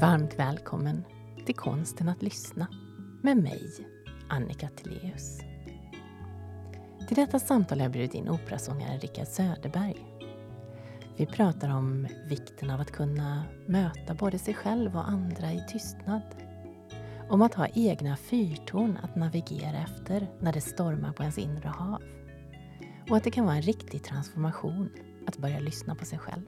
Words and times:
Varmt 0.00 0.38
välkommen 0.38 1.04
till 1.46 1.54
Konsten 1.54 2.08
att 2.08 2.22
lyssna 2.22 2.66
med 3.22 3.36
mig, 3.36 3.70
Annika 4.28 4.68
Tilléus. 4.68 5.38
Till 7.08 7.16
detta 7.16 7.38
samtal 7.38 7.78
har 7.78 7.84
jag 7.84 7.92
bjudit 7.92 8.14
in 8.14 8.28
operasångaren 8.28 9.00
Rickard 9.00 9.26
Söderberg. 9.26 10.06
Vi 11.16 11.26
pratar 11.26 11.68
om 11.68 12.08
vikten 12.28 12.70
av 12.70 12.80
att 12.80 12.90
kunna 12.90 13.42
möta 13.66 14.14
både 14.14 14.38
sig 14.38 14.54
själv 14.54 14.96
och 14.96 15.08
andra 15.08 15.52
i 15.52 15.64
tystnad. 15.68 16.22
Om 17.28 17.42
att 17.42 17.54
ha 17.54 17.66
egna 17.74 18.16
fyrtorn 18.16 18.98
att 19.02 19.16
navigera 19.16 19.78
efter 19.78 20.26
när 20.40 20.52
det 20.52 20.60
stormar 20.60 21.12
på 21.12 21.22
ens 21.22 21.38
inre 21.38 21.68
hav. 21.68 22.02
Och 23.10 23.16
att 23.16 23.24
det 23.24 23.30
kan 23.30 23.44
vara 23.44 23.56
en 23.56 23.62
riktig 23.62 24.02
transformation 24.02 24.90
att 25.26 25.38
börja 25.38 25.60
lyssna 25.60 25.94
på 25.94 26.04
sig 26.04 26.18
själv. 26.18 26.44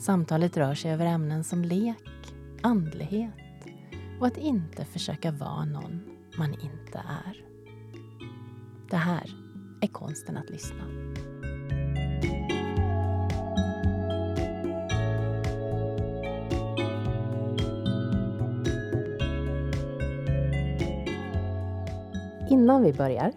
Samtalet 0.00 0.56
rör 0.56 0.74
sig 0.74 0.92
över 0.92 1.06
ämnen 1.06 1.44
som 1.44 1.64
lek, 1.64 1.96
andlighet 2.66 3.32
och 4.20 4.26
att 4.26 4.36
inte 4.36 4.84
försöka 4.84 5.30
vara 5.30 5.64
någon 5.64 6.02
man 6.38 6.52
inte 6.52 6.98
är. 6.98 7.44
Det 8.90 8.96
här 8.96 9.30
är 9.80 9.86
konsten 9.86 10.36
att 10.36 10.50
lyssna. 10.50 10.84
Innan 22.50 22.82
vi 22.82 22.92
börjar 22.92 23.32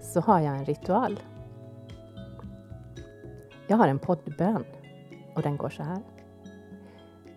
så 0.00 0.20
har 0.20 0.40
jag 0.40 0.56
en 0.56 0.64
ritual. 0.64 1.20
Jag 3.66 3.76
har 3.76 3.88
en 3.88 3.98
poddbön 3.98 4.64
och 5.34 5.42
den 5.42 5.56
går 5.56 5.70
så 5.70 5.82
här. 5.82 6.19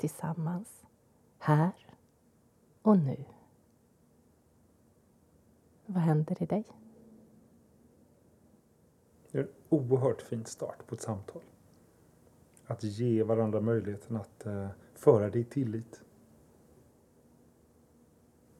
tillsammans, 0.00 0.86
här 1.38 1.72
och 2.82 2.98
nu. 2.98 3.24
Vad 5.86 6.02
händer 6.02 6.42
i 6.42 6.46
dig? 6.46 6.64
Det 9.30 9.38
är 9.38 9.42
en 9.42 9.48
oerhört 9.68 10.22
fin 10.22 10.44
start 10.44 10.86
på 10.86 10.94
ett 10.94 11.00
samtal. 11.00 11.42
Att 12.66 12.82
ge 12.82 13.22
varandra 13.22 13.60
möjligheten 13.60 14.16
att 14.16 14.46
eh, 14.46 14.68
föra 14.94 15.30
det 15.30 15.38
i 15.38 15.44
tillit. 15.44 16.02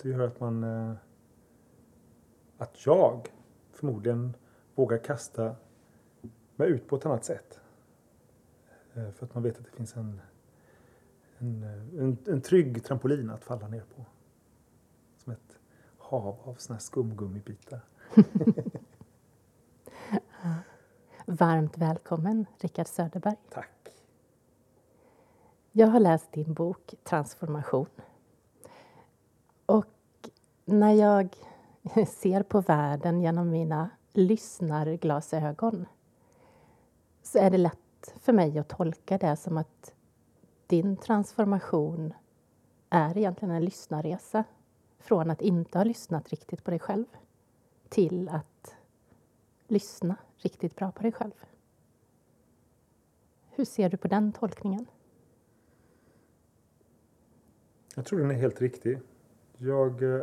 Det 0.03 0.09
gör 0.09 0.21
att 0.21 0.41
man... 0.41 0.65
Eh, 0.65 0.95
att 2.59 2.87
jag 2.87 3.33
förmodligen 3.73 4.37
vågar 4.75 4.99
kasta 4.99 5.57
mig 6.57 6.69
ut 6.71 6.89
på 6.89 6.97
ett 6.97 7.07
annat 7.07 7.25
sätt. 7.25 7.61
Eh, 8.95 9.11
för 9.11 9.27
att 9.27 9.35
man 9.35 9.43
vet 9.43 9.59
att 9.59 9.65
det 9.65 9.71
finns 9.71 9.97
en, 9.97 10.21
en, 11.41 11.63
en, 11.99 12.19
en 12.27 12.41
trygg 12.41 12.85
trampolin 12.85 13.31
att 13.31 13.45
falla 13.45 13.69
ner 13.69 13.85
på. 13.97 14.05
Som 15.17 15.33
ett 15.33 15.59
hav 15.99 16.39
av 16.45 16.55
såna 16.55 16.75
här 16.75 16.81
skumgummibitar. 16.81 17.81
Varmt 21.27 21.79
välkommen, 21.79 22.47
Rickard 22.59 22.87
Söderberg. 22.87 23.37
Tack. 23.51 23.91
Jag 25.73 25.87
har 25.87 26.01
läst 26.01 26.33
din 26.33 26.55
bok 26.55 26.95
Transformation. 27.05 27.87
Och 29.67 29.87
när 30.65 30.93
jag 30.93 31.37
ser 32.09 32.43
på 32.43 32.61
världen 32.61 33.21
genom 33.21 33.51
mina 33.51 33.91
lyssnarglasögon 34.13 35.87
så 37.23 37.39
är 37.39 37.51
det 37.51 37.59
lätt 37.59 38.15
för 38.21 38.33
mig 38.33 38.59
att 38.59 38.69
tolka 38.69 39.19
det 39.19 39.37
som 39.37 39.57
att 39.57 39.95
din 40.71 40.97
transformation 40.97 42.15
är 42.91 43.19
egentligen 43.19 43.55
en 43.55 43.65
lyssnarresa 43.65 44.45
från 44.99 45.31
att 45.31 45.41
inte 45.41 45.79
ha 45.79 45.85
lyssnat 45.85 46.29
riktigt 46.29 46.65
på 46.65 46.71
dig 46.71 46.81
själv 46.81 47.05
till 47.89 48.29
att 48.29 48.75
lyssna 49.67 50.17
riktigt 50.37 50.77
bra 50.77 50.93
på 50.93 51.03
dig 51.03 51.13
själv. 51.13 51.45
Hur 53.51 53.65
ser 53.65 53.89
du 53.89 53.97
på 53.97 54.09
den 54.09 54.33
tolkningen? 54.33 54.87
Jag 57.95 58.05
tror 58.05 58.19
den 58.19 58.31
är 58.31 58.35
helt 58.35 58.61
riktig. 58.61 58.99
Jag 59.57 60.03
eh, 60.03 60.23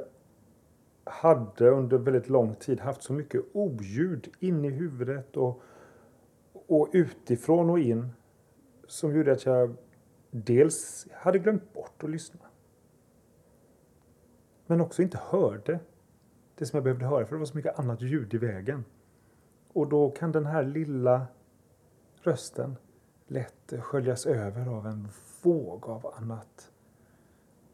hade 1.03 1.69
under 1.69 1.97
väldigt 1.97 2.29
lång 2.29 2.55
tid 2.55 2.79
haft 2.79 3.03
så 3.03 3.13
mycket 3.13 3.41
oljud 3.53 4.29
in 4.39 4.65
i 4.65 4.69
huvudet 4.69 5.37
och, 5.37 5.61
och 6.53 6.89
utifrån 6.91 7.69
och 7.69 7.79
in 7.79 8.09
som 8.87 9.15
gjorde 9.15 9.31
att 9.31 9.45
jag 9.45 9.75
dels 10.31 11.07
hade 11.11 11.39
glömt 11.39 11.73
bort 11.73 12.03
att 12.03 12.09
lyssna 12.09 12.47
men 14.67 14.81
också 14.81 15.01
inte 15.01 15.17
hörde 15.17 15.79
det 16.55 16.65
som 16.65 16.77
jag 16.77 16.83
behövde 16.83 17.05
höra 17.05 17.25
för 17.25 17.35
det 17.35 17.39
var 17.39 17.45
så 17.45 17.57
mycket 17.57 17.79
annat 17.79 18.01
ljud 18.01 18.33
i 18.33 18.37
vägen. 18.37 18.85
Och 19.73 19.89
då 19.89 20.11
kan 20.11 20.31
den 20.31 20.45
här 20.45 20.63
lilla 20.63 21.27
rösten 22.21 22.75
lätt 23.27 23.73
sköljas 23.79 24.25
över 24.25 24.67
av 24.67 24.87
en 24.87 25.07
våg 25.41 25.89
av 25.89 26.13
annat, 26.17 26.71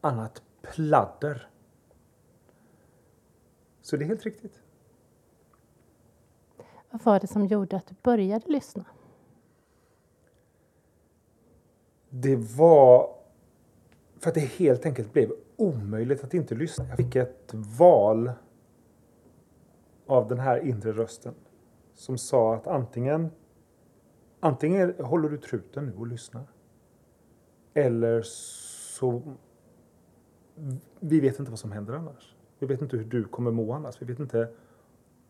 annat 0.00 0.42
pladder. 0.62 1.48
Så 3.82 3.96
det 3.96 4.04
är 4.04 4.06
helt 4.06 4.24
riktigt. 4.24 4.62
Vad 6.90 7.02
var 7.02 7.20
det 7.20 7.26
som 7.26 7.46
gjorde 7.46 7.76
att 7.76 7.86
du 7.86 7.94
började 8.02 8.52
lyssna? 8.52 8.84
Det 12.16 12.36
var 12.36 13.16
för 14.18 14.28
att 14.28 14.34
det 14.34 14.40
helt 14.40 14.86
enkelt 14.86 15.12
blev 15.12 15.32
omöjligt 15.56 16.24
att 16.24 16.34
inte 16.34 16.54
lyssna. 16.54 16.88
Jag 16.88 16.96
fick 16.96 17.16
ett 17.16 17.54
val 17.78 18.32
av 20.06 20.28
den 20.28 20.38
här 20.38 20.58
inre 20.58 20.92
rösten 20.92 21.34
som 21.94 22.18
sa 22.18 22.54
att 22.54 22.66
antingen 22.66 23.30
antingen 24.40 24.94
håller 24.98 25.28
du 25.28 25.38
truten 25.38 25.86
nu 25.86 25.94
och 25.96 26.06
lyssnar 26.06 26.44
eller 27.74 28.22
så 28.22 29.22
vi 31.00 31.20
vet 31.20 31.38
inte 31.38 31.50
vad 31.50 31.58
som 31.58 31.72
händer 31.72 31.94
annars. 31.94 32.36
Vi 32.58 32.66
vet 32.66 32.82
inte 32.82 32.96
hur 32.96 33.04
du 33.04 33.24
kommer 33.24 33.50
må 33.50 33.72
annars. 33.72 34.02
Vi 34.02 34.06
vet 34.06 34.18
inte 34.18 34.48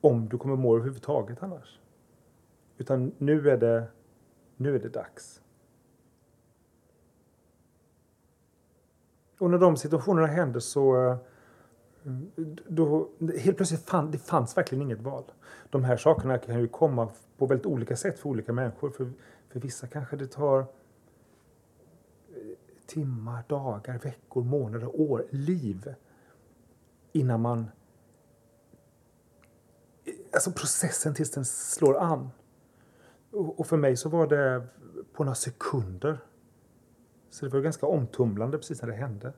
om 0.00 0.28
du 0.28 0.38
kommer 0.38 0.56
må 0.56 0.76
överhuvudtaget 0.76 1.42
annars. 1.42 1.80
Utan 2.78 3.12
nu 3.18 3.50
är 3.50 3.56
det, 3.56 3.86
nu 4.56 4.74
är 4.74 4.78
det 4.78 4.88
dags. 4.88 5.43
Och 9.38 9.50
när 9.50 9.58
de 9.58 9.76
situationerna 9.76 10.26
hände 10.26 10.60
så 10.60 11.10
eh, 11.10 11.16
då, 12.68 13.08
helt 13.38 13.56
plötsligt 13.56 13.88
fann, 13.88 14.10
det 14.10 14.18
fanns 14.18 14.56
verkligen 14.56 14.82
inget 14.82 15.00
val. 15.00 15.24
De 15.70 15.84
här 15.84 15.96
sakerna 15.96 16.38
kan 16.38 16.60
ju 16.60 16.68
komma 16.68 17.08
på 17.38 17.46
väldigt 17.46 17.66
olika 17.66 17.96
sätt 17.96 18.18
för 18.18 18.28
olika 18.28 18.52
människor. 18.52 18.90
För, 18.90 19.12
för 19.48 19.60
vissa 19.60 19.86
kanske 19.86 20.16
det 20.16 20.26
tar 20.26 20.60
eh, 20.60 20.66
timmar, 22.86 23.44
dagar, 23.48 23.98
veckor, 23.98 24.42
månader, 24.42 25.00
år, 25.00 25.26
liv 25.30 25.94
innan 27.12 27.40
man... 27.40 27.70
Eh, 30.04 30.14
alltså 30.32 30.50
processen 30.50 31.14
tills 31.14 31.30
den 31.30 31.44
slår 31.44 31.96
an. 31.96 32.30
Och 33.30 33.66
för 33.66 33.76
mig 33.76 33.96
så 33.96 34.08
var 34.08 34.26
det 34.26 34.66
på 35.12 35.24
några 35.24 35.34
sekunder 35.34 36.18
så 37.34 37.46
det 37.46 37.52
var 37.52 37.60
ganska 37.60 37.86
omtumlande 37.86 38.58
precis 38.58 38.82
när 38.82 38.88
det 38.88 38.94
hände. 38.94 39.32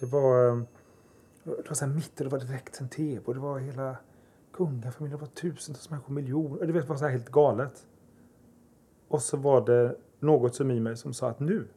Det 0.00 0.06
var, 0.06 0.48
eh, 0.48 0.62
det 1.44 1.68
var 1.68 1.74
så 1.74 1.84
här 1.84 1.92
mitt 1.92 2.16
det 2.16 2.28
var 2.28 2.38
direkt 2.38 2.80
en 2.80 2.88
tv 2.88 3.20
och 3.24 3.34
det 3.34 3.40
var 3.40 3.58
hela 3.58 3.96
kungafamiljen, 4.52 5.18
det 5.18 5.26
var 5.26 5.32
tusentals 5.32 5.90
människor, 5.90 6.14
miljoner. 6.14 6.66
Det 6.66 6.72
var 6.72 6.96
så 6.96 7.04
här 7.04 7.12
helt 7.12 7.28
galet. 7.28 7.86
Och 9.08 9.22
så 9.22 9.36
var 9.36 9.66
det 9.66 9.96
något 10.20 10.54
som 10.54 10.70
i 10.70 10.80
mig 10.80 10.96
som 10.96 11.14
sa 11.14 11.30
att 11.30 11.40
nu. 11.40 11.68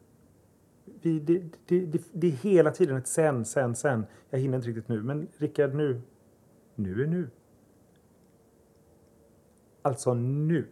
Vi, 0.84 1.20
det, 1.20 1.42
det, 1.66 1.80
det, 1.86 2.02
det, 2.12 2.26
är 2.26 2.30
hela 2.30 2.70
tiden 2.70 2.96
ett 2.96 3.06
sen, 3.06 3.44
sen, 3.44 3.74
sen. 3.74 4.06
Jag 4.30 4.38
hinner 4.38 4.56
inte 4.56 4.68
riktigt 4.68 4.88
nu. 4.88 5.02
Men 5.02 5.28
Rickard, 5.36 5.74
nu. 5.74 6.00
Nu 6.74 7.02
är 7.02 7.06
nu. 7.06 7.30
Alltså 9.82 10.14
nu. 10.14 10.66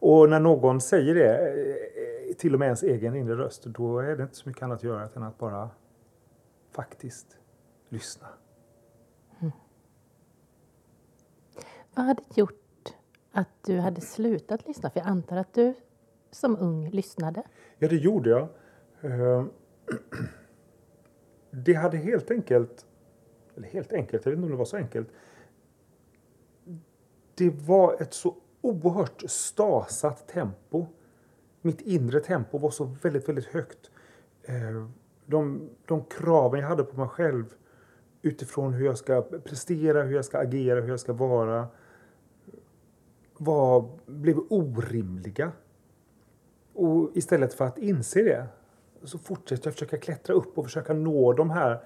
Och 0.00 0.30
när 0.30 0.40
någon 0.40 0.80
säger 0.80 1.14
det 1.14 1.38
eh, 1.48 1.97
till 2.34 2.54
och 2.54 2.58
med 2.58 2.66
ens 2.66 2.82
egen 2.82 3.16
inre 3.16 3.36
röst, 3.36 3.64
då 3.64 3.98
är 3.98 4.16
det 4.16 4.22
inte 4.22 4.36
så 4.36 4.48
mycket 4.48 4.62
annat 4.62 4.76
att 4.78 4.84
göra 4.84 5.08
än 5.14 5.22
att 5.22 5.38
bara 5.38 5.70
faktiskt 6.70 7.38
lyssna. 7.88 8.28
Vad 11.94 12.06
hade 12.06 12.22
gjort 12.34 12.94
att 13.32 13.48
du 13.66 13.78
hade 13.78 14.00
slutat 14.00 14.66
lyssna? 14.66 14.90
För 14.90 15.00
jag 15.00 15.08
antar 15.08 15.36
att 15.36 15.54
du 15.54 15.74
som 16.30 16.56
ung 16.58 16.90
lyssnade. 16.90 17.42
Ja, 17.78 17.88
det 17.88 17.96
gjorde 17.96 18.30
jag. 18.30 18.48
Eh, 19.00 19.44
Det 21.50 21.74
hade 21.74 21.96
helt 21.96 22.30
enkelt, 22.30 22.86
eller 23.56 23.68
helt 23.68 23.92
enkelt, 23.92 24.24
jag 24.24 24.32
vet 24.32 24.36
inte 24.36 24.46
om 24.46 24.50
det 24.50 24.56
var 24.56 24.64
så 24.64 24.76
enkelt. 24.76 25.08
Det 27.34 27.50
var 27.50 28.02
ett 28.02 28.14
så 28.14 28.36
oerhört 28.60 29.22
stasat 29.26 30.28
tempo. 30.28 30.86
Mitt 31.68 31.80
inre 31.80 32.20
tempo 32.20 32.58
var 32.58 32.70
så 32.70 32.84
väldigt, 32.84 33.28
väldigt 33.28 33.46
högt. 33.46 33.90
Eh, 34.42 34.88
de, 35.26 35.70
de 35.86 36.04
kraven 36.04 36.60
jag 36.60 36.68
hade 36.68 36.84
på 36.84 36.96
mig 36.96 37.08
själv 37.08 37.44
utifrån 38.22 38.72
hur 38.72 38.86
jag 38.86 38.98
ska 38.98 39.22
prestera, 39.22 40.02
hur 40.02 40.14
jag 40.14 40.24
ska 40.24 40.38
agera, 40.38 40.80
hur 40.80 40.88
jag 40.88 41.00
ska 41.00 41.12
vara 41.12 41.68
var, 43.38 43.98
blev 44.06 44.38
orimliga. 44.48 45.52
Och 46.74 47.10
istället 47.14 47.54
för 47.54 47.64
att 47.64 47.78
inse 47.78 48.22
det 48.22 48.46
så 49.04 49.18
fortsätter 49.18 49.66
jag 49.66 49.74
försöka 49.74 49.98
klättra 49.98 50.34
upp 50.34 50.58
och 50.58 50.64
försöka 50.64 50.92
nå 50.92 51.32
de 51.32 51.50
här. 51.50 51.84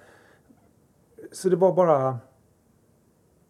Så 1.32 1.48
det 1.48 1.56
var 1.56 1.72
bara 1.72 2.18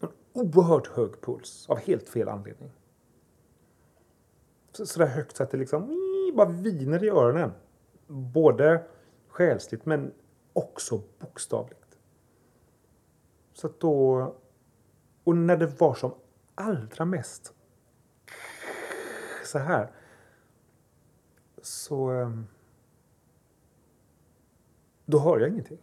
en 0.00 0.08
oerhört 0.32 0.86
hög 0.86 1.20
puls 1.20 1.66
av 1.68 1.78
helt 1.78 2.08
fel 2.08 2.28
anledning. 2.28 2.70
Så, 4.72 4.86
så 4.86 4.98
där 4.98 5.06
högt 5.06 5.36
så 5.36 5.42
att 5.42 5.50
det 5.50 5.56
liksom 5.56 6.11
bara 6.34 6.48
viner 6.48 7.04
i 7.04 7.08
öronen. 7.08 7.52
Både 8.06 8.84
själsligt 9.28 9.86
men 9.86 10.12
också 10.52 11.02
bokstavligt. 11.18 11.98
Så 13.52 13.66
att 13.66 13.80
då... 13.80 14.34
Och 15.24 15.36
när 15.36 15.56
det 15.56 15.66
var 15.66 15.94
som 15.94 16.14
allra 16.54 17.04
mest 17.04 17.54
så 19.44 19.58
här 19.58 19.90
så... 21.62 22.10
Ehm, 22.10 22.46
då 25.06 25.18
hör 25.18 25.38
jag 25.38 25.48
ingenting. 25.48 25.78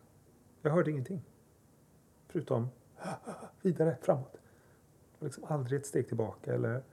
Jag 0.61 0.71
hörde 0.71 0.91
ingenting. 0.91 1.21
Förutom 2.27 2.69
vidare, 3.61 3.97
framåt. 4.01 4.37
Liksom 5.19 5.43
aldrig 5.43 5.79
ett 5.79 5.85
steg 5.85 6.07
tillbaka 6.07 6.53
eller 6.53 6.83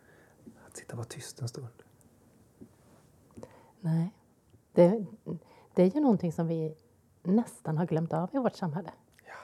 att 0.66 0.76
sitta 0.76 0.92
och 0.92 0.96
vara 0.96 1.06
tyst 1.06 1.40
en 1.40 1.48
stund. 1.48 1.82
Nej. 3.86 4.12
Det, 4.72 5.04
det 5.74 5.82
är 5.82 5.86
ju 5.86 6.00
någonting 6.00 6.32
som 6.32 6.46
vi 6.46 6.76
nästan 7.22 7.78
har 7.78 7.86
glömt 7.86 8.12
av 8.12 8.30
i 8.32 8.38
vårt 8.38 8.56
samhälle. 8.56 8.92
Ja. 9.26 9.34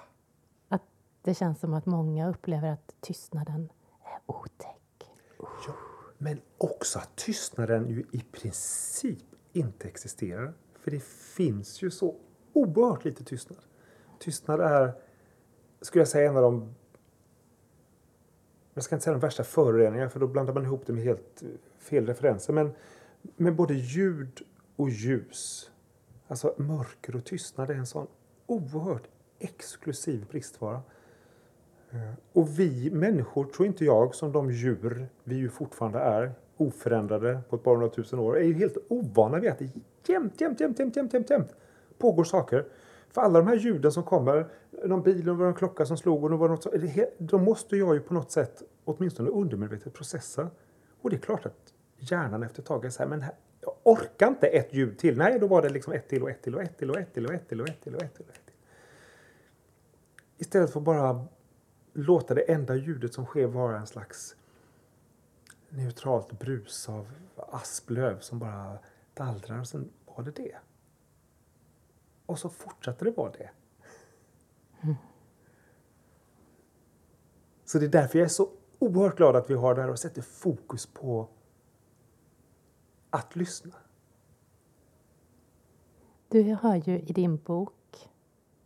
Att 0.69 0.83
det 1.23 1.35
känns 1.35 1.61
som 1.61 1.75
att 1.75 1.87
många 1.87 2.29
upplever 2.29 2.69
att 2.73 2.95
tystnaden 3.01 3.73
är 4.05 4.19
otäck. 4.27 5.15
Ja, 5.39 5.75
men 6.19 6.41
också 6.59 6.99
att 6.99 7.17
tystnaden 7.17 7.89
ju 7.89 8.05
i 8.13 8.21
princip 8.33 9.25
inte 9.53 9.89
existerar. 9.89 10.55
För 10.75 10.91
det 10.91 11.03
finns 11.05 11.83
ju 11.83 11.91
så 11.91 12.17
oerhört 12.53 13.05
lite 13.05 13.25
tystnad. 13.25 13.59
Tystnad 14.19 14.61
är, 14.61 14.93
skulle 15.81 16.01
jag 16.01 16.09
säga, 16.09 16.31
en 16.31 16.37
av 16.37 16.43
de... 16.43 16.75
Jag 18.75 18.85
ska 18.85 18.95
inte 18.95 19.05
säga 19.05 19.15
de 19.15 19.21
värsta 19.21 19.45
föroreningarna 19.45 20.11
för 20.11 20.21
då 20.21 20.27
blandar 20.27 20.55
man 20.55 20.65
ihop 20.65 20.87
det 20.87 20.93
med 20.93 21.05
helt 21.05 21.43
eh, 21.43 21.49
fel 21.79 22.07
referenser. 22.07 22.53
Men 22.53 22.75
med 23.37 23.55
både 23.55 23.75
ljud 23.75 24.43
och 24.77 24.91
ljus, 24.91 25.71
alltså 26.29 26.55
mörker 26.57 27.17
och 27.17 27.25
tystnad 27.25 27.71
är 27.71 27.75
en 27.75 27.87
sån 27.87 28.07
oerhört 28.47 29.09
exklusiv 29.39 30.27
bristvara. 30.31 30.83
Eh, 31.91 32.13
och 32.33 32.59
vi 32.59 32.91
människor, 32.91 33.45
tror 33.45 33.67
inte 33.67 33.85
jag, 33.85 34.15
som 34.15 34.33
de 34.33 34.51
djur 34.51 35.07
vi 35.25 35.37
ju 35.37 35.49
fortfarande 35.49 35.99
är, 35.99 36.33
oförändrade 36.57 37.41
på 37.49 37.57
ett 37.57 37.63
par 37.63 37.73
hundra 37.77 37.89
tusen 37.89 38.19
år, 38.19 38.39
är 38.39 38.45
ju 38.45 38.55
helt 38.55 38.77
ovana 38.89 39.39
vid 39.39 39.51
att 39.51 39.59
det 39.59 39.71
jämt, 40.07 40.41
jämt, 40.41 40.61
jämt, 40.61 40.81
jämt, 40.81 40.97
jämt, 40.97 41.13
jämt, 41.13 41.31
jämt 41.31 41.55
pågår 42.03 42.25
saker. 42.25 42.67
För 43.09 43.21
alla 43.21 43.39
de 43.39 43.49
här 43.49 43.57
ljuden 43.57 43.93
som 43.93 44.03
kommer, 44.03 44.47
någon 44.85 45.03
bil, 45.03 45.29
och 45.29 45.47
en 45.47 45.55
klocka 45.55 45.87
som 45.87 45.97
slog 45.97 46.25
och 46.25 46.31
det 46.31 46.37
var 46.37 46.49
något 46.49 46.63
så, 46.63 46.71
de 47.19 47.45
måste 47.45 47.77
jag 47.77 47.95
ju 47.95 48.01
på 48.01 48.15
något 48.15 48.31
sätt, 48.31 48.63
åtminstone 48.85 49.31
undermedvetet, 49.31 49.93
processa. 49.93 50.51
Och 51.03 51.11
det 51.11 51.17
är 51.17 51.21
klart 51.21 51.47
att 51.47 51.72
hjärnan 52.03 52.43
efter 52.43 52.63
ett 52.63 52.69
tag 52.69 52.85
är 52.85 52.91
så 52.91 53.03
här, 53.03 53.11
men 53.11 53.23
här, 53.23 53.35
jag 53.61 53.75
orkar 53.83 54.29
inte 54.29 54.47
ett 54.47 54.75
ljud 54.75 54.99
till. 54.99 55.17
Nej, 55.17 55.39
då 55.39 55.47
var 55.47 55.63
det 55.63 55.69
liksom 55.69 55.93
ett 55.93 56.09
till 56.09 56.23
och 56.23 56.31
ett 56.31 56.43
till 56.43 56.55
och 56.55 56.63
ett 56.63 56.79
till 56.79 56.91
och 56.91 56.97
ett 56.97 57.15
till 57.15 57.27
och 57.27 57.33
ett 57.33 57.49
till 57.49 57.61
och 57.61 57.69
ett 57.69 57.81
till 57.81 57.95
och 57.95 58.03
ett 58.03 58.15
till. 58.15 58.25
Och 58.25 58.35
ett 58.35 58.47
till. 58.47 58.55
Istället 60.37 60.73
för 60.73 60.81
att 60.81 60.85
bara 60.85 61.27
låta 61.93 62.35
det 62.35 62.53
enda 62.53 62.75
ljudet 62.75 63.15
som 63.15 63.27
sker 63.27 63.47
vara 63.47 63.79
en 63.79 63.87
slags 63.87 64.37
neutralt 65.69 66.39
brus 66.39 66.89
av 66.89 67.13
asplöv 67.37 68.21
som 68.21 68.39
bara 68.39 68.79
dallrar 69.15 69.61
och 69.61 69.69
sen 69.69 69.91
var 70.05 70.25
det 70.25 70.31
det. 70.31 70.57
Och 72.27 72.39
så 72.39 72.49
fortsatte 72.49 73.05
det 73.05 73.11
vara 73.11 73.33
det. 73.33 73.51
Så 77.65 77.79
det 77.79 77.85
är 77.85 77.89
därför 77.89 78.19
jag 78.19 78.27
är 78.27 78.29
så 78.29 78.51
oerhört 78.79 79.17
glad 79.17 79.37
att 79.37 79.51
vi 79.51 79.55
har 79.55 79.75
det 79.75 79.83
här 79.83 79.91
och 79.91 79.99
sätter 79.99 80.23
fokus 80.23 80.87
på 80.87 81.29
att 83.13 83.37
lyssna. 83.37 83.75
Du 86.29 86.55
har 86.63 86.77
ju 86.77 86.99
i 86.99 87.13
din 87.13 87.37
bok 87.37 88.09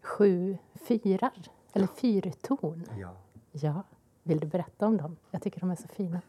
sju 0.02 0.58
fyrar, 0.75 1.32
eller 1.72 1.87
fyrtorn. 1.87 2.84
Ja. 2.98 3.16
Ja, 3.52 3.82
vill 4.22 4.40
du 4.40 4.46
berätta 4.46 4.87
om 4.87 4.96
dem? 4.96 5.16
Jag 5.31 5.43
tycker 5.43 5.60
de 5.60 5.70
är 5.70 5.76
så 5.76 5.88
fina. 5.88 6.20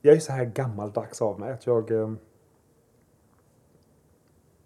Jag 0.00 0.16
är 0.16 0.20
så 0.20 0.32
här 0.32 0.44
gammaldags 0.44 1.22
av 1.22 1.40
mig 1.40 1.52
att 1.52 1.66
jag... 1.66 1.90
eh, 1.90 2.12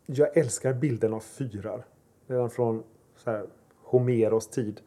Jag 0.07 0.37
älskar 0.37 0.75
bilden 0.75 1.15
av 1.15 1.21
fyrar. 1.21 1.87
Redan 2.27 2.51
från 2.51 2.83
så 3.17 3.31
här, 3.31 3.47
Homeros 3.83 4.49
tid 4.49 4.81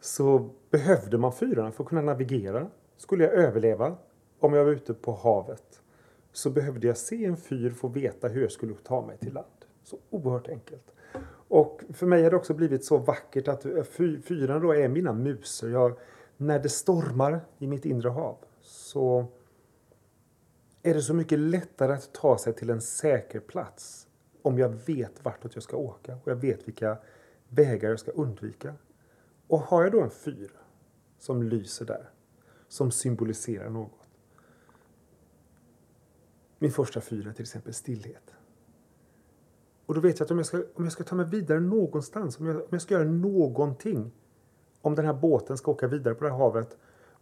så 0.00 0.50
behövde 0.70 1.18
man 1.18 1.32
fyrarna 1.32 1.72
för 1.72 1.84
att 1.84 1.88
kunna 1.88 2.00
navigera. 2.02 2.70
Skulle 2.96 3.24
jag 3.24 3.32
överleva 3.32 3.96
om 4.40 4.52
jag 4.54 4.64
var 4.64 4.72
ute 4.72 4.94
på 4.94 5.12
havet 5.12 5.81
så 6.32 6.50
behövde 6.50 6.86
jag 6.86 6.96
se 6.96 7.24
en 7.24 7.36
fyr 7.36 7.70
för 7.70 7.88
att 7.88 7.96
veta 7.96 8.28
hur 8.28 8.42
jag 8.42 8.52
skulle 8.52 8.74
ta 8.74 9.06
mig 9.06 9.18
till 9.18 9.32
land. 9.32 9.46
Så 9.84 9.98
oerhört 10.10 10.48
enkelt. 10.48 10.92
Och 11.48 11.82
för 11.92 12.06
mig 12.06 12.22
har 12.22 12.30
det 12.30 12.36
också 12.36 12.54
blivit 12.54 12.84
så 12.84 12.98
vackert 12.98 13.48
att 13.48 13.64
eh, 13.64 13.82
fyren 14.22 14.62
då 14.62 14.74
är 14.74 14.88
mina 14.88 15.12
musor. 15.12 15.70
Jag, 15.70 15.98
när 16.36 16.58
det 16.58 16.68
stormar 16.68 17.40
i 17.58 17.66
mitt 17.66 17.84
inre 17.84 18.08
hav 18.08 18.36
så 18.60 19.26
är 20.82 20.94
det 20.94 21.02
så 21.02 21.14
mycket 21.14 21.38
lättare 21.38 21.92
att 21.92 22.12
ta 22.12 22.38
sig 22.38 22.52
till 22.52 22.70
en 22.70 22.80
säker 22.80 23.40
plats 23.40 24.06
om 24.42 24.58
jag 24.58 24.68
vet 24.68 25.24
vartåt 25.24 25.54
jag 25.54 25.62
ska 25.62 25.76
åka 25.76 26.18
och 26.24 26.30
jag 26.30 26.36
vet 26.36 26.68
vilka 26.68 26.98
vägar 27.48 27.90
jag 27.90 28.00
ska 28.00 28.10
undvika. 28.10 28.74
Och 29.46 29.58
har 29.58 29.82
jag 29.82 29.92
då 29.92 30.00
en 30.00 30.10
fyr 30.10 30.50
som 31.18 31.42
lyser 31.42 31.84
där, 31.84 32.10
som 32.68 32.90
symboliserar 32.90 33.70
något. 33.70 34.01
Min 36.62 36.72
första 36.72 37.00
fyr 37.00 37.26
är 37.26 37.32
till 37.32 37.42
exempel 37.42 37.74
stillhet. 37.74 38.34
Och 39.86 39.94
då 39.94 40.00
vet 40.00 40.18
jag 40.18 40.24
att 40.26 40.30
om 40.30 40.36
jag 40.36 40.46
ska, 40.46 40.56
om 40.74 40.84
jag 40.84 40.92
ska 40.92 41.04
ta 41.04 41.14
mig 41.14 41.26
vidare 41.26 41.60
någonstans, 41.60 42.38
om 42.38 42.46
jag, 42.46 42.56
om 42.56 42.68
jag 42.70 42.82
ska 42.82 42.94
göra 42.94 43.04
någonting, 43.04 44.12
om 44.80 44.94
den 44.94 45.06
här 45.06 45.12
båten 45.12 45.58
ska 45.58 45.70
åka 45.70 45.88
vidare 45.88 46.14
på 46.14 46.24
det 46.24 46.30
här 46.30 46.38
havet 46.38 46.76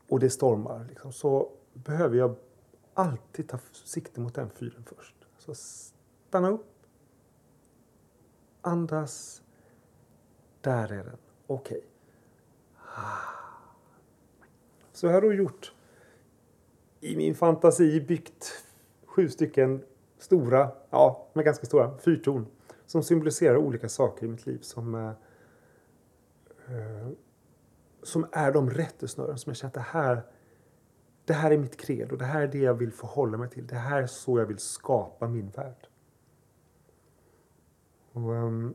och 0.08 0.20
det 0.20 0.30
stormar, 0.30 0.86
liksom, 0.88 1.12
så 1.12 1.52
behöver 1.74 2.16
jag 2.16 2.36
alltid 2.94 3.48
ta 3.48 3.58
sikte 3.72 4.20
mot 4.20 4.34
den 4.34 4.50
fyren 4.50 4.84
först. 4.86 5.14
Så 5.38 5.54
stanna 5.54 6.48
upp. 6.50 6.66
Andas. 8.60 9.42
Där 10.60 10.92
är 10.92 11.04
den. 11.04 11.18
Okej. 11.46 11.84
Ah. 12.76 13.16
Så 14.92 15.06
jag 15.06 15.12
har 15.12 15.20
då 15.20 15.32
gjort 15.32 15.74
i 17.00 17.16
min 17.16 17.34
fantasi 17.34 18.00
byggt 18.00 18.64
sju 19.10 19.28
stycken 19.28 19.82
stora, 20.18 20.70
ja, 20.90 21.28
men 21.32 21.44
ganska 21.44 21.66
stora, 21.66 21.98
fyrtorn 21.98 22.46
som 22.86 23.02
symboliserar 23.02 23.56
olika 23.56 23.88
saker 23.88 24.26
i 24.26 24.28
mitt 24.28 24.46
liv 24.46 24.58
som, 24.62 24.94
eh, 24.94 25.10
eh, 26.76 27.08
som 28.02 28.26
är 28.32 28.52
de 28.52 28.70
rättesnören 28.70 29.38
som 29.38 29.50
jag 29.50 29.56
känner 29.56 29.68
att 29.68 29.74
det 29.74 29.98
här, 29.98 30.22
det 31.24 31.32
här 31.32 31.50
är 31.50 31.58
mitt 31.58 31.76
credo, 31.76 32.16
det 32.16 32.24
här 32.24 32.42
är 32.42 32.48
det 32.48 32.58
jag 32.58 32.74
vill 32.74 32.92
förhålla 32.92 33.38
mig 33.38 33.50
till, 33.50 33.66
det 33.66 33.76
här 33.76 34.02
är 34.02 34.06
så 34.06 34.38
jag 34.38 34.46
vill 34.46 34.58
skapa 34.58 35.28
min 35.28 35.48
värld. 35.48 35.88
Och, 38.12 38.36
ehm, 38.36 38.74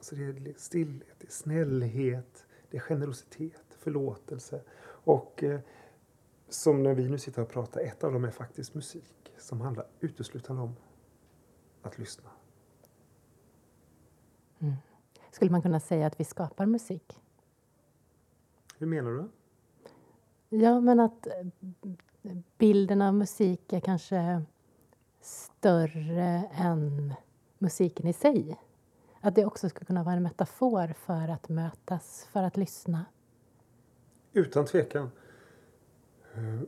så 0.00 0.14
det 0.14 0.24
är 0.24 0.54
stillhet, 0.56 1.14
det 1.18 1.26
är 1.26 1.32
snällhet, 1.32 2.46
det 2.70 2.76
är 2.76 2.80
generositet, 2.80 3.76
förlåtelse. 3.78 4.60
Och 4.84 5.44
eh, 5.44 5.60
som 6.48 6.82
när 6.82 6.94
vi 6.94 7.08
nu 7.08 7.18
sitter 7.18 7.42
och 7.42 7.48
pratar, 7.48 7.80
ett 7.80 8.04
av 8.04 8.12
dem 8.12 8.24
är 8.24 8.30
faktiskt 8.30 8.74
musik 8.74 9.32
som 9.38 9.60
handlar 9.60 9.86
uteslutande 10.00 10.62
om 10.62 10.76
att 11.82 11.98
lyssna. 11.98 12.30
Mm. 14.58 14.74
Skulle 15.30 15.50
man 15.50 15.62
kunna 15.62 15.80
säga 15.80 16.06
att 16.06 16.20
vi 16.20 16.24
skapar 16.24 16.66
musik? 16.66 17.18
Hur 18.78 18.86
menar 18.86 19.10
du? 19.10 19.28
Ja, 20.56 20.80
men 20.80 21.00
att 21.00 21.26
eh, 21.26 22.36
bilden 22.58 23.02
av 23.02 23.14
musik 23.14 23.72
är 23.72 23.80
kanske 23.80 24.42
större 25.20 26.50
än 26.52 27.14
musiken 27.58 28.06
i 28.06 28.12
sig. 28.12 28.60
Att 29.20 29.34
det 29.34 29.44
också 29.44 29.68
skulle 29.68 29.86
kunna 29.86 30.04
vara 30.04 30.14
en 30.14 30.22
metafor 30.22 30.94
för 30.98 31.28
att 31.28 31.48
mötas, 31.48 32.28
för 32.32 32.42
att 32.42 32.56
lyssna. 32.56 33.04
Utan 34.32 34.66
tvekan. 34.66 35.10
Eh, 36.38 36.60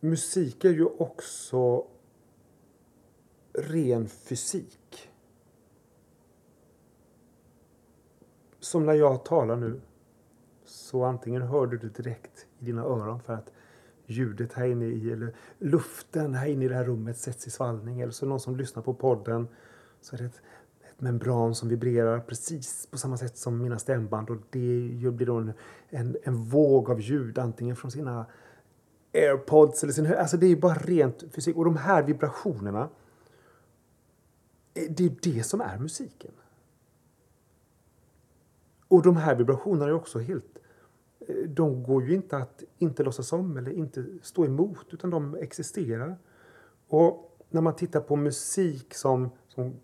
musik 0.00 0.64
är 0.64 0.70
ju 0.70 0.84
också 0.84 1.86
ren 3.52 4.08
fysik. 4.08 5.10
Som 8.60 8.86
när 8.86 8.94
jag 8.94 9.24
talar 9.24 9.56
nu, 9.56 9.80
så 10.64 11.04
antingen 11.04 11.42
hör 11.42 11.66
du 11.66 11.78
det 11.78 12.02
direkt 12.02 12.46
i 12.58 12.64
dina 12.64 12.82
öron 12.82 13.20
för 13.20 13.32
att 13.34 13.52
ljudet 14.06 14.52
här 14.52 14.66
inne 14.66 14.84
i, 14.84 15.12
eller 15.12 15.34
luften 15.58 16.34
här 16.34 16.46
inne 16.46 16.64
i 16.64 16.68
det 16.68 16.74
här 16.74 16.84
rummet 16.84 17.18
sätts 17.18 17.46
i 17.46 17.50
svallning. 17.50 18.00
Eller 18.00 18.12
så 18.12 18.26
någon 18.26 18.40
som 18.40 18.56
lyssnar 18.56 18.82
på 18.82 18.94
podden 18.94 19.48
så 20.00 20.16
är 20.16 20.18
det 20.18 20.24
ett, 20.24 20.42
ett 20.90 21.00
membran 21.00 21.54
som 21.54 21.68
vibrerar 21.68 22.20
precis 22.20 22.86
på 22.86 22.98
samma 22.98 23.16
sätt 23.16 23.36
som 23.36 23.62
mina 23.62 23.78
stämband 23.78 24.30
och 24.30 24.36
det 24.50 25.10
blir 25.10 25.26
då 25.26 25.36
en, 25.36 25.52
en, 25.88 26.16
en 26.22 26.36
våg 26.36 26.90
av 26.90 27.00
ljud 27.00 27.38
antingen 27.38 27.76
från 27.76 27.90
sina 27.90 28.26
airpods 29.16 29.82
eller 29.82 29.92
sin 29.92 30.14
Alltså 30.14 30.36
det 30.36 30.46
är 30.46 30.48
ju 30.48 30.56
bara 30.56 30.74
rent 30.74 31.24
fysik. 31.30 31.56
Och 31.56 31.64
de 31.64 31.76
här 31.76 32.02
vibrationerna 32.02 32.88
eh, 34.74 34.90
det 34.90 35.04
är 35.04 35.14
det 35.22 35.42
som 35.42 35.60
är 35.60 35.78
musiken. 35.78 36.32
Och 38.88 39.02
de 39.02 39.16
här 39.16 39.34
vibrationerna 39.34 39.86
är 39.86 39.92
också 39.92 40.18
helt... 40.18 40.58
Eh, 41.20 41.34
de 41.48 41.82
går 41.82 42.04
ju 42.04 42.14
inte 42.14 42.36
att 42.36 42.62
inte 42.78 43.02
låtsas 43.02 43.32
om 43.32 43.56
eller 43.56 43.70
inte 43.70 44.06
stå 44.22 44.44
emot, 44.44 44.86
utan 44.90 45.10
de 45.10 45.34
existerar. 45.34 46.18
Och 46.88 47.36
när 47.50 47.60
man 47.60 47.76
tittar 47.76 48.00
på 48.00 48.16
musik 48.16 48.94
som, 48.94 49.30
som 49.48 49.74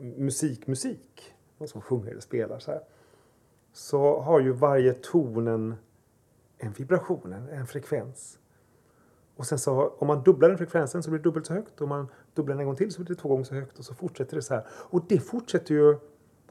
musik, 0.00 0.66
musik, 0.66 1.34
som 1.66 1.80
sjunger 1.80 2.10
eller 2.10 2.20
spelar 2.20 2.58
så 2.58 2.70
här, 2.70 2.80
så 3.72 4.20
har 4.20 4.40
ju 4.40 4.52
varje 4.52 4.92
ton 4.92 5.48
en, 5.48 5.74
en 6.58 6.72
vibration, 6.72 7.32
en, 7.32 7.48
en 7.48 7.66
frekvens. 7.66 8.38
Och 9.36 9.46
sen 9.46 9.58
så 9.58 9.88
om 9.88 10.06
man 10.06 10.22
dubblar 10.22 10.48
den 10.48 10.58
frekvensen 10.58 11.02
så 11.02 11.10
blir 11.10 11.18
det 11.18 11.24
dubbelt 11.24 11.46
så 11.46 11.54
högt. 11.54 11.80
Om 11.80 11.88
man 11.88 12.08
dubblar 12.34 12.54
den 12.54 12.60
en 12.60 12.66
gång 12.66 12.76
till 12.76 12.92
så 12.92 13.02
blir 13.02 13.14
det 13.14 13.20
två 13.20 13.28
gånger 13.28 13.44
så 13.44 13.54
högt 13.54 13.78
och 13.78 13.84
så 13.84 13.94
fortsätter 13.94 14.36
det 14.36 14.42
så 14.42 14.54
här. 14.54 14.66
Och 14.70 15.04
det 15.08 15.18
fortsätter 15.20 15.74
ju, 15.74 15.98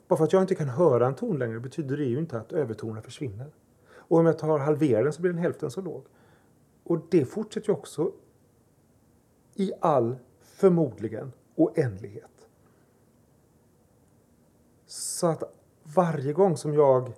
bara 0.08 0.18
för 0.18 0.24
att 0.24 0.34
jag 0.34 0.44
inte 0.44 0.56
kan 0.56 0.70
höra 0.70 1.08
en 1.08 1.16
ton 1.16 1.40
längre 1.40 1.60
betyder 1.60 1.98
det 1.98 2.04
ju 2.04 2.20
inte 2.20 2.40
att 2.40 2.52
övertonerna 2.52 3.02
försvinner. 3.02 3.52
Och 3.94 4.18
om 4.18 4.26
jag 4.26 4.38
tar 4.38 4.60
halverar 4.60 5.04
den 5.04 5.14
så 5.14 5.22
blir 5.22 5.32
den 5.32 5.42
hälften 5.42 5.72
så 5.72 5.82
låg. 5.82 6.06
Och 6.84 7.02
det 7.10 7.26
fortsätter 7.26 7.70
ju 7.70 7.74
också 7.74 8.12
i 9.56 9.72
all, 9.80 10.16
förmodligen, 10.40 11.32
oändlighet. 11.56 12.48
Så 14.86 15.28
att 15.28 15.44
varje 15.84 16.34
gång 16.34 16.58
som 16.58 16.74
jag 16.74 17.14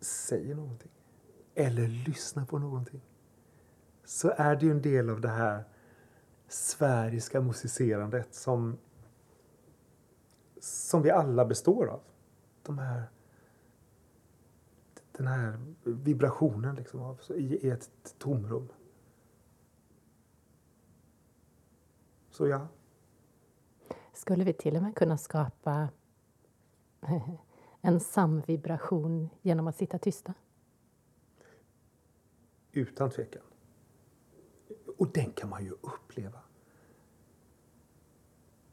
säger 0.00 0.54
någonting 0.54 0.93
eller 1.54 1.88
lyssnar 1.88 2.44
på 2.44 2.58
någonting 2.58 3.00
så 4.04 4.32
är 4.36 4.56
det 4.56 4.66
ju 4.66 4.70
en 4.70 4.82
del 4.82 5.10
av 5.10 5.20
det 5.20 5.28
här 5.28 5.64
sfäriska 6.48 7.40
musicerandet 7.40 8.34
som, 8.34 8.78
som 10.60 11.02
vi 11.02 11.10
alla 11.10 11.44
består 11.44 11.86
av. 11.86 12.00
De 12.62 12.78
här, 12.78 13.02
den 15.12 15.26
här 15.26 15.58
vibrationen 15.84 16.76
liksom 16.76 17.00
av, 17.02 17.20
i, 17.28 17.66
i 17.66 17.70
ett 17.70 17.90
tomrum. 18.18 18.68
Så 22.30 22.46
ja. 22.46 22.68
Skulle 24.12 24.44
vi 24.44 24.52
till 24.52 24.76
och 24.76 24.82
med 24.82 24.96
kunna 24.96 25.18
skapa 25.18 25.88
en 27.80 28.00
samvibration 28.00 29.30
genom 29.42 29.66
att 29.66 29.76
sitta 29.76 29.98
tysta? 29.98 30.34
Utan 32.74 33.10
tvekan. 33.10 33.42
Och 34.98 35.08
den 35.12 35.32
kan 35.32 35.50
man 35.50 35.64
ju 35.64 35.70
uppleva. 35.70 36.38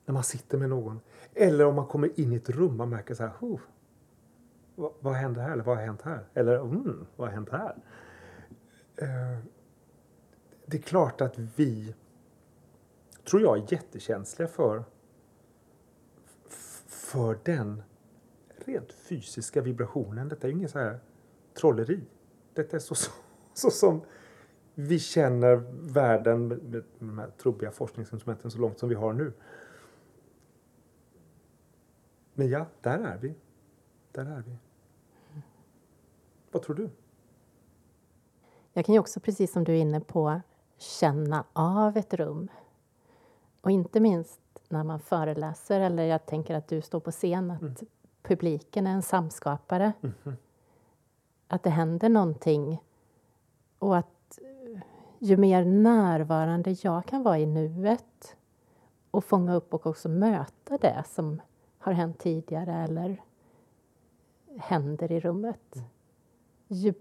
När 0.06 0.14
man 0.14 0.24
sitter 0.24 0.58
med 0.58 0.70
någon. 0.70 1.00
Eller 1.34 1.66
om 1.66 1.76
man 1.76 1.88
kommer 1.88 2.20
in 2.20 2.34
i 2.34 2.36
ett 2.36 2.50
rum 2.50 2.82
och 2.82 2.88
märker 2.88 3.14
så 3.14 3.24
här, 3.24 3.34
oh, 3.40 3.60
vad, 4.76 4.94
vad 5.00 5.14
händer 5.14 5.42
här? 5.42 5.52
Eller 5.52 5.64
vad 5.64 5.78
har 5.78 5.86
hänt 5.86 6.02
här? 6.02 6.26
Eller 6.34 6.56
mm, 6.56 7.06
vad 7.16 7.28
har 7.28 7.34
hänt 7.34 7.50
här? 7.50 7.76
Eh, 8.96 9.40
det 10.66 10.78
är 10.78 10.82
klart 10.82 11.22
att 11.22 11.38
vi, 11.38 11.96
tror 13.30 13.42
jag, 13.42 13.58
är 13.58 13.74
jättekänsliga 13.74 14.48
för, 14.48 14.84
för 16.88 17.40
den 17.44 17.84
rent 18.66 18.94
fysiska 18.94 19.62
vibrationen. 19.62 20.30
Detta 20.30 20.48
är 20.48 20.52
ju 20.52 20.58
inget 20.58 20.72
så 20.72 20.80
här 20.80 21.00
trolleri. 21.54 22.02
Detta 22.54 22.76
är 22.76 22.80
så, 22.80 22.96
så 23.54 23.72
som 23.72 24.02
vi 24.76 25.00
känner 25.00 25.56
världen 25.94 26.48
med 26.48 26.84
de 27.00 27.20
här 27.20 27.30
trubbiga 27.30 27.72
forskningsinstrumenten 27.72 28.52
så 28.52 28.58
långt 28.58 28.80
som 28.80 28.90
vi 28.90 28.96
har 28.96 29.14
nu. 29.14 29.34
Men 32.34 32.50
ja, 32.50 32.66
där 32.82 33.00
är 33.00 33.18
vi. 33.18 33.36
Där 34.12 34.26
är 34.26 34.44
vi. 34.48 34.58
Vad 36.52 36.64
tror 36.64 36.76
du? 36.76 36.90
Jag 38.74 38.86
kan 38.86 38.94
ju 38.94 39.00
också, 39.00 39.20
precis 39.20 39.52
som 39.52 39.64
du 39.64 39.72
är 39.72 39.82
inne 39.82 40.00
på, 40.00 40.42
känna 40.78 41.46
av 41.54 41.98
ett 41.98 42.14
rum. 42.14 42.48
Och 43.62 43.72
inte 43.72 44.00
minst 44.00 44.42
när 44.70 44.84
man 44.84 45.00
föreläser, 45.00 45.80
eller 45.80 46.04
jag 46.04 46.26
tänker 46.26 46.56
att 46.56 46.68
du 46.68 46.82
står 46.82 47.00
på 47.00 47.12
scen, 47.12 47.52
att 47.52 47.62
mm. 47.62 47.76
publiken 48.24 48.88
är 48.88 48.92
en 48.92 49.02
samskapare. 49.02 49.94
Mm. 50.02 50.38
Att 51.48 51.64
det 51.64 51.70
händer 51.70 52.10
någonting 52.10 52.82
och 53.82 53.98
att 53.98 54.40
eh, 54.42 54.82
ju 55.20 55.38
mer 55.38 55.66
närvarande 55.66 56.76
jag 56.82 57.06
kan 57.06 57.24
vara 57.24 57.40
i 57.40 57.46
nuet 57.46 58.36
och 59.12 59.26
fånga 59.26 59.56
upp 59.56 59.74
och 59.74 59.88
också 59.88 60.10
möta 60.10 60.78
det 60.78 61.04
som 61.08 61.42
har 61.78 61.94
hänt 61.94 62.20
tidigare 62.20 62.74
eller 62.74 63.22
händer 64.58 65.12
i 65.12 65.20
rummet. 65.20 65.76
Ju, 66.68 66.94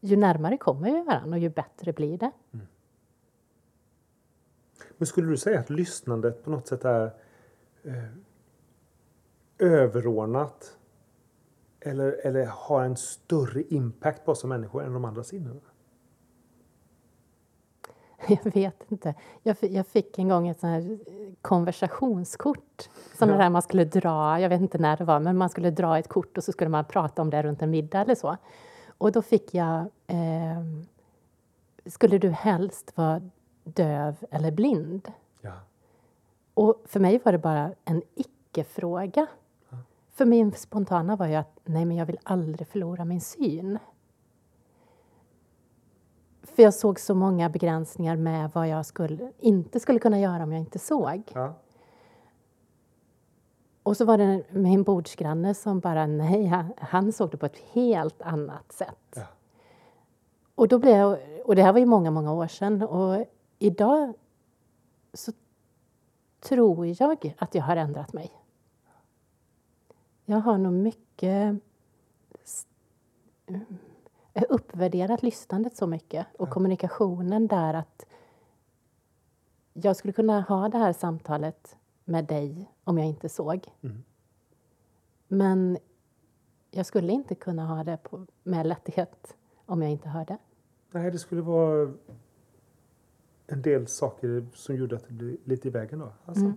ju 0.00 0.16
närmare 0.16 0.56
kommer 0.56 0.92
vi 0.92 1.02
varandra 1.02 1.36
och 1.36 1.38
ju 1.38 1.48
bättre 1.48 1.92
blir 1.92 2.18
det. 2.18 2.30
Mm. 2.52 2.66
Men 4.98 5.06
skulle 5.06 5.28
du 5.28 5.36
säga 5.36 5.60
att 5.60 5.70
lyssnandet 5.70 6.44
på 6.44 6.50
något 6.50 6.68
sätt 6.68 6.84
är 6.84 7.12
eh, 7.82 8.04
överordnat 9.58 10.78
eller, 11.80 12.26
eller 12.26 12.46
har 12.46 12.84
en 12.84 12.96
större 12.96 13.62
impact 13.62 14.24
på 14.24 14.32
oss 14.32 14.40
som 14.40 14.48
människor 14.48 14.84
än 14.84 14.92
de 14.92 15.04
andra 15.04 15.24
sinnena? 15.24 15.60
Jag 18.28 18.54
vet 18.54 18.84
inte. 18.88 19.14
Jag, 19.42 19.56
jag 19.60 19.86
fick 19.86 20.18
en 20.18 20.28
gång 20.28 20.48
ett 20.48 20.60
sånt 20.60 20.84
här 20.84 20.98
konversationskort. 21.42 22.88
Sådana 23.18 23.32
ja. 23.32 23.42
där 23.42 23.50
man 23.50 23.62
skulle 23.62 23.84
dra, 23.84 24.40
jag 24.40 24.48
vet 24.48 24.60
inte 24.60 24.78
när 24.78 24.96
det 24.96 25.04
var, 25.04 25.20
men 25.20 25.36
man 25.36 25.48
skulle 25.48 25.70
dra 25.70 25.98
ett 25.98 26.08
kort 26.08 26.38
och 26.38 26.44
så 26.44 26.52
skulle 26.52 26.70
man 26.70 26.84
prata 26.84 27.22
om 27.22 27.30
det 27.30 27.42
runt 27.42 27.62
en 27.62 27.70
middag 27.70 28.00
eller 28.00 28.14
så. 28.14 28.36
Och 28.98 29.12
då 29.12 29.22
fick 29.22 29.54
jag 29.54 29.80
eh, 30.06 30.62
Skulle 31.86 32.18
du 32.18 32.30
helst 32.30 32.96
vara 32.96 33.20
döv 33.64 34.14
eller 34.30 34.50
blind? 34.50 35.12
Ja. 35.40 35.52
Och 36.54 36.82
för 36.86 37.00
mig 37.00 37.20
var 37.24 37.32
det 37.32 37.38
bara 37.38 37.72
en 37.84 38.02
icke-fråga. 38.14 39.26
För 40.20 40.26
min 40.26 40.52
spontana 40.52 41.16
var 41.16 41.26
ju 41.26 41.34
att 41.34 41.60
nej, 41.64 41.84
men 41.84 41.96
jag 41.96 42.06
vill 42.06 42.18
aldrig 42.22 42.68
förlora 42.68 43.04
min 43.04 43.20
syn. 43.20 43.78
För 46.42 46.62
jag 46.62 46.74
såg 46.74 47.00
så 47.00 47.14
många 47.14 47.48
begränsningar 47.48 48.16
med 48.16 48.50
vad 48.54 48.68
jag 48.68 48.86
skulle, 48.86 49.32
inte 49.38 49.80
skulle 49.80 49.98
kunna 49.98 50.20
göra 50.20 50.42
om 50.42 50.52
jag 50.52 50.60
inte 50.60 50.78
såg. 50.78 51.22
Ja. 51.34 51.54
Och 53.82 53.96
så 53.96 54.04
var 54.04 54.18
det 54.18 54.42
min 54.50 54.82
bordsgranne 54.82 55.54
som 55.54 55.80
bara, 55.80 56.06
nej, 56.06 56.46
han, 56.78 57.12
såg 57.12 57.30
det 57.30 57.36
på 57.36 57.46
ett 57.46 57.58
helt 57.72 58.22
annat 58.22 58.72
sätt. 58.72 59.14
Ja. 59.16 59.26
Och, 60.54 60.68
då 60.68 60.78
blev 60.78 60.96
jag, 60.96 61.18
och 61.44 61.56
det 61.56 61.62
här 61.62 61.72
var 61.72 61.80
ju 61.80 61.86
många, 61.86 62.10
många 62.10 62.32
år 62.32 62.46
sedan. 62.46 62.82
Och 62.82 63.26
idag 63.58 64.14
så 65.12 65.32
tror 66.40 66.86
jag 66.86 67.34
att 67.38 67.54
jag 67.54 67.62
har 67.62 67.76
ändrat 67.76 68.12
mig. 68.12 68.39
Jag 70.30 70.40
har 70.40 70.58
nog 70.58 70.72
mycket 70.72 71.60
uppvärderat 74.48 75.22
lyssnandet 75.22 75.76
så 75.76 75.86
mycket 75.86 76.26
och 76.38 76.48
ja. 76.48 76.52
kommunikationen 76.52 77.46
där 77.46 77.74
att 77.74 78.06
jag 79.72 79.96
skulle 79.96 80.12
kunna 80.12 80.40
ha 80.40 80.68
det 80.68 80.78
här 80.78 80.92
samtalet 80.92 81.76
med 82.04 82.24
dig 82.24 82.70
om 82.84 82.98
jag 82.98 83.06
inte 83.06 83.28
såg. 83.28 83.68
Mm. 83.80 84.02
Men 85.28 85.78
jag 86.70 86.86
skulle 86.86 87.12
inte 87.12 87.34
kunna 87.34 87.66
ha 87.66 87.84
det 87.84 87.96
på, 87.96 88.26
med 88.42 88.66
lätthet 88.66 89.36
om 89.66 89.82
jag 89.82 89.90
inte 89.90 90.08
hörde. 90.08 90.38
Nej, 90.90 91.10
det 91.10 91.18
skulle 91.18 91.42
vara 91.42 91.92
en 93.46 93.62
del 93.62 93.86
saker 93.86 94.46
som 94.54 94.76
gjorde 94.76 94.96
att 94.96 95.08
det 95.08 95.14
blev 95.14 95.36
lite 95.44 95.68
i 95.68 95.70
vägen 95.70 95.98
då. 95.98 96.12
Ja, 96.26 96.32
Mm. 96.36 96.56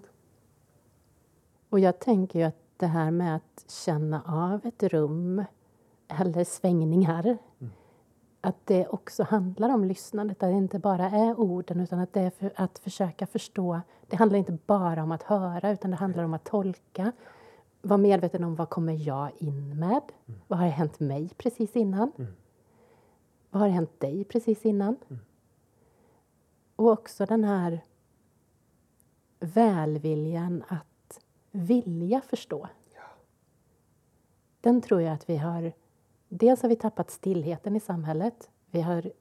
Och 1.70 1.80
jag 1.80 2.00
tänker 2.00 2.40
ju 2.40 2.46
att 2.46 2.63
det 2.78 2.88
här 2.88 3.12
med 3.12 3.36
att 3.36 3.66
känna 3.68 4.22
av 4.22 4.66
ett 4.66 4.84
rum 4.84 5.44
eller 6.08 6.44
svängningar 6.44 7.38
att 8.46 8.68
det 8.68 8.88
också 8.88 9.24
handlar 9.24 9.70
om 9.70 9.84
lyssnandet, 9.84 10.44
att 10.44 10.50
det 10.50 10.58
inte 10.58 10.80
bara 10.80 11.10
är 11.10 11.40
orden 11.40 11.80
utan 11.80 12.00
att 12.00 12.14
det 12.14 12.22
är 12.22 12.30
för, 12.30 12.54
att 12.56 12.80
försöka 12.80 13.28
förstå. 13.28 13.82
Det 14.08 14.16
handlar 14.16 14.40
inte 14.40 14.58
bara 14.66 15.04
om 15.04 15.12
att 15.12 15.24
höra 15.24 15.72
utan 15.72 15.92
det 15.92 15.98
handlar 15.98 16.24
om 16.24 16.34
att 16.34 16.44
tolka. 16.44 17.12
Vara 17.82 17.98
medveten 17.98 18.44
om 18.44 18.56
vad 18.56 18.70
kommer 18.70 18.94
jag 18.94 19.32
in 19.38 19.80
med? 19.80 20.02
Vad 20.48 20.60
har 20.60 20.68
hänt 20.68 21.00
mig 21.00 21.30
precis 21.38 21.76
innan? 21.76 22.12
Vad 23.50 23.62
har 23.62 23.70
hänt 23.70 24.00
dig 24.00 24.24
precis 24.24 24.66
innan? 24.66 24.96
Och 26.76 26.88
också 26.88 27.26
den 27.26 27.44
här 27.44 27.86
välviljan 29.40 30.64
att 30.68 30.93
vilja 31.54 32.22
förstå. 32.22 32.68
Den 34.62 34.82
tror 34.82 35.02
jag 35.02 35.14
att 35.14 35.30
vi 35.30 35.38
har... 35.38 35.74
Dels 36.30 36.62
har 36.62 36.70
vi 36.70 36.76
tappat 36.76 37.12
stillheten 37.12 37.76
i 37.76 37.80
samhället. 37.80 38.50
Vi 38.72 38.82
har 38.82 39.12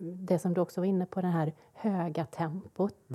det 0.00 0.38
som 0.38 0.54
du 0.54 0.60
också 0.60 0.80
var 0.80 0.86
inne 0.86 1.06
på, 1.06 1.20
det 1.20 1.26
här 1.26 1.52
höga 1.72 2.26
tempot. 2.26 3.10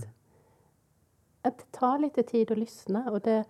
Att 1.41 1.57
det 1.57 1.71
tar 1.71 1.99
lite 1.99 2.23
tid 2.23 2.51
att 2.51 2.57
lyssna. 2.57 3.11
Och 3.11 3.19
det, 3.19 3.45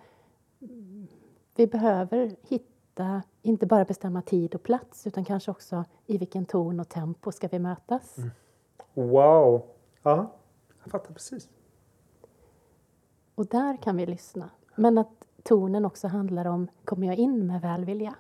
vi 1.56 1.68
behöver 1.68 2.36
hitta, 2.42 3.24
inte 3.42 3.66
bara 3.66 3.86
bestämma 3.86 4.22
tid 4.22 4.56
och 4.56 4.64
plats 4.64 5.08
utan 5.08 5.26
kanske 5.26 5.52
också 5.52 5.86
i 6.06 6.18
vilken 6.18 6.46
ton 6.46 6.80
och 6.80 6.90
tempo 6.90 7.32
ska 7.32 7.48
vi 7.48 7.60
mötas. 7.60 8.16
Wow! 8.94 9.66
Ja, 10.04 10.32
jag 10.84 10.92
fattar 10.92 11.14
precis. 11.14 11.50
Och 13.36 13.46
där 13.46 13.78
kan 13.78 13.98
vi 13.98 14.06
lyssna. 14.06 14.50
Men 14.76 14.98
att 14.98 15.26
tonen 15.44 15.86
också 15.86 16.08
handlar 16.08 16.46
om, 16.46 16.68
kommer 16.86 17.08
jag 17.08 17.16
in 17.16 17.48
med 17.48 17.62
välvilja? 17.62 18.16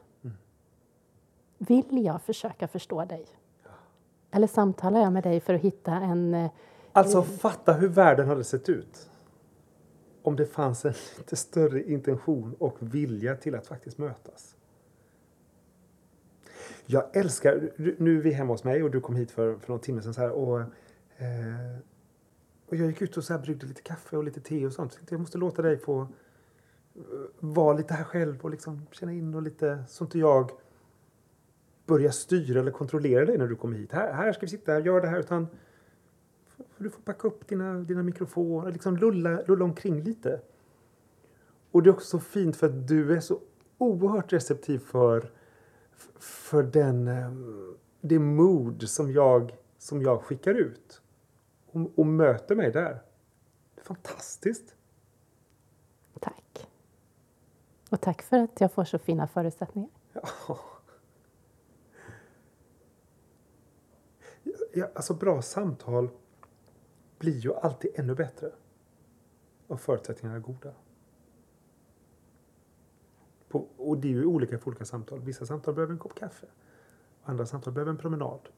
Vill 1.57 2.05
jag 2.05 2.21
försöka 2.21 2.67
förstå 2.67 3.05
dig? 3.05 3.25
Eller 4.31 4.47
samtalar 4.47 5.01
jag 5.01 5.13
med 5.13 5.23
dig 5.23 5.39
för 5.39 5.53
att 5.53 5.61
hitta 5.61 5.91
en... 5.91 6.33
eh, 6.33 6.51
Alltså 6.91 7.23
fatta 7.23 7.73
hur 7.73 7.87
världen 7.87 8.27
hade 8.27 8.43
sett 8.43 8.69
ut. 8.69 9.09
Om 10.21 10.35
det 10.35 10.45
fanns 10.45 10.85
en 10.85 10.93
lite 11.17 11.35
större 11.35 11.83
intention 11.83 12.55
och 12.59 12.77
vilja 12.79 13.35
till 13.35 13.55
att 13.55 13.67
faktiskt 13.67 13.97
mötas. 13.97 14.55
Jag 16.85 17.17
älskar, 17.17 17.71
nu 17.97 18.17
är 18.17 18.21
vi 18.21 18.31
hemma 18.31 18.53
hos 18.53 18.63
mig 18.63 18.83
och 18.83 18.91
du 18.91 19.01
kom 19.01 19.15
hit 19.15 19.31
för, 19.31 19.55
för 19.55 19.69
någon 19.71 19.79
timme 19.79 20.01
sedan 20.01 20.13
så 20.13 20.21
här 20.21 20.31
och, 20.31 20.59
eh, 20.59 20.67
och 22.69 22.75
jag 22.75 22.87
gick 22.87 23.01
ut 23.01 23.17
och 23.17 23.23
så 23.23 23.33
här 23.33 23.39
bryggde 23.39 23.65
lite 23.65 23.81
kaffe 23.81 24.17
och 24.17 24.23
lite 24.23 24.41
te 24.41 24.65
och 24.65 24.73
sånt. 24.73 24.99
Jag 25.09 25.19
måste 25.19 25.37
låta 25.37 25.61
dig 25.61 25.77
få 25.77 26.01
eh, 26.01 26.07
vara 27.39 27.73
lite 27.73 27.93
här 27.93 28.03
själv 28.03 28.41
och 28.41 28.49
liksom 28.49 28.87
känna 28.91 29.13
in 29.13 29.35
och 29.35 29.41
lite 29.41 29.83
så 29.87 30.03
inte 30.03 30.19
jag 30.19 30.51
börjar 31.85 32.11
styra 32.11 32.59
eller 32.59 32.71
kontrollera 32.71 33.25
dig 33.25 33.37
när 33.37 33.47
du 33.47 33.55
kommer 33.55 33.77
hit. 33.77 33.91
Här, 33.91 34.13
här 34.13 34.33
ska 34.33 34.41
vi 34.41 34.47
sitta, 34.47 34.79
gör 34.79 35.01
det 35.01 35.07
här 35.07 35.19
utan 35.19 35.47
du 36.77 36.89
får 36.89 37.01
packa 37.01 37.27
upp 37.27 37.47
dina, 37.47 37.73
dina 37.73 38.03
mikrofoner, 38.03 38.71
liksom 38.71 38.97
lulla, 38.97 39.41
lulla 39.47 39.65
omkring 39.65 40.03
lite. 40.03 40.41
Och 41.71 41.83
det 41.83 41.89
är 41.89 41.93
också 41.93 42.07
så 42.07 42.19
fint 42.19 42.55
för 42.55 42.67
att 42.67 42.87
du 42.87 43.15
är 43.15 43.19
så 43.19 43.39
oerhört 43.77 44.33
receptiv 44.33 44.79
för, 44.79 45.31
för 46.19 46.63
den, 46.63 47.07
ehm, 47.07 47.75
det 48.01 48.19
mood 48.19 48.89
som 48.89 49.11
jag, 49.11 49.55
som 49.77 50.01
jag 50.01 50.21
skickar 50.21 50.53
ut. 50.53 51.01
Och, 51.71 51.99
och 51.99 52.05
möter 52.05 52.55
mig 52.55 52.71
där. 52.71 53.01
Det 53.75 53.81
är 53.81 53.85
fantastiskt. 53.85 54.75
Tack. 56.19 56.67
Och 57.93 58.01
tack 58.01 58.21
för 58.21 58.37
att 58.37 58.61
jag 58.61 58.71
får 58.71 58.83
så 58.83 58.99
fina 58.99 59.27
förutsättningar. 59.27 59.89
Ja. 60.13 60.59
Ja, 64.73 64.89
alltså 64.95 65.13
bra 65.13 65.41
samtal 65.41 66.09
blir 67.19 67.37
ju 67.37 67.53
alltid 67.53 67.91
ännu 67.95 68.15
bättre. 68.15 68.51
om 69.67 69.77
förutsättningarna 69.77 70.37
är 70.37 70.41
goda. 70.41 70.73
På, 73.49 73.67
och 73.77 73.97
det 73.97 74.07
är 74.07 74.11
ju 74.11 74.25
olika 74.25 74.59
för 74.59 74.67
olika 74.67 74.85
samtal. 74.85 75.19
Vissa 75.19 75.45
samtal 75.45 75.73
behöver 75.73 75.93
en 75.93 75.99
kopp 75.99 76.15
kaffe. 76.15 76.47
Andra 77.23 77.45
samtal 77.45 77.73
behöver 77.73 77.91
en 77.91 77.97
promenad. 77.97 78.49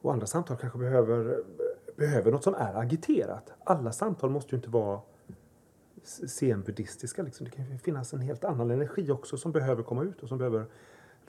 Och 0.00 0.12
andra 0.12 0.26
samtal 0.26 0.56
kanske 0.56 0.78
behöver, 0.78 1.44
behöver 1.96 2.32
något 2.32 2.44
som 2.44 2.54
är 2.54 2.74
agiterat. 2.74 3.52
Alla 3.64 3.92
samtal 3.92 4.30
måste 4.30 4.50
ju 4.50 4.56
inte 4.56 4.70
vara 4.70 5.00
zen-buddhistiska. 6.04 7.22
Liksom. 7.22 7.44
Det 7.44 7.50
kan 7.50 7.78
finnas 7.78 8.12
en 8.12 8.20
helt 8.20 8.44
annan 8.44 8.70
energi 8.70 9.10
också 9.10 9.36
som 9.36 9.52
behöver 9.52 9.82
komma 9.82 10.02
ut 10.02 10.22
och 10.22 10.28
som 10.28 10.38
behöver 10.38 10.66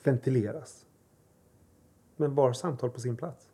ventileras. 0.03 0.85
Men 2.15 2.35
var 2.35 2.53
samtal 2.53 2.89
på 2.89 2.99
sin 2.99 3.17
plats. 3.17 3.49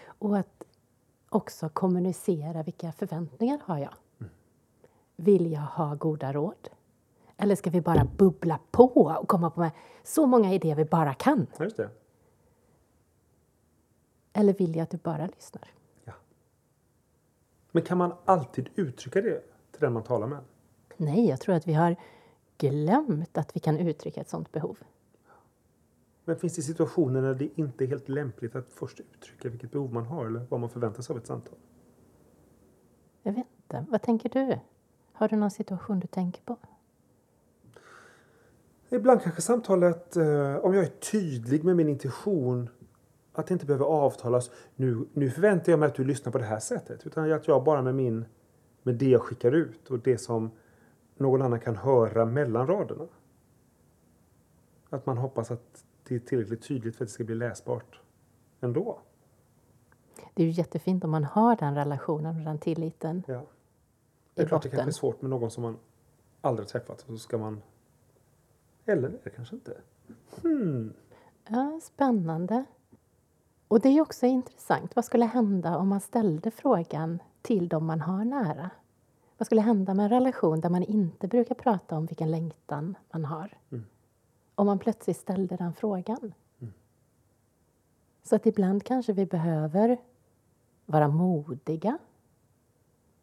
Och 0.00 0.38
att 0.38 0.64
också 1.28 1.68
kommunicera 1.68 2.62
vilka 2.62 2.92
förväntningar 2.92 3.60
har 3.64 3.78
jag. 3.78 3.94
Vill 5.16 5.52
jag 5.52 5.60
ha 5.60 5.94
goda 5.94 6.32
råd? 6.32 6.68
Eller 7.36 7.54
ska 7.54 7.70
vi 7.70 7.80
bara 7.80 8.04
bubbla 8.04 8.60
på 8.70 8.84
och 9.20 9.28
komma 9.28 9.50
på 9.50 9.60
med 9.60 9.70
så 10.02 10.26
många 10.26 10.54
idéer 10.54 10.74
vi 10.74 10.84
bara 10.84 11.14
kan? 11.14 11.46
Just 11.60 11.76
det. 11.76 11.90
Eller 14.32 14.52
vill 14.52 14.76
jag 14.76 14.82
att 14.82 14.90
du 14.90 14.96
bara 14.96 15.26
lyssnar? 15.26 15.68
Men 17.78 17.84
kan 17.84 17.98
man 17.98 18.12
alltid 18.24 18.68
uttrycka 18.74 19.20
det 19.20 19.40
till 19.72 19.80
den 19.80 19.92
man 19.92 20.02
talar 20.02 20.26
med? 20.26 20.38
Nej, 20.96 21.28
jag 21.28 21.40
tror 21.40 21.54
att 21.54 21.68
vi 21.68 21.72
har 21.72 21.96
glömt 22.58 23.38
att 23.38 23.56
vi 23.56 23.60
kan 23.60 23.78
uttrycka 23.78 24.20
ett 24.20 24.28
sådant 24.28 24.52
behov. 24.52 24.78
Men 26.24 26.36
finns 26.36 26.56
det 26.56 26.62
situationer 26.62 27.22
när 27.22 27.34
det 27.34 27.48
inte 27.54 27.84
är 27.84 27.88
helt 27.88 28.08
lämpligt 28.08 28.56
att 28.56 28.66
först 28.70 29.00
uttrycka 29.00 29.48
vilket 29.48 29.70
behov 29.70 29.92
man 29.92 30.06
har 30.06 30.26
eller 30.26 30.46
vad 30.48 30.60
man 30.60 30.70
förväntar 30.70 31.02
sig 31.02 31.12
av 31.12 31.18
ett 31.18 31.26
samtal? 31.26 31.54
Jag 33.22 33.32
vet 33.32 33.46
inte. 33.56 33.86
Vad 33.88 34.02
tänker 34.02 34.28
du? 34.28 34.58
Har 35.12 35.28
du 35.28 35.36
någon 35.36 35.50
situation 35.50 36.00
du 36.00 36.06
tänker 36.06 36.42
på? 36.42 36.56
Ibland 38.88 39.22
kanske 39.22 39.42
samtalet, 39.42 40.16
eh, 40.16 40.56
om 40.56 40.74
jag 40.74 40.84
är 40.84 41.10
tydlig 41.12 41.64
med 41.64 41.76
min 41.76 41.88
intention, 41.88 42.68
att 43.38 43.46
det 43.46 43.52
inte 43.52 43.66
behöver 43.66 43.86
avtalas. 43.86 44.50
Nu, 44.76 45.06
nu 45.12 45.30
förväntar 45.30 45.72
jag 45.72 45.78
mig 45.78 45.86
att 45.86 45.94
du 45.94 46.04
lyssnar 46.04 46.32
på 46.32 46.38
det 46.38 46.44
här 46.44 46.60
sättet. 46.60 47.06
Utan 47.06 47.32
att 47.32 47.48
jag 47.48 47.64
bara 47.64 47.82
med 47.82 47.94
min, 47.94 48.24
med 48.82 48.94
det 48.94 49.08
jag 49.08 49.22
skickar 49.22 49.52
ut 49.52 49.90
och 49.90 49.98
det 49.98 50.18
som 50.18 50.50
någon 51.16 51.42
annan 51.42 51.60
kan 51.60 51.76
höra 51.76 52.24
mellan 52.24 52.66
raderna. 52.66 53.06
Att 54.90 55.06
man 55.06 55.18
hoppas 55.18 55.50
att 55.50 55.84
det 56.08 56.14
är 56.14 56.18
tillräckligt 56.18 56.62
tydligt 56.62 56.96
för 56.96 57.04
att 57.04 57.08
det 57.08 57.12
ska 57.12 57.24
bli 57.24 57.34
läsbart 57.34 58.00
ändå. 58.60 58.98
Det 60.34 60.42
är 60.42 60.46
ju 60.46 60.52
jättefint 60.52 61.04
om 61.04 61.10
man 61.10 61.24
har 61.24 61.56
den 61.56 61.74
relationen 61.74 62.36
och 62.36 62.44
den 62.44 62.58
tilliten 62.58 63.22
Ja. 63.26 63.46
Det 64.34 64.42
är 64.42 64.46
klart 64.46 64.62
det 64.62 64.68
kanske 64.68 64.90
är 64.90 64.92
svårt 64.92 65.22
med 65.22 65.30
någon 65.30 65.50
som 65.50 65.62
man 65.62 65.76
aldrig 66.40 66.68
träffat. 66.68 67.00
Så 67.00 67.18
ska 67.18 67.38
man... 67.38 67.62
Eller 68.84 69.12
det 69.24 69.30
kanske 69.30 69.54
inte. 69.54 69.76
Hmm. 70.42 70.92
Ja, 71.48 71.80
spännande. 71.82 72.64
Och 73.68 73.80
det 73.80 73.88
är 73.88 74.00
också 74.00 74.26
intressant. 74.26 74.96
Vad 74.96 75.04
skulle 75.04 75.24
hända 75.24 75.76
om 75.76 75.88
man 75.88 76.00
ställde 76.00 76.50
frågan 76.50 77.22
till 77.42 77.68
dem 77.68 77.86
man 77.86 78.00
har 78.00 78.24
nära? 78.24 78.70
Vad 79.38 79.46
skulle 79.46 79.60
hända 79.60 79.94
med 79.94 80.04
en 80.04 80.10
relation 80.10 80.60
där 80.60 80.70
man 80.70 80.82
inte 80.82 81.28
brukar 81.28 81.54
prata 81.54 81.96
om 81.96 82.06
vilken 82.06 82.30
längtan 82.30 82.96
man 83.10 83.24
har? 83.24 83.58
Mm. 83.70 83.84
Om 84.54 84.66
man 84.66 84.78
plötsligt 84.78 85.16
ställde 85.16 85.56
den 85.56 85.74
frågan. 85.74 86.34
Så 88.22 88.36
att 88.36 88.46
ibland 88.46 88.84
kanske 88.84 89.12
vi 89.12 89.26
behöver 89.26 89.98
vara 90.86 91.08
modiga 91.08 91.98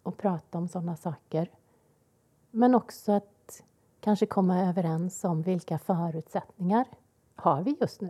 och 0.04 0.18
prata 0.18 0.58
om 0.58 0.68
sådana 0.68 0.96
saker. 0.96 1.52
Men 2.52 2.76
också 2.76 3.12
att 3.12 3.64
kanske 4.00 4.26
komma 4.26 4.62
överens 4.62 5.24
om 5.24 5.42
vilka 5.42 5.80
förutsättningar 5.80 6.86
har 7.36 7.62
vi 7.62 7.78
just 7.82 8.02
nu. 8.02 8.10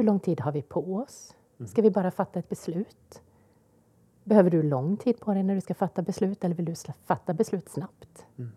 Hur 0.00 0.04
lång 0.04 0.20
tid 0.20 0.40
har 0.40 0.52
vi 0.52 0.62
på 0.62 0.96
oss? 0.96 1.36
Ska 1.66 1.82
vi 1.82 1.90
bara 1.90 2.10
fatta 2.10 2.38
ett 2.38 2.48
beslut? 2.48 3.22
Behöver 4.24 4.50
du 4.50 4.62
lång 4.62 4.96
tid 4.96 5.20
på 5.20 5.34
dig 5.34 5.42
när 5.42 5.54
du 5.54 5.60
ska 5.60 5.74
fatta 5.74 6.02
beslut 6.02 6.44
eller 6.44 6.54
vill 6.54 6.64
du 6.64 6.74
fatta 7.04 7.34
beslut 7.34 7.68
snabbt? 7.68 8.26
Mm. 8.36 8.50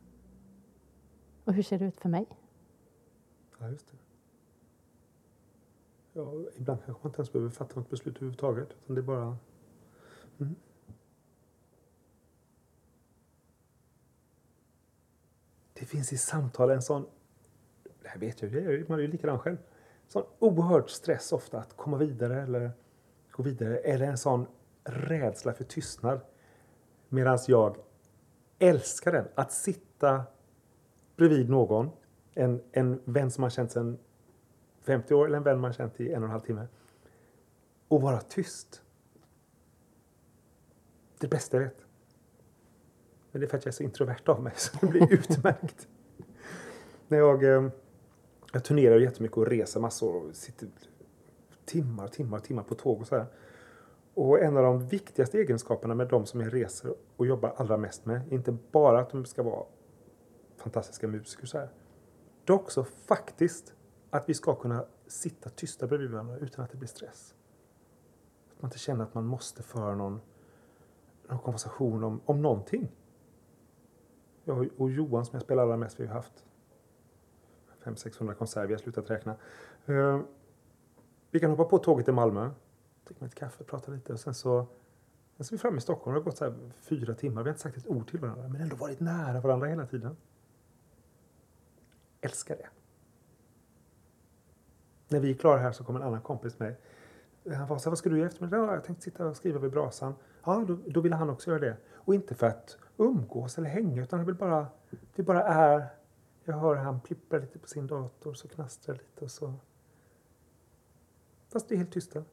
Och 1.44 1.54
hur 1.54 1.64
ser 1.64 1.80
det 1.80 1.86
ut 1.86 2.00
för 2.00 2.10
mig? 2.10 2.26
Ja, 3.60 3.70
just 3.70 3.88
det. 3.92 3.98
Ja, 6.14 6.34
ibland 6.58 6.80
kanske 6.86 7.04
man 7.04 7.10
inte 7.10 7.18
ens 7.20 7.32
behöver 7.34 7.50
fatta 7.52 7.80
något 7.80 7.90
beslut 7.90 8.16
överhuvudtaget. 8.16 8.70
Utan 8.84 8.96
det 8.96 9.02
är 9.02 9.04
bara 9.04 9.38
Mm. 10.40 10.56
Det 15.74 15.86
finns 15.86 16.14
i 16.14 16.18
samtal 16.18 16.70
en 16.72 16.82
sån, 16.82 17.06
det 18.02 18.08
här 18.08 18.20
vet 18.20 18.42
jag, 18.42 18.54
är- 18.54 18.86
man 18.90 18.98
är 19.00 19.04
ju 19.04 19.08
likadan 19.12 19.40
själv, 19.40 19.58
sån 20.14 20.24
oerhörd 20.40 20.90
stress 20.90 21.32
ofta 21.32 21.60
att 21.60 21.78
komma 21.78 21.98
vidare 21.98 22.42
eller 22.42 22.72
gå 23.32 23.44
vidare, 23.44 23.78
eller 23.78 24.06
en 24.06 24.18
sån 24.18 24.46
rädsla 24.84 25.54
för 25.54 25.64
tystnad. 25.64 26.20
Medan 27.10 27.40
jag 27.48 27.78
älskar 28.60 29.12
den, 29.12 29.28
att 29.36 29.52
sitta 29.52 30.24
bredvid 31.16 31.50
någon, 31.50 31.90
en, 32.34 32.62
en 32.72 33.02
vän 33.06 33.32
som 33.32 33.42
man 33.42 33.50
känt 33.50 33.72
sedan 33.72 33.98
50 34.82 35.14
år 35.14 35.26
eller 35.26 35.38
en 35.38 35.44
vän 35.44 35.60
man 35.60 35.74
känt 35.74 36.00
i 36.00 36.14
en 36.14 36.24
och 36.24 36.28
en 36.28 36.32
halv 36.32 36.42
timme 36.42 36.68
och 37.88 38.02
vara 38.02 38.22
tyst. 38.22 38.82
Det 41.20 41.28
bästa 41.28 41.58
jag 41.58 41.64
vet. 41.64 41.86
Men 43.32 43.40
det 43.40 43.46
är 43.46 43.50
för 43.50 43.58
att 43.58 43.66
jag 43.66 43.72
är 43.72 43.76
så 43.76 43.84
introvert 43.84 44.30
av 44.30 44.44
mig 44.44 44.54
så 44.56 44.78
det 44.82 44.88
blir 44.88 45.14
utmärkt. 45.14 45.88
När 47.08 47.18
jag, 47.18 47.44
eh, 47.44 47.70
jag 48.54 48.64
turnerar 48.64 49.00
jättemycket 49.00 49.38
och 49.38 49.48
reser 49.48 49.80
massor 49.80 50.16
och 50.16 50.36
sitter 50.36 50.70
timmar, 51.66 52.08
timmar, 52.08 52.40
timmar 52.40 52.64
på 52.64 52.76
tåg 52.76 53.02
och 53.02 53.08
så 53.08 53.16
här. 53.16 53.26
Och 54.14 54.40
en 54.40 54.58
av 54.58 54.64
de 54.64 54.88
viktigaste 54.88 55.38
egenskaperna 55.38 55.96
med 55.96 56.08
de 56.08 56.26
som 56.26 56.42
jag 56.42 56.54
reser 56.54 56.94
och 57.16 57.28
jobbar 57.28 57.54
allra 57.58 57.78
mest 57.78 58.06
med, 58.06 58.34
inte 58.34 58.58
bara 58.72 59.00
att 59.00 59.10
de 59.10 59.26
ska 59.26 59.44
vara 59.44 59.66
fantastiska 60.58 61.08
musiker 61.08 61.46
så 61.46 61.58
här. 61.58 61.70
Det 62.46 62.54
är 62.54 62.56
också 62.56 62.84
faktiskt 62.84 63.74
att 64.10 64.30
vi 64.30 64.34
ska 64.34 64.56
kunna 64.56 64.86
sitta 65.08 65.50
tysta 65.50 65.88
bredvid 65.88 66.12
varandra 66.12 66.38
utan 66.38 66.66
att 66.66 66.72
det 66.72 66.78
blir 66.78 66.90
stress. 66.90 67.36
Att 68.56 68.62
man 68.62 68.70
inte 68.70 68.80
känner 68.80 69.04
att 69.04 69.14
man 69.14 69.26
måste 69.26 69.64
föra 69.64 69.96
någon, 69.96 70.22
någon 71.30 71.40
konversation 71.40 72.04
om, 72.04 72.22
om 72.26 72.42
någonting. 72.42 72.92
Jag 74.44 74.70
och 74.78 74.92
Johan 74.92 75.26
som 75.26 75.36
jag 75.36 75.44
spelar 75.44 75.64
allra 75.64 75.78
mest, 75.78 76.00
vi 76.00 76.06
har 76.06 76.14
haft 76.14 76.46
500-600 77.84 78.34
konserter, 78.34 78.68
vi 78.68 78.74
har 78.74 78.80
slutat 78.80 79.10
räkna. 79.10 79.36
Eh, 79.86 80.20
vi 81.32 81.40
kan 81.40 81.50
hoppa 81.50 81.64
på 81.64 81.78
tåget 81.78 82.06
till 82.06 82.14
Malmö, 82.14 82.50
dricka 83.08 83.26
lite 83.26 83.36
kaffe, 83.36 83.64
prata 83.64 83.92
lite 83.92 84.14
och 84.14 84.20
sen 84.20 84.34
så 84.34 84.68
Sen 85.38 85.46
så 85.46 85.54
är 85.54 85.58
vi 85.58 85.62
framme 85.62 85.78
i 85.78 85.82
Stockholm, 85.82 86.14
det 86.14 86.20
har 86.20 86.26
gått 86.26 86.38
så 86.38 86.46
här 86.46 86.54
fyra 86.82 87.14
timmar, 87.14 87.44
vi 87.44 87.50
har 87.50 87.54
inte 87.54 87.62
sagt 87.62 87.78
ett 87.78 87.88
ord 87.88 88.10
till 88.10 88.20
varandra 88.20 88.48
men 88.48 88.62
ändå 88.62 88.76
varit 88.76 89.00
nära 89.00 89.40
varandra 89.42 89.68
hela 89.68 89.86
tiden. 89.86 90.18
Älskar 92.22 92.56
det. 92.56 92.68
När 95.08 95.20
vi 95.20 95.32
är 95.32 95.34
klara 95.34 95.60
här 95.60 95.72
så 95.72 95.84
kommer 95.84 96.00
en 96.00 96.06
annan 96.06 96.22
kompis 96.22 96.60
med. 96.60 96.76
Han 97.56 97.68
var 97.68 97.78
så 97.78 97.84
här, 97.84 97.92
vad 97.92 97.98
ska 97.98 98.10
du 98.10 98.18
göra 98.18 98.26
i 98.26 98.32
eftermiddag? 98.32 98.58
Ja, 98.58 98.74
jag 98.74 98.84
tänkte 98.84 99.04
sitta 99.04 99.26
och 99.26 99.38
skriva 99.38 99.60
vid 99.60 99.72
brasan. 99.72 100.16
Ja, 100.46 100.66
då, 100.68 100.78
då 100.88 101.02
ville 101.02 101.16
han 101.16 101.30
också 101.30 101.50
göra 101.50 101.60
det. 101.60 101.78
Och 101.94 102.16
inte 102.16 102.36
för 102.36 102.48
att 102.48 102.78
umgås 102.98 103.58
eller 103.58 103.70
hänga 103.70 104.02
utan 104.02 104.20
han 104.20 104.26
vill 104.26 104.36
bara, 104.36 104.68
vi 105.16 105.24
bara 105.24 105.44
är. 105.44 105.88
Jag 106.46 106.58
hör 106.58 106.76
han 106.76 107.00
plippra 107.00 107.40
lite 107.40 107.60
på 107.60 107.68
sin 107.68 107.88
dator 107.88 108.34
så 108.34 108.48
knastrar 108.48 108.96
lite 108.96 109.26
och 109.26 109.32
så. 109.32 109.54
Fast 111.50 111.70
det 111.70 111.76
är 111.76 111.78
helt 111.78 111.92
tysta. 111.92 112.24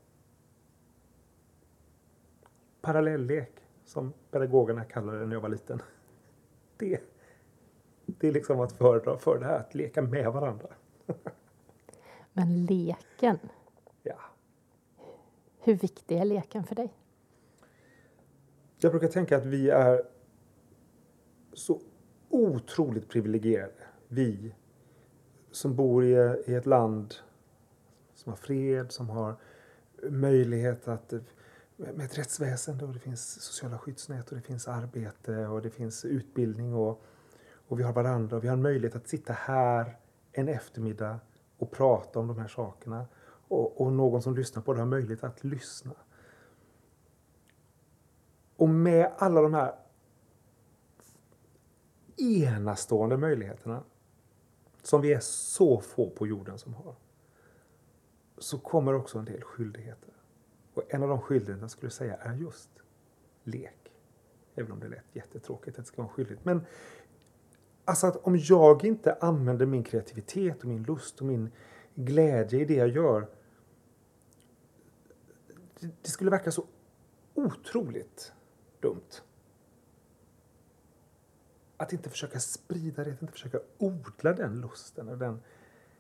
Parallelllek 2.80 3.52
som 3.84 4.12
pedagogerna 4.30 4.84
kallade 4.84 5.18
det 5.18 5.26
när 5.26 5.36
jag 5.36 5.40
var 5.40 5.48
liten. 5.48 5.82
Det, 6.76 7.00
det 8.06 8.28
är 8.28 8.32
liksom 8.32 8.60
att 8.60 8.72
föredra 8.72 9.18
för 9.18 9.38
det 9.38 9.44
här 9.44 9.58
att 9.58 9.74
leka 9.74 10.02
med 10.02 10.32
varandra. 10.32 10.68
Men 12.32 12.66
leken, 12.66 13.38
Ja. 14.02 14.18
hur 15.58 15.74
viktig 15.74 16.16
är 16.18 16.24
leken 16.24 16.64
för 16.64 16.74
dig? 16.74 16.94
Jag 18.78 18.92
brukar 18.92 19.08
tänka 19.08 19.36
att 19.36 19.46
vi 19.46 19.70
är 19.70 20.02
så 21.52 21.80
otroligt 22.28 23.08
privilegierade. 23.08 23.79
Vi 24.12 24.54
som 25.50 25.74
bor 25.74 26.04
i, 26.04 26.42
i 26.46 26.54
ett 26.54 26.66
land 26.66 27.14
som 28.14 28.30
har 28.30 28.36
fred, 28.36 28.92
som 28.92 29.08
har 29.08 29.36
möjlighet 30.02 30.88
att 30.88 31.12
eh, 31.12 31.20
med 31.76 32.00
ett 32.00 32.18
rättsväsende 32.18 32.84
och 32.84 32.92
det 32.92 32.98
finns 32.98 33.42
sociala 33.42 33.78
skyddsnät 33.78 34.28
och 34.28 34.36
det 34.36 34.42
finns 34.42 34.68
arbete 34.68 35.46
och 35.46 35.62
det 35.62 35.70
finns 35.70 36.04
utbildning 36.04 36.74
och, 36.74 37.02
och 37.68 37.78
vi 37.78 37.82
har 37.82 37.92
varandra 37.92 38.36
och 38.36 38.44
vi 38.44 38.48
har 38.48 38.56
en 38.56 38.62
möjlighet 38.62 38.96
att 38.96 39.08
sitta 39.08 39.32
här 39.32 39.98
en 40.32 40.48
eftermiddag 40.48 41.20
och 41.58 41.70
prata 41.70 42.18
om 42.18 42.26
de 42.26 42.38
här 42.38 42.48
sakerna 42.48 43.06
och, 43.48 43.80
och 43.80 43.92
någon 43.92 44.22
som 44.22 44.34
lyssnar 44.34 44.62
på 44.62 44.72
det 44.72 44.78
har 44.78 44.86
möjlighet 44.86 45.24
att 45.24 45.44
lyssna. 45.44 45.94
Och 48.56 48.68
med 48.68 49.12
alla 49.18 49.42
de 49.42 49.54
här 49.54 49.74
enastående 52.16 53.16
möjligheterna 53.16 53.82
som 54.82 55.00
vi 55.00 55.12
är 55.12 55.20
så 55.20 55.80
få 55.80 56.10
på 56.10 56.26
jorden 56.26 56.58
som 56.58 56.74
har 56.74 56.94
så 58.38 58.58
kommer 58.58 58.94
också 58.94 59.18
en 59.18 59.24
del 59.24 59.42
skyldigheter. 59.42 60.14
Och 60.74 60.82
en 60.88 61.02
av 61.02 61.08
de 61.08 61.20
skyldigheterna 61.20 61.68
skulle 61.68 61.86
jag 61.86 61.92
säga 61.92 62.16
är 62.16 62.34
just 62.34 62.70
lek. 63.44 63.92
Även 64.54 64.72
om 64.72 64.80
det 64.80 64.88
lät 64.88 65.04
jättetråkigt 65.12 65.78
att 65.78 65.84
det 65.84 65.88
ska 65.88 66.02
vara 66.02 66.08
en 66.08 66.14
skyldighet. 66.14 66.44
Men 66.44 66.66
alltså 67.84 68.06
att 68.06 68.16
om 68.16 68.36
jag 68.36 68.84
inte 68.84 69.14
använder 69.20 69.66
min 69.66 69.84
kreativitet 69.84 70.60
och 70.60 70.68
min 70.68 70.82
lust 70.82 71.20
och 71.20 71.26
min 71.26 71.50
glädje 71.94 72.60
i 72.60 72.64
det 72.64 72.74
jag 72.74 72.88
gör. 72.88 73.28
Det, 75.80 75.90
det 76.02 76.10
skulle 76.10 76.30
verka 76.30 76.52
så 76.52 76.64
otroligt 77.34 78.32
dumt. 78.80 79.22
Att 81.80 81.92
inte 81.92 82.10
försöka 82.10 82.40
sprida 82.40 83.04
det, 83.04 83.12
att 83.12 83.22
inte 83.22 83.32
försöka 83.32 83.60
odla 83.78 84.32
den 84.32 84.60
lusten 84.60 85.08
och 85.08 85.18
den 85.18 85.42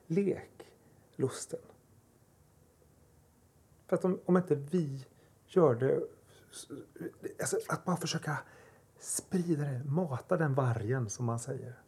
leklusten. 0.06 1.60
För 3.86 3.96
att 3.96 4.04
om, 4.04 4.20
om 4.24 4.36
inte 4.36 4.54
vi 4.54 5.06
gör 5.46 5.74
det, 5.74 6.02
alltså 7.40 7.58
att 7.68 7.84
bara 7.84 7.96
försöka 7.96 8.38
sprida 8.98 9.62
det, 9.62 9.84
mata 9.84 10.36
den 10.36 10.54
vargen 10.54 11.10
som 11.10 11.24
man 11.24 11.38
säger. 11.38 11.82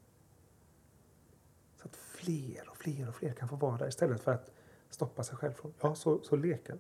Så 1.77 1.89
att 1.89 1.97
fler 1.97 2.69
och 2.69 2.77
fler 2.77 3.09
och 3.09 3.15
fler 3.15 3.33
kan 3.33 3.49
få 3.49 3.57
vara 3.57 3.79
där 3.79 3.89
istället 3.89 4.21
för 4.21 4.33
att 4.33 4.51
stoppa 4.91 5.25
sig 5.25 5.37
själv 5.37 5.53
från, 5.53 5.75
ja 5.81 5.95
så, 5.95 6.23
så 6.23 6.37
leken. 6.37 6.79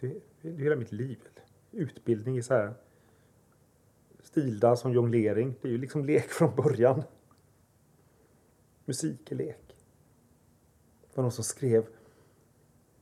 Det, 0.00 0.20
det 0.40 0.48
är 0.48 0.52
hela 0.52 0.76
mitt 0.76 0.92
liv. 0.92 1.28
Utbildning 1.70 2.38
i 2.38 2.42
så 2.42 2.54
här 2.54 2.74
stildans 4.34 4.80
som 4.80 4.92
jonglering. 4.92 5.54
Det 5.62 5.68
är 5.68 5.72
ju 5.72 5.78
liksom 5.78 6.04
lek 6.04 6.28
från 6.28 6.54
början. 6.56 7.02
Musik 8.84 9.32
är 9.32 9.36
lek. 9.36 9.76
Det 11.00 11.16
var 11.16 11.22
någon 11.22 11.32
som 11.32 11.44
skrev 11.44 11.86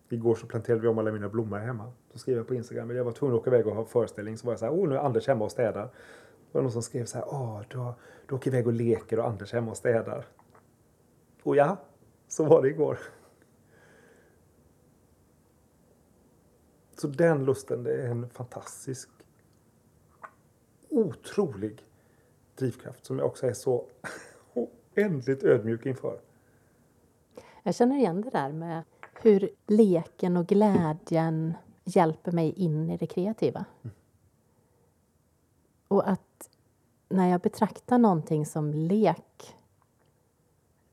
Igår 0.08 0.34
så 0.34 0.46
planterade 0.46 0.82
vi 0.82 0.88
om 0.88 0.98
alla 0.98 1.12
mina 1.12 1.28
blommor 1.28 1.58
hemma. 1.58 1.92
Så 2.12 2.18
skrev 2.18 2.36
jag 2.36 2.46
på 2.48 2.54
Instagram, 2.54 2.90
jag 2.90 3.04
var 3.04 3.12
tvungen 3.12 3.36
att 3.36 3.40
åka 3.40 3.50
iväg 3.50 3.66
och 3.66 3.74
ha 3.74 3.84
föreställning. 3.84 4.38
Så 4.38 4.46
var 4.46 4.52
jag 4.52 4.58
så 4.58 4.64
här, 4.64 4.72
oh 4.72 4.88
nu 4.88 4.94
är 4.94 4.98
Anders 4.98 5.28
hemma 5.28 5.44
och 5.44 5.50
städar. 5.50 5.82
Det 5.82 6.58
var 6.58 6.62
någon 6.62 6.72
som 6.72 6.82
skrev 6.82 7.04
så 7.04 7.18
här, 7.18 7.26
åh 7.28 7.62
du, 7.68 7.92
du 8.28 8.34
åker 8.34 8.50
iväg 8.50 8.66
och 8.66 8.72
leker 8.72 9.18
och 9.18 9.28
Anders 9.28 9.52
är 9.52 9.58
hemma 9.58 9.70
och 9.70 9.76
städar. 9.76 10.26
Och 11.42 11.56
ja, 11.56 11.76
så 12.28 12.44
var 12.44 12.62
det 12.62 12.68
igår. 12.68 12.98
Så 16.96 17.08
den 17.08 17.44
lusten, 17.44 17.84
det 17.84 17.92
är 17.92 18.08
en 18.08 18.28
fantastisk, 18.28 19.08
otrolig 20.92 21.84
drivkraft 22.54 23.06
som 23.06 23.18
jag 23.18 23.26
också 23.26 23.46
är 23.46 23.52
så 23.52 23.86
oändligt 24.94 25.42
ödmjuk 25.42 25.86
inför. 25.86 26.20
Jag 27.62 27.74
känner 27.74 27.96
igen 27.96 28.20
det 28.20 28.30
där 28.30 28.52
med 28.52 28.82
hur 29.22 29.50
leken 29.66 30.36
och 30.36 30.46
glädjen 30.46 31.54
hjälper 31.84 32.32
mig 32.32 32.52
in 32.52 32.90
i 32.90 32.96
det 32.96 33.06
kreativa. 33.06 33.64
Och 35.88 36.08
att 36.08 36.50
när 37.08 37.28
jag 37.28 37.40
betraktar 37.40 37.98
någonting 37.98 38.46
som 38.46 38.74
lek 38.74 39.56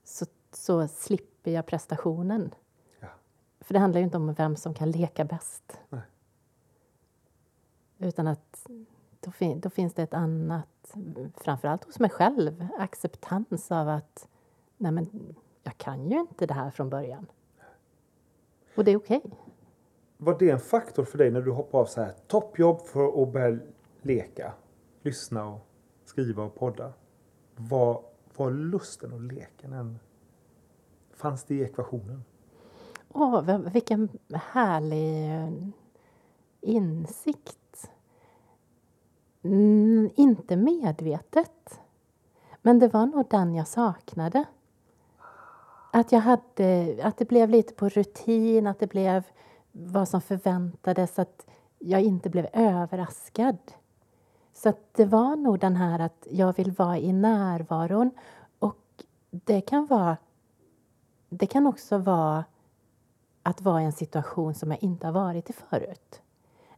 så, 0.04 0.26
så 0.52 0.88
slipper 0.88 1.52
jag 1.52 1.66
prestationen. 1.66 2.56
Ja. 3.00 3.08
För 3.60 3.74
det 3.74 3.80
handlar 3.80 4.00
ju 4.00 4.06
inte 4.06 4.18
om 4.18 4.34
vem 4.34 4.56
som 4.56 4.74
kan 4.74 4.92
leka 4.92 5.26
bäst. 5.26 5.80
Nej. 5.90 6.02
Utan 7.98 8.28
att 8.28 8.68
då, 9.20 9.32
fin- 9.32 9.60
då 9.60 9.70
finns 9.70 9.94
det 9.94 10.04
ett 10.04 10.14
annat, 10.14 10.96
framförallt 11.36 11.84
hos 11.84 12.00
mig 12.00 12.10
själv, 12.10 12.68
acceptans 12.78 13.72
av 13.72 13.90
att 13.90 14.28
nej 14.78 14.92
men, 14.92 15.36
jag 15.64 15.78
kan 15.78 16.10
ju 16.10 16.20
inte 16.20 16.46
det 16.46 16.54
här 16.54 16.72
från 16.72 16.90
början. 16.90 17.26
Och 18.76 18.84
det 18.84 18.92
är 18.92 18.98
okej. 18.98 19.22
Var 20.18 20.40
det 20.40 20.50
en 20.50 20.60
faktor 20.60 21.06
för 21.06 21.18
dig 21.18 21.32
när 21.32 21.42
du 21.42 21.52
hoppade 21.52 21.82
av 21.82 21.86
så 21.86 22.02
här 22.02 22.14
toppjobb 22.28 22.82
för 22.82 23.24
att 23.24 23.34
börja 23.34 23.60
leka, 24.02 24.54
lyssna 25.02 25.48
och 25.48 25.68
skriva 26.06 26.44
och 26.44 26.56
podda? 26.56 26.94
Var, 27.56 28.04
var 28.36 28.52
lusten 28.52 29.14
och 29.14 29.22
leken 29.22 29.74
en... 29.74 30.00
Fanns 31.14 31.44
det 31.44 31.56
i 31.56 31.64
ekvationen? 31.64 32.24
Åh, 33.10 33.60
vilken 33.74 34.10
härlig 34.34 35.74
insikt. 36.62 37.58
Mm, 39.44 40.10
inte 40.16 40.56
medvetet. 40.56 41.80
Men 42.62 42.80
det 42.80 42.88
var 42.88 43.06
nog 43.06 43.26
den 43.30 43.56
jag 43.56 43.68
saknade. 43.68 44.46
Att, 45.92 46.12
jag 46.12 46.20
hade, 46.20 47.00
att 47.04 47.18
det 47.18 47.28
blev 47.28 47.50
lite 47.50 47.74
på 47.74 47.90
rutin, 47.90 48.68
att 48.68 48.80
det 48.80 48.88
blev 48.88 49.24
vad 49.72 50.08
som 50.08 50.22
förväntades, 50.22 51.20
att 51.20 51.46
jag 51.80 52.02
inte 52.02 52.30
blev 52.30 52.48
överraskad. 52.54 53.58
Så 54.54 54.74
det 54.92 55.06
var 55.06 55.36
nog 55.36 55.60
den 55.60 55.76
här 55.76 56.00
att 56.00 56.28
jag 56.32 56.56
vill 56.58 56.72
vara 56.72 56.98
i 56.98 57.14
närvaron. 57.14 58.12
Och 58.60 59.04
det 59.32 59.62
kan 59.62 59.86
vara... 59.86 60.18
Det 61.30 61.48
kan 61.48 61.68
också 61.68 61.98
vara 61.98 62.46
att 63.44 63.62
vara 63.62 63.82
i 63.82 63.86
en 63.86 63.92
situation 63.92 64.54
som 64.54 64.72
jag 64.72 64.84
inte 64.84 65.08
har 65.08 65.14
varit 65.14 65.50
i 65.50 65.54
förut. 65.54 66.22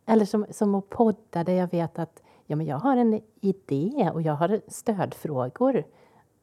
Eller 0.06 0.26
som, 0.26 0.45
som 0.50 0.76
att 0.76 0.89
podda 0.89 1.43
där 1.43 1.54
jag 1.54 1.71
vet 1.71 2.00
att 2.00 2.20
ja, 2.51 2.55
men 2.55 2.65
jag 2.65 2.77
har 2.77 2.97
en 2.97 3.21
idé 3.41 4.11
och 4.13 4.21
jag 4.21 4.33
har 4.33 4.61
stödfrågor. 4.67 5.83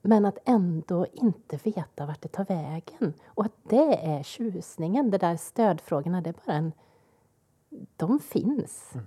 Men 0.03 0.25
att 0.25 0.39
ändå 0.45 1.07
inte 1.13 1.59
veta 1.65 2.07
vart 2.07 2.23
det 2.23 2.29
tar 2.29 2.45
vägen. 2.45 3.15
Och 3.27 3.45
att 3.45 3.57
det 3.63 4.07
är 4.07 4.23
tjusningen. 4.23 5.11
Det 5.11 5.19
där 5.19 5.37
stödfrågorna, 5.37 6.21
det 6.21 6.31
är 6.31 6.35
bara 6.47 6.57
en... 6.57 6.73
De 7.97 8.21
finns. 8.21 8.91
Mm. 8.95 9.07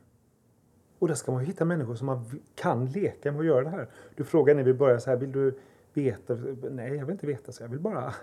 Och 1.00 1.08
där 1.08 1.16
ska 1.16 1.32
man 1.32 1.46
hitta 1.46 1.66
människor 1.66 1.96
som 1.96 2.06
man 2.06 2.42
kan 2.56 2.86
leka 2.86 3.32
med 3.32 3.40
och 3.40 3.46
göra 3.46 3.64
det 3.64 3.70
här. 3.70 3.90
Du 4.16 4.24
frågar 4.24 4.56
när 4.56 4.64
vi 4.64 4.74
börjar 4.74 4.98
så 4.98 5.10
här, 5.10 5.18
vill 5.18 5.32
du 5.32 5.60
veta? 5.94 6.34
Nej, 6.72 6.96
jag 6.96 7.06
vill 7.06 7.14
inte 7.14 7.28
veta, 7.28 7.52
så 7.52 7.64
jag 7.64 7.70
vill 7.70 7.80
bara... 7.80 8.14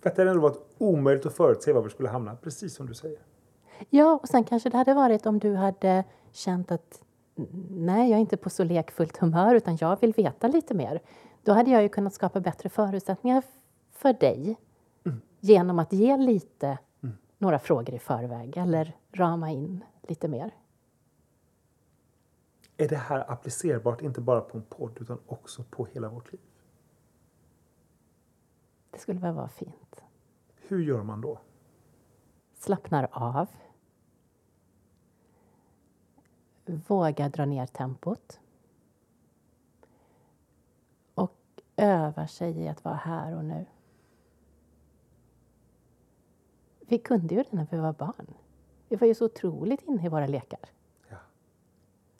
För 0.00 0.10
att 0.10 0.16
det 0.16 0.28
hade 0.28 0.40
varit 0.40 0.60
omöjligt 0.78 1.26
att 1.26 1.34
förutse 1.34 1.72
var 1.72 1.82
vi 1.82 1.90
skulle 1.90 2.08
hamna, 2.08 2.36
precis 2.36 2.74
som 2.74 2.86
du 2.86 2.94
säger. 2.94 3.18
Ja, 3.90 4.18
och 4.22 4.28
sen 4.28 4.44
kanske 4.44 4.70
det 4.70 4.76
hade 4.76 4.94
varit 4.94 5.26
om 5.26 5.38
du 5.38 5.54
hade 5.54 6.04
känt 6.32 6.70
att 6.70 7.02
nej, 7.70 8.10
jag 8.10 8.16
är 8.16 8.20
inte 8.20 8.36
på 8.36 8.50
så 8.50 8.64
lekfullt 8.64 9.16
humör 9.16 9.54
utan 9.54 9.78
jag 9.80 10.00
vill 10.00 10.12
veta 10.12 10.48
lite 10.48 10.74
mer. 10.74 11.02
Då 11.42 11.52
hade 11.52 11.70
jag 11.70 11.82
ju 11.82 11.88
kunnat 11.88 12.14
skapa 12.14 12.40
bättre 12.40 12.68
förutsättningar 12.68 13.42
för 13.92 14.12
dig 14.12 14.56
mm. 15.04 15.20
genom 15.40 15.78
att 15.78 15.92
ge 15.92 16.16
lite 16.16 16.78
mm. 17.02 17.16
några 17.38 17.58
frågor 17.58 17.94
i 17.94 17.98
förväg 17.98 18.56
eller 18.56 18.96
rama 19.12 19.50
in 19.50 19.84
lite 20.02 20.28
mer. 20.28 20.54
Är 22.76 22.88
det 22.88 22.96
här 22.96 23.30
applicerbart 23.32 24.02
inte 24.02 24.20
bara 24.20 24.40
på 24.40 24.58
en 24.58 24.64
podd 24.68 24.98
utan 25.00 25.18
också 25.26 25.64
på 25.70 25.86
hela 25.86 26.08
vårt 26.08 26.32
liv? 26.32 26.40
Det 28.90 28.98
skulle 28.98 29.20
väl 29.20 29.34
vara 29.34 29.48
fint. 29.48 30.02
Hur 30.56 30.82
gör 30.82 31.02
man 31.02 31.20
då? 31.20 31.38
Slappnar 32.54 33.08
av. 33.12 33.48
Våga 36.68 37.28
dra 37.28 37.44
ner 37.44 37.66
tempot. 37.66 38.40
Och 41.14 41.36
övar 41.76 42.26
sig 42.26 42.58
i 42.58 42.68
att 42.68 42.84
vara 42.84 42.94
här 42.94 43.36
och 43.36 43.44
nu. 43.44 43.66
Vi 46.80 46.98
kunde 46.98 47.34
ju 47.34 47.42
det 47.42 47.52
när 47.52 47.66
vi 47.70 47.76
var 47.76 47.92
barn. 47.92 48.34
Vi 48.88 48.96
var 48.96 49.06
ju 49.06 49.14
så 49.14 49.24
otroligt 49.24 49.82
inne 49.82 50.06
i 50.06 50.08
våra 50.08 50.26
lekar. 50.26 50.60
Ja. 51.08 51.16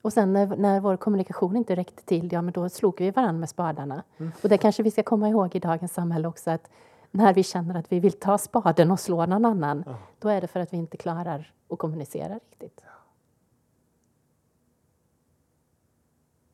Och 0.03 0.13
sen 0.13 0.33
när, 0.33 0.57
när 0.57 0.81
vår 0.81 0.97
kommunikation 0.97 1.57
inte 1.57 1.77
räckte 1.77 2.03
till, 2.05 2.33
ja 2.33 2.43
men 2.43 2.53
då 2.53 2.69
slog 2.69 2.95
vi 2.99 3.11
varandra 3.11 3.41
med 3.41 3.49
spadarna. 3.49 4.03
Mm. 4.19 4.33
Och 4.43 4.49
det 4.49 4.59
kanske 4.59 4.83
vi 4.83 4.91
ska 4.91 5.03
komma 5.03 5.29
ihåg 5.29 5.57
i 5.57 5.59
dagens 5.59 5.93
samhälle 5.93 6.29
också 6.29 6.51
att 6.51 6.71
när 7.11 7.35
vi 7.35 7.43
känner 7.43 7.75
att 7.75 7.93
vi 7.93 8.01
vill 8.01 8.13
ta 8.13 8.39
spaden 8.39 8.91
och 8.91 9.01
slå 9.01 9.27
någon 9.27 9.45
annan, 9.45 9.85
ja. 9.87 9.97
då 10.19 10.29
är 10.29 10.41
det 10.41 10.47
för 10.47 10.61
att 10.61 10.73
vi 10.73 10.77
inte 10.77 10.97
klarar 10.97 11.53
att 11.69 11.79
kommunicera 11.79 12.35
riktigt. 12.35 12.81
Ja. 12.85 12.98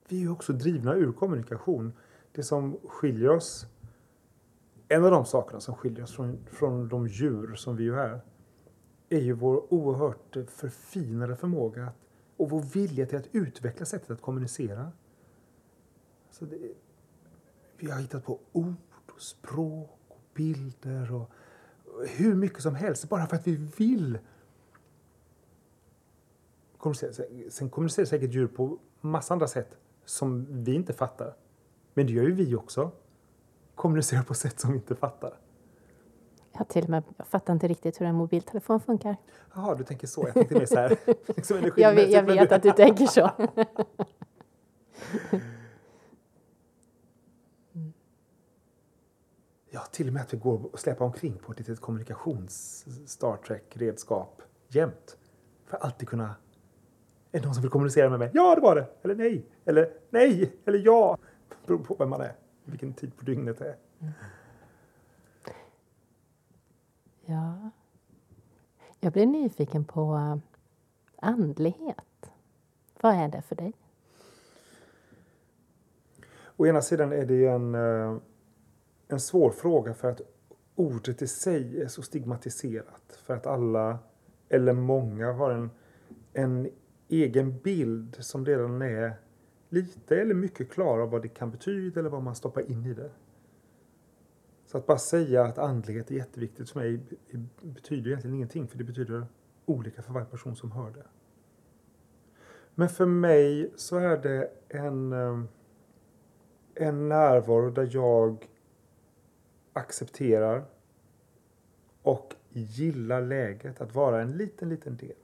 Vi 0.09 0.25
är 0.25 0.33
också 0.33 0.53
drivna 0.53 0.95
ur 0.95 1.13
kommunikation. 1.13 1.93
Det 2.33 2.43
som 2.43 2.79
skiljer 2.85 3.31
oss, 3.31 3.67
en 4.89 5.05
av 5.05 5.11
de 5.11 5.25
sakerna 5.25 5.61
som 5.61 5.75
skiljer 5.75 6.05
oss 6.05 6.15
från, 6.15 6.39
från 6.47 6.89
de 6.89 7.07
djur 7.09 7.55
som 7.55 7.77
vi 7.77 7.85
ju 7.85 7.95
är, 7.95 8.21
är 9.09 9.21
ju 9.21 9.33
vår 9.33 9.75
oerhört 9.75 10.37
förfinade 10.49 11.37
förmåga 11.37 11.87
att, 11.87 11.97
och 12.37 12.51
vår 12.51 12.63
vilja 12.63 13.07
till 13.07 13.19
att 13.19 13.29
utveckla 13.33 13.87
sättet 13.87 14.11
att 14.11 14.21
kommunicera. 14.21 14.93
Alltså 16.27 16.45
det, 16.45 16.59
vi 17.77 17.91
har 17.91 18.01
hittat 18.01 18.25
på 18.25 18.41
ord 18.53 18.75
och 19.15 19.21
språk 19.21 19.91
bilder 20.35 21.13
och 21.13 21.31
hur 22.09 22.35
mycket 22.35 22.63
som 22.63 22.75
helst 22.75 23.09
bara 23.09 23.27
för 23.27 23.37
att 23.37 23.47
vi 23.47 23.57
vill 23.77 24.19
kommunicera. 26.79 27.27
Sen 27.51 27.71
kommunicerar 27.71 28.07
säkert 28.07 28.35
djur 28.35 28.47
på 28.47 28.79
massa 29.01 29.35
andra 29.35 29.47
sätt 29.47 29.79
som 30.05 30.47
vi 30.65 30.75
inte 30.75 30.93
fattar. 30.93 31.35
Men 31.95 32.07
det 32.07 32.13
gör 32.13 32.23
ju 32.23 32.33
vi 32.33 32.55
också. 32.55 32.91
Kommunicerar 33.75 34.23
på 34.23 34.35
sätt 34.35 34.61
som 34.61 34.71
vi 34.71 34.77
inte 34.77 34.95
fattar. 34.95 35.39
Jag 36.53 36.69
till 36.69 36.85
och 36.85 36.91
med 36.91 37.03
jag 37.17 37.27
fattar 37.27 37.53
inte 37.53 37.69
riktigt 37.69 38.01
hur 38.01 38.07
en 38.07 38.15
mobiltelefon 38.15 38.81
funkar. 38.81 39.17
Jaha, 39.55 39.75
du 39.75 39.85
tänker 39.85 40.07
så. 40.07 40.23
Jag 40.23 40.35
tänkte 40.35 40.55
mer 40.55 40.67
så 40.67 40.77
här. 40.77 40.99
liksom 41.37 41.73
jag 41.77 41.95
vet, 41.95 42.11
jag 42.11 42.23
vet 42.23 42.53
att 42.53 42.63
du 42.63 42.71
tänker 42.71 43.07
så. 43.07 43.31
Ja, 49.75 49.81
till 49.81 50.07
och 50.07 50.13
med 50.13 50.23
att 50.23 50.35
vi 50.35 50.39
går 50.39 50.69
och 50.73 50.81
släpar 50.81 51.05
omkring 51.05 51.39
på 51.39 51.53
ett 51.53 51.59
litet 51.59 51.81
kommunikations-Star 51.81 53.37
Trek-redskap 53.37 54.43
jämt. 54.69 55.17
För 55.67 55.77
att 55.77 55.83
alltid 55.83 56.09
kunna... 56.09 56.35
Är 57.35 57.41
det 57.41 57.47
någon 57.47 57.55
som 57.55 57.63
vill 57.63 57.71
kommunicera 57.71 58.11
med 58.11 58.19
mig? 58.19 58.31
Ja, 58.35 58.55
det 58.55 58.61
var 58.61 58.75
det! 58.75 58.87
Eller 59.03 59.15
nej! 59.15 59.47
Eller 59.65 59.93
nej! 60.11 60.57
Eller 60.65 60.79
ja! 60.79 61.19
Det 61.49 61.67
beror 61.67 61.79
på 61.79 61.95
vem 61.99 62.11
man 62.11 62.21
är. 62.21 62.33
Vilken 62.65 62.93
tid 62.93 63.17
på 63.17 63.25
dygnet 63.25 63.59
det 63.59 63.69
är. 63.69 63.77
Mm. 64.01 64.13
Ja. 67.27 67.71
Jag 69.01 69.13
blir 69.13 69.27
nyfiken 69.27 69.85
på 69.85 70.15
eh, 70.15 70.37
andlighet. 71.29 72.31
Vad 73.01 73.15
är 73.15 73.29
det 73.29 73.43
för 73.43 73.57
dig? 73.57 73.73
Å 76.57 76.67
ena 76.67 76.83
sidan 76.83 77.13
är 77.13 77.27
det 77.27 77.47
en 77.47 77.75
eh, 77.75 78.19
en 79.09 79.21
svår 79.21 79.51
fråga 79.51 79.95
för 79.95 80.11
att 80.11 80.21
ordet 80.75 81.23
i 81.23 81.27
sig 81.27 81.83
är 81.83 81.89
så 81.89 82.03
stigmatiserat. 82.03 83.19
För 83.23 83.35
att 83.35 83.47
alla, 83.47 83.99
eller 84.49 84.73
många, 84.73 85.33
har 85.33 85.51
en, 85.51 85.71
en 86.33 86.71
egen 87.09 87.59
bild 87.59 88.17
som 88.21 88.47
redan 88.47 88.83
är 88.83 89.15
lite 89.69 90.21
eller 90.21 90.35
mycket 90.35 90.71
klar 90.71 90.99
av 90.99 91.11
vad 91.11 91.23
det 91.23 91.29
kan 91.29 91.51
betyda 91.51 92.01
eller 92.01 92.11
vad 92.11 92.23
man 92.23 92.35
stoppar 92.35 92.71
in 92.71 92.87
i 92.87 92.95
det. 92.95 93.11
Så 94.67 94.79
att 94.79 94.87
bara 94.87 94.99
säga 94.99 95.45
att 95.45 95.59
andlighet 95.59 96.11
är 96.11 96.15
jätteviktigt 96.15 96.71
för 96.71 96.81
mig 96.81 97.01
betyder 97.63 98.07
egentligen 98.07 98.37
ingenting 98.37 98.69
för 98.69 98.79
det 98.79 98.85
betyder 98.85 99.27
olika 99.67 100.03
för 100.03 100.13
varje 100.13 100.27
person 100.27 100.57
som 100.57 100.73
hör 100.73 100.91
det. 100.91 101.07
Men 102.75 102.89
för 102.89 103.07
mig 103.07 103.73
så 103.77 103.97
är 103.97 104.17
det 104.17 104.51
en, 104.69 105.13
eh, 105.13 105.41
en 106.75 107.09
närvaro 107.09 107.71
där 107.71 107.89
jag 107.93 108.49
accepterar 109.73 110.65
och 112.03 112.35
gillar 112.51 113.23
läget 113.23 113.81
att 113.81 113.95
vara 113.95 114.23
en 114.23 114.33
liten, 114.33 114.69
liten 114.69 114.97
del 114.97 115.24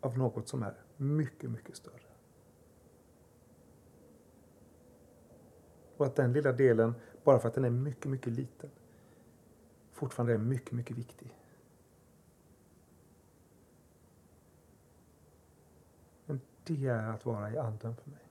av 0.00 0.18
något 0.18 0.48
som 0.48 0.62
är 0.62 0.74
mycket, 0.96 1.50
mycket 1.50 1.76
större. 1.76 2.00
Och 5.96 6.06
att 6.06 6.16
den 6.16 6.32
lilla 6.32 6.52
delen, 6.52 6.94
bara 7.24 7.38
för 7.38 7.48
att 7.48 7.54
den 7.54 7.64
är 7.64 7.70
mycket, 7.70 8.10
mycket 8.10 8.32
liten, 8.32 8.70
fortfarande 9.92 10.34
är 10.34 10.38
mycket, 10.38 10.72
mycket 10.72 10.96
viktig. 10.96 11.36
Men 16.26 16.40
det 16.64 16.86
är 16.86 17.08
att 17.08 17.26
vara 17.26 17.52
i 17.52 17.58
anden 17.58 17.96
för 17.96 18.10
mig. 18.10 18.26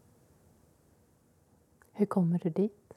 Hur 1.91 2.05
kommer 2.05 2.39
du 2.39 2.49
dit? 2.49 2.89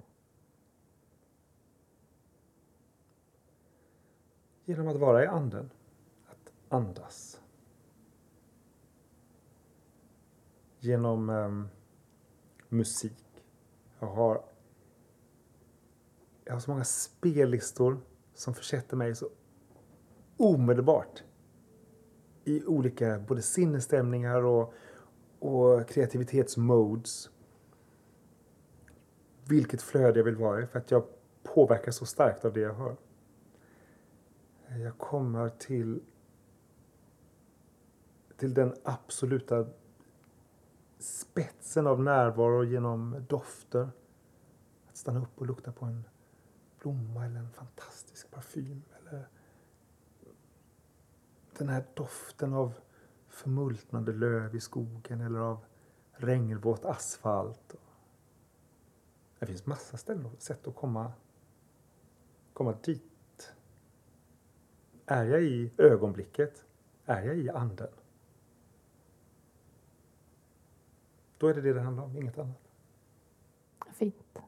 genom 4.65 4.89
att 4.89 4.97
vara 4.97 5.25
i 5.25 5.27
anden. 5.27 5.71
Att 6.27 6.53
andas. 6.69 7.42
Genom 10.85 11.31
um, 11.31 11.69
musik. 12.69 13.45
Jag 13.99 14.07
har, 14.07 14.45
jag 16.45 16.53
har 16.53 16.61
så 16.61 16.71
många 16.71 16.85
spellistor 16.85 18.01
som 18.35 18.55
försätter 18.55 18.97
mig 18.97 19.15
så 19.15 19.29
omedelbart 20.37 21.23
i 22.45 22.65
olika 22.65 23.19
både 23.19 23.43
sinnesstämningar 23.43 24.43
och, 24.43 24.75
och 25.39 25.89
kreativitetsmodes. 25.89 27.31
Vilket 29.45 29.83
flöde 29.83 30.19
jag 30.19 30.25
vill 30.25 30.37
vara 30.37 30.63
i 30.63 30.67
för 30.67 30.79
att 30.79 30.91
jag 30.91 31.05
påverkas 31.43 31.97
så 31.97 32.07
starkt 32.07 32.45
av 32.45 32.53
det 32.53 32.61
jag 32.61 32.75
hör. 32.75 32.97
Jag 34.69 34.99
kommer 34.99 35.49
till, 35.49 36.03
till 38.37 38.55
den 38.55 38.75
absoluta 38.83 39.67
spetsen 41.03 41.87
av 41.87 42.03
närvaro 42.03 42.65
genom 42.65 43.25
dofter. 43.29 43.91
Att 44.89 44.97
stanna 44.97 45.23
upp 45.23 45.41
och 45.41 45.47
lukta 45.47 45.73
på 45.73 45.85
en 45.85 46.05
blomma 46.79 47.27
eller 47.27 47.41
en 47.41 47.51
fantastisk 47.51 48.31
parfym. 48.31 48.83
Eller 48.99 49.29
den 51.59 51.69
här 51.69 51.85
doften 51.95 52.55
av 52.55 52.73
förmultnande 53.29 54.13
löv 54.13 54.57
i 54.57 54.61
skogen 54.61 55.21
eller 55.21 55.39
av 55.39 55.65
regnvåt 56.13 56.85
asfalt. 56.85 57.75
Det 59.39 59.47
finns 59.47 59.67
massa 59.67 59.97
ställen 59.97 60.27
och 60.27 60.43
sätt 60.43 60.67
att 60.67 60.75
komma, 60.75 61.13
komma 62.53 62.75
dit. 62.83 63.53
Är 65.07 65.25
jag 65.25 65.43
i 65.43 65.73
ögonblicket? 65.79 66.65
Är 67.07 67.23
jag 67.23 67.37
i 67.37 67.51
anden? 67.51 67.89
Då 71.43 71.49
är 71.49 71.55
det 71.55 71.61
det 71.61 71.73
det 71.73 71.81
handlar 71.81 72.05
om, 72.05 72.17
inget 72.17 72.39
annat. 72.39 72.69
Fint. 73.93 74.39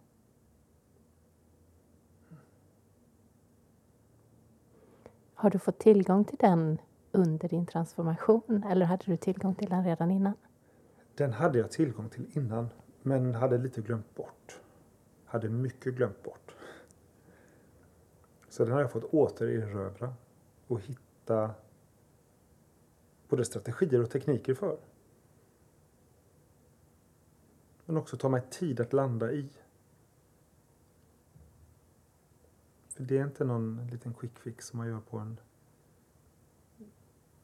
Har 5.35 5.51
du 5.51 5.59
fått 5.59 5.79
tillgång 5.79 6.25
till 6.25 6.39
den 6.41 6.79
under 7.13 7.49
din 7.49 7.67
transformation 7.67 8.65
eller 8.69 8.87
hade 8.87 9.05
du 9.07 9.17
tillgång 9.17 9.55
till 9.55 9.69
den 9.69 9.85
redan 9.85 10.11
innan? 10.11 10.35
Den 11.15 11.33
hade 11.33 11.59
jag 11.59 11.71
tillgång 11.71 12.09
till 12.09 12.27
innan 12.33 12.69
men 13.03 13.35
hade 13.35 13.59
lite 13.59 13.81
glömt 13.81 14.15
bort. 14.15 14.61
Hade 15.25 15.49
mycket 15.49 15.95
glömt 15.95 16.23
bort. 16.23 16.55
Så 18.49 18.65
den 18.65 18.73
har 18.73 18.81
jag 18.81 18.93
fått 18.93 19.05
återerövra 19.05 20.15
och 20.67 20.81
hitta 20.81 21.51
både 23.29 23.45
strategier 23.45 24.03
och 24.03 24.11
tekniker 24.11 24.55
för. 24.55 24.79
Men 27.87 27.97
också 27.97 28.17
ta 28.17 28.29
mig 28.29 28.43
tid 28.51 28.81
att 28.81 28.93
landa 28.93 29.33
i. 29.33 29.49
För 32.89 33.03
det 33.03 33.19
är 33.19 33.25
inte 33.25 33.45
någon 33.45 33.89
liten 33.93 34.15
quick 34.15 34.39
fix 34.39 34.67
som 34.67 34.77
man 34.77 34.89
gör 34.89 35.01
på 35.01 35.19
en 35.19 35.41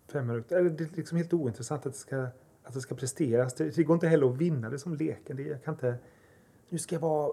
fem 0.07 0.26
minuter. 0.26 0.59
Eller 0.59 0.70
det 0.70 0.85
är 0.85 0.96
liksom 0.96 1.18
helt 1.18 1.33
ointressant 1.33 1.87
att 1.87 1.92
det 1.92 1.98
ska, 1.98 2.26
att 2.62 2.74
det 2.74 2.81
ska 2.81 2.94
presteras. 2.94 3.55
Det, 3.55 3.76
det 3.76 3.85
går 3.85 3.94
inte 3.94 4.09
heller 4.09 4.31
att 4.31 4.37
vinna 4.37 4.70
det 4.70 4.79
som 4.79 4.94
leken. 4.94 5.37
Det, 5.37 5.42
jag 5.42 5.64
kan 5.64 5.74
inte, 5.74 5.98
nu 6.68 6.79
ska 6.79 6.94
jag 6.94 7.00
vara 7.00 7.33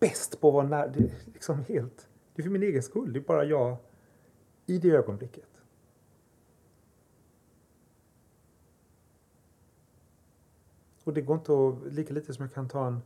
bäst 0.00 0.40
på 0.40 0.48
att 0.48 0.54
vara 0.54 0.66
nära. 0.66 0.88
Det 0.88 0.98
är 0.98 1.10
liksom 1.32 1.64
helt, 1.68 2.08
det 2.34 2.42
är 2.42 2.44
för 2.44 2.50
min 2.50 2.62
egen 2.62 2.82
skull. 2.82 3.12
Det 3.12 3.18
är 3.18 3.24
bara 3.24 3.44
jag 3.44 3.76
i 4.66 4.78
det 4.78 4.90
ögonblicket. 4.90 5.57
Och 11.08 11.14
det 11.14 11.20
går 11.20 11.36
inte 11.36 11.52
att, 11.52 11.92
lika 11.92 12.14
lite 12.14 12.34
som 12.34 12.42
jag 12.42 12.54
kan 12.54 12.68
ta 12.68 12.86
en 12.86 13.02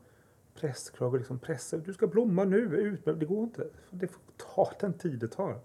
prästkrage 0.55 1.12
och 1.12 1.19
liksom 1.19 1.38
pressa, 1.38 1.77
du 1.77 1.93
ska 1.93 2.07
blomma 2.07 2.45
nu, 2.45 2.77
ut 2.77 3.05
Det 3.05 3.27
går 3.27 3.45
inte. 3.45 3.67
Det 3.91 4.09
får 4.09 4.23
ta 4.37 4.73
den 4.81 4.93
tid 4.93 5.19
det 5.19 5.29
tar. 5.29 5.61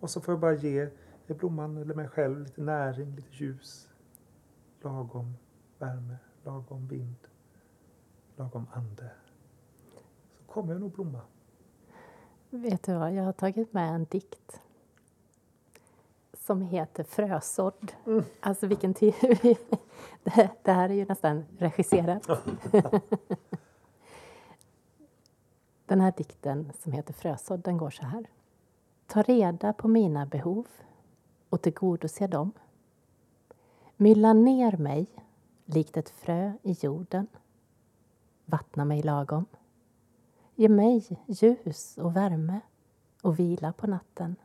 Och 0.00 0.10
så 0.10 0.20
får 0.20 0.32
jag 0.32 0.40
bara 0.40 0.54
ge 0.54 0.88
blomman 1.26 1.76
eller 1.76 1.94
mig 1.94 2.08
själv 2.08 2.40
lite 2.40 2.60
näring, 2.60 3.16
lite 3.16 3.28
ljus, 3.32 3.90
lagom 4.80 5.34
värme, 5.78 6.16
lagom 6.44 6.86
vind, 6.86 7.28
lagom 8.36 8.66
ande. 8.72 9.10
Så 10.38 10.52
kommer 10.52 10.72
jag 10.72 10.80
nog 10.80 10.92
blomma. 10.92 11.20
Vet 12.50 12.82
du 12.82 12.94
vad, 12.94 13.14
jag 13.14 13.24
har 13.24 13.32
tagit 13.32 13.72
med 13.72 13.94
en 13.94 14.04
dikt 14.04 14.60
som 16.48 16.62
heter 16.62 17.04
Frösådd. 17.04 17.92
Mm. 18.06 18.24
Alltså 18.40 18.66
vilken 18.66 18.94
tid... 18.94 19.14
det, 20.24 20.50
det 20.62 20.72
här 20.72 20.88
är 20.88 20.94
ju 20.94 21.04
nästan 21.04 21.44
regisserat. 21.58 22.28
den 25.86 26.00
här 26.00 26.12
dikten 26.16 26.72
som 26.82 26.92
heter 26.92 27.12
Frösådd, 27.12 27.60
den 27.60 27.76
går 27.76 27.90
så 27.90 28.02
här. 28.02 28.26
Ta 29.06 29.22
reda 29.22 29.72
på 29.72 29.88
mina 29.88 30.26
behov 30.26 30.66
och 31.48 31.62
tillgodose 31.62 32.26
dem. 32.26 32.52
Mylla 33.96 34.32
ner 34.32 34.76
mig 34.76 35.06
likt 35.64 35.96
ett 35.96 36.10
frö 36.10 36.52
i 36.62 36.72
jorden. 36.72 37.26
Vattna 38.44 38.84
mig 38.84 39.02
lagom. 39.02 39.46
Ge 40.54 40.68
mig 40.68 41.18
ljus 41.26 41.98
och 41.98 42.16
värme 42.16 42.60
och 43.22 43.38
vila 43.38 43.72
på 43.72 43.86
natten. 43.86 44.36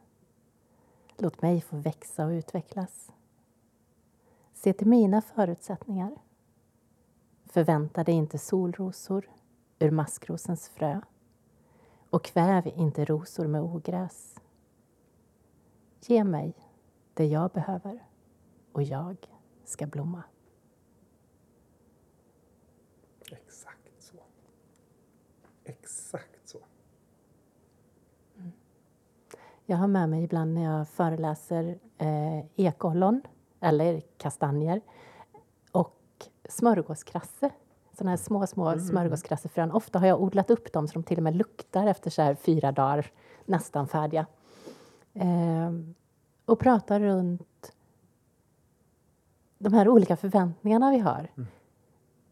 Låt 1.24 1.42
mig 1.42 1.62
få 1.62 1.78
växa 1.78 2.26
och 2.26 2.30
utvecklas. 2.30 3.12
Se 4.54 4.74
till 4.74 4.88
mina 4.88 5.22
förutsättningar. 5.22 6.16
Förvänta 7.46 8.04
dig 8.04 8.16
inte 8.16 8.38
solrosor 8.38 9.30
ur 9.80 9.92
maskrosens 9.92 10.70
frö 10.70 11.02
och 12.10 12.24
kväv 12.24 12.68
inte 12.68 13.06
rosor 13.06 13.48
med 13.48 13.62
ogräs. 13.62 14.40
Ge 16.02 16.24
mig 16.24 16.54
det 17.14 17.26
jag 17.26 17.52
behöver 17.52 18.08
och 18.72 18.84
jag 18.84 19.18
ska 19.64 19.88
blomma. 19.88 20.24
Exakt 23.32 24.02
så. 24.02 24.18
Exakt 25.64 26.48
så. 26.48 26.60
Mm. 28.38 28.52
Jag 29.66 29.78
har 29.78 29.88
med 29.88 30.10
mig 30.10 30.24
ibland 30.24 30.54
när 30.54 30.64
jag 30.64 30.88
föreläser 30.88 31.80
eh, 31.98 32.46
ekollon 32.56 33.22
eller 33.60 34.02
kastanjer 34.18 34.82
och 35.72 36.00
smörgåskrasse. 36.50 37.50
Sådana 37.98 38.10
här 38.10 38.18
små, 38.18 38.48
små 38.48 38.68
mm. 38.68 38.80
smörgåskrassefrön. 38.80 39.72
Ofta 39.72 40.00
har 40.00 40.08
jag 40.08 40.22
odlat 40.22 40.50
upp 40.50 40.74
dem 40.74 40.88
så 40.88 40.94
de 40.94 41.04
till 41.04 41.18
och 41.18 41.24
med 41.24 41.36
luktar 41.36 41.88
efter 41.88 42.10
så 42.10 42.22
här 42.22 42.36
fyra 42.36 42.72
dagar, 42.72 43.12
nästan 43.46 43.88
färdiga. 43.88 44.26
Eh, 45.14 45.72
och 46.46 46.60
pratar 46.60 47.00
runt 47.00 47.74
de 49.58 49.74
här 49.74 49.90
olika 49.90 50.16
förväntningarna 50.16 50.92
vi 50.92 51.00
har. 51.00 51.32
Mm. 51.38 51.48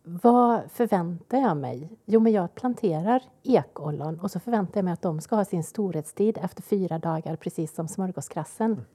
Vad 0.03 0.71
förväntar 0.71 1.37
jag 1.37 1.57
mig? 1.57 1.89
Jo, 2.05 2.19
men 2.19 2.31
jag 2.31 2.55
planterar 2.55 3.23
ekollon 3.43 4.19
och 4.19 4.31
så 4.31 4.39
förväntar 4.39 4.77
jag 4.77 4.85
mig 4.85 4.93
att 4.93 5.01
de 5.01 5.21
ska 5.21 5.35
ha 5.35 5.45
sin 5.45 5.63
storhetstid 5.63 6.37
efter 6.37 6.63
fyra 6.63 6.99
dagar, 6.99 7.35
precis 7.35 7.75
som 7.75 7.87
smörgåskrassen. 7.87 8.71
Mm. 8.71 8.85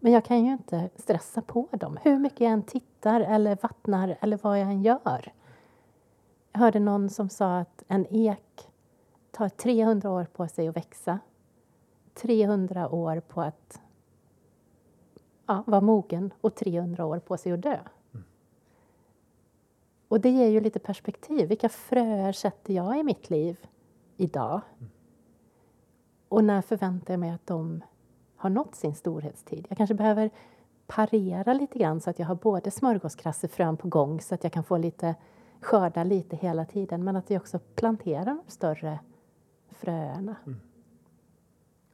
Men 0.00 0.12
jag 0.12 0.24
kan 0.24 0.44
ju 0.44 0.52
inte 0.52 0.90
stressa 0.96 1.42
på 1.42 1.68
dem, 1.72 1.98
hur 2.02 2.18
mycket 2.18 2.40
jag 2.40 2.52
än 2.52 2.62
tittar 2.62 3.20
eller 3.20 3.58
vattnar 3.62 4.18
eller 4.20 4.38
vad 4.42 4.60
jag 4.60 4.68
än 4.68 4.82
gör. 4.82 5.32
Jag 6.52 6.60
hörde 6.60 6.80
någon 6.80 7.10
som 7.10 7.28
sa 7.28 7.58
att 7.58 7.84
en 7.88 8.06
ek 8.10 8.70
tar 9.30 9.48
300 9.48 10.10
år 10.10 10.24
på 10.24 10.48
sig 10.48 10.68
att 10.68 10.76
växa. 10.76 11.18
300 12.14 12.88
år 12.88 13.20
på 13.20 13.40
att 13.40 13.80
ja, 15.46 15.64
var 15.66 15.80
mogen 15.80 16.32
och 16.40 16.54
300 16.54 17.04
år 17.06 17.18
på 17.18 17.36
sig 17.36 17.52
att 17.52 17.62
dö. 17.62 17.78
Och 20.08 20.20
det 20.20 20.30
ger 20.30 20.48
ju 20.48 20.60
lite 20.60 20.78
perspektiv. 20.78 21.48
Vilka 21.48 21.68
fröer 21.68 22.32
sätter 22.32 22.74
jag 22.74 22.98
i 22.98 23.02
mitt 23.02 23.30
liv 23.30 23.66
idag? 24.16 24.60
Och 26.28 26.44
när 26.44 26.62
förväntar 26.62 27.12
jag 27.12 27.20
mig 27.20 27.30
att 27.30 27.46
de 27.46 27.84
har 28.36 28.50
nått 28.50 28.74
sin 28.74 28.94
storhetstid? 28.94 29.66
Jag 29.68 29.78
kanske 29.78 29.94
behöver 29.94 30.30
parera 30.86 31.52
lite 31.52 31.78
grann 31.78 32.00
så 32.00 32.10
att 32.10 32.18
jag 32.18 32.26
har 32.26 32.34
både 32.34 32.70
smörgåskrassefrön 32.70 33.76
på 33.76 33.88
gång 33.88 34.20
så 34.20 34.34
att 34.34 34.44
jag 34.44 34.52
kan 34.52 34.64
få 34.64 34.76
lite 34.76 35.14
skörda 35.60 36.04
lite 36.04 36.36
hela 36.36 36.64
tiden 36.64 37.04
men 37.04 37.16
att 37.16 37.30
jag 37.30 37.40
också 37.40 37.58
planterar 37.58 38.24
de 38.24 38.40
större 38.46 38.98
fröerna. 39.70 40.36
Mm. 40.46 40.60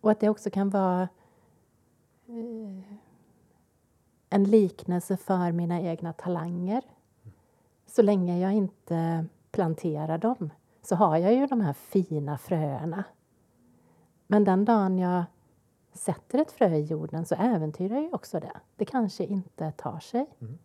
Och 0.00 0.10
att 0.10 0.20
det 0.20 0.28
också 0.28 0.50
kan 0.50 0.70
vara 0.70 1.08
eh, 2.26 2.98
en 4.30 4.44
liknelse 4.44 5.16
för 5.16 5.52
mina 5.52 5.80
egna 5.80 6.12
talanger. 6.12 6.82
Så 7.96 8.02
länge 8.02 8.38
jag 8.38 8.52
inte 8.52 9.26
planterar 9.50 10.18
dem 10.18 10.50
så 10.82 10.96
har 10.96 11.16
jag 11.16 11.34
ju 11.34 11.46
de 11.46 11.60
här 11.60 11.72
fina 11.72 12.38
fröerna. 12.38 13.04
Men 14.26 14.44
den 14.44 14.64
dagen 14.64 14.98
jag 14.98 15.24
sätter 15.92 16.38
ett 16.38 16.52
frö 16.52 16.74
i 16.74 16.82
jorden 16.82 17.26
så 17.26 17.34
äventyrar 17.34 17.96
jag 17.96 18.14
också 18.14 18.40
det. 18.40 18.60
Det 18.76 18.84
kanske 18.84 19.24
inte 19.24 19.72
tar 19.72 19.98
sig. 19.98 20.26
Mm. 20.40 20.58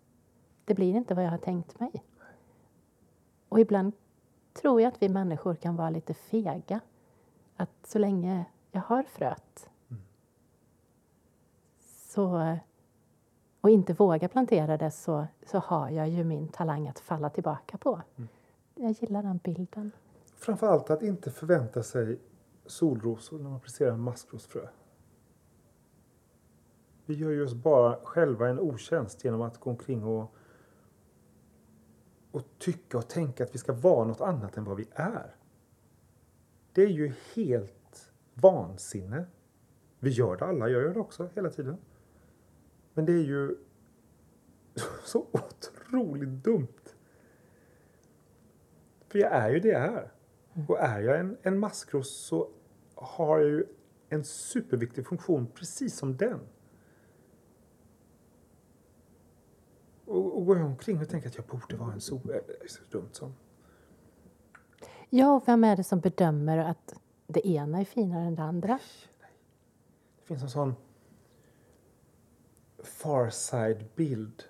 Det 0.66 0.74
blir 0.74 0.96
inte 0.96 1.14
vad 1.14 1.26
jag 1.26 1.32
har 1.32 1.38
tänkt 1.38 1.80
mig. 1.80 2.04
Och 3.50 3.60
ibland 3.60 3.94
tror 4.62 4.82
jag 4.82 4.88
att 4.88 5.02
vi 5.02 5.10
människor 5.10 5.56
kan 5.56 5.76
vara 5.76 5.90
lite 5.90 6.14
fega. 6.14 6.80
Att 7.56 7.88
så 7.88 8.00
länge 8.00 8.46
jag 8.72 8.82
har 8.82 9.04
fröet 9.04 9.70
mm. 9.90 10.02
så 11.82 12.58
och 13.62 13.70
inte 13.70 13.94
vågar 13.94 14.28
plantera 14.28 14.78
det 14.78 14.92
så, 14.92 15.28
så 15.46 15.58
har 15.60 15.90
jag 15.90 16.10
ju 16.10 16.24
min 16.24 16.48
talang 16.48 16.88
att 16.88 17.00
falla 17.00 17.30
tillbaka 17.30 17.78
på. 17.78 18.02
Mm. 18.18 18.30
Jag 18.76 18.92
gillar 18.92 19.24
den 19.24 19.40
bilden. 19.44 19.92
Framförallt 20.36 20.90
att 20.90 21.02
inte 21.02 21.32
förvänta 21.32 21.84
sig 21.84 22.20
solrosor 22.66 23.40
när 23.40 23.50
man 23.50 23.60
placerar 23.60 23.92
en 23.92 24.00
maskrosfrö. 24.00 24.68
Vi 27.06 27.14
gör 27.14 27.30
ju 27.30 27.44
oss 27.44 27.54
bara 27.54 28.00
själva 28.04 28.50
en 28.50 28.60
otjänst 28.60 29.26
genom 29.26 29.42
att 29.42 29.60
gå 29.60 29.70
omkring 29.70 30.04
och 30.04 30.36
och 32.32 32.44
tycka 32.58 32.98
och 32.98 33.08
tänka 33.08 33.44
att 33.44 33.56
vi 33.56 33.60
ska 33.60 33.74
vara 33.74 34.06
något 34.06 34.22
annat 34.22 34.58
än 34.58 34.64
vad 34.64 34.78
vi 34.78 34.88
är. 34.92 35.36
Det 36.74 36.84
är 36.84 36.90
ju 36.90 37.14
helt 37.36 38.12
vansinne. 38.34 39.26
Vi 40.00 40.10
gör 40.10 40.38
det 40.38 40.46
alla, 40.46 40.70
jag 40.70 40.82
gör 40.82 40.94
det 40.94 41.00
också 41.00 41.30
hela 41.36 41.50
tiden. 41.50 41.78
Men 42.94 43.06
det 43.06 43.14
är 43.14 43.24
ju 43.24 43.56
så 45.06 45.26
otroligt 45.32 46.44
dumt. 46.44 46.68
För 49.08 49.20
jag 49.20 49.32
är 49.32 49.50
ju 49.50 49.60
det 49.60 49.68
jag 49.68 49.82
är. 49.82 50.12
Och 50.68 50.80
är 50.80 51.00
jag 51.00 51.20
en, 51.20 51.38
en 51.42 51.60
maskros 51.60 52.18
så 52.18 52.50
har 52.96 53.40
jag 53.40 53.50
ju 53.50 53.66
en 54.10 54.24
superviktig 54.24 55.08
funktion 55.08 55.48
precis 55.54 55.98
som 55.98 56.18
den. 56.18 56.40
Och, 60.06 60.38
och 60.38 60.46
går 60.46 60.58
jag 60.58 60.66
omkring 60.66 61.02
och 61.02 61.10
tänker 61.10 61.28
att 61.28 61.38
jag 61.38 61.46
borde 61.46 61.76
vara 61.76 61.94
en 61.94 62.02
sol. 62.02 62.22
Det 62.24 62.64
är 62.64 62.68
så 62.68 62.82
dumt 62.90 63.10
som. 63.12 63.34
Ja, 65.10 65.36
och 65.36 65.48
vem 65.48 65.64
är 65.64 65.76
det 65.76 65.84
som 65.84 66.00
bedömer 66.00 66.58
att 66.58 66.94
det 67.28 67.48
ena 67.48 67.80
är 67.80 67.86
finare 67.86 68.24
än 68.24 68.36
det 68.36 68.42
andra? 68.42 68.80
Det 70.20 70.26
finns 70.26 70.44
en 70.44 70.50
sån 70.50 70.76
far 72.84 73.30
side-bild. 73.30 74.44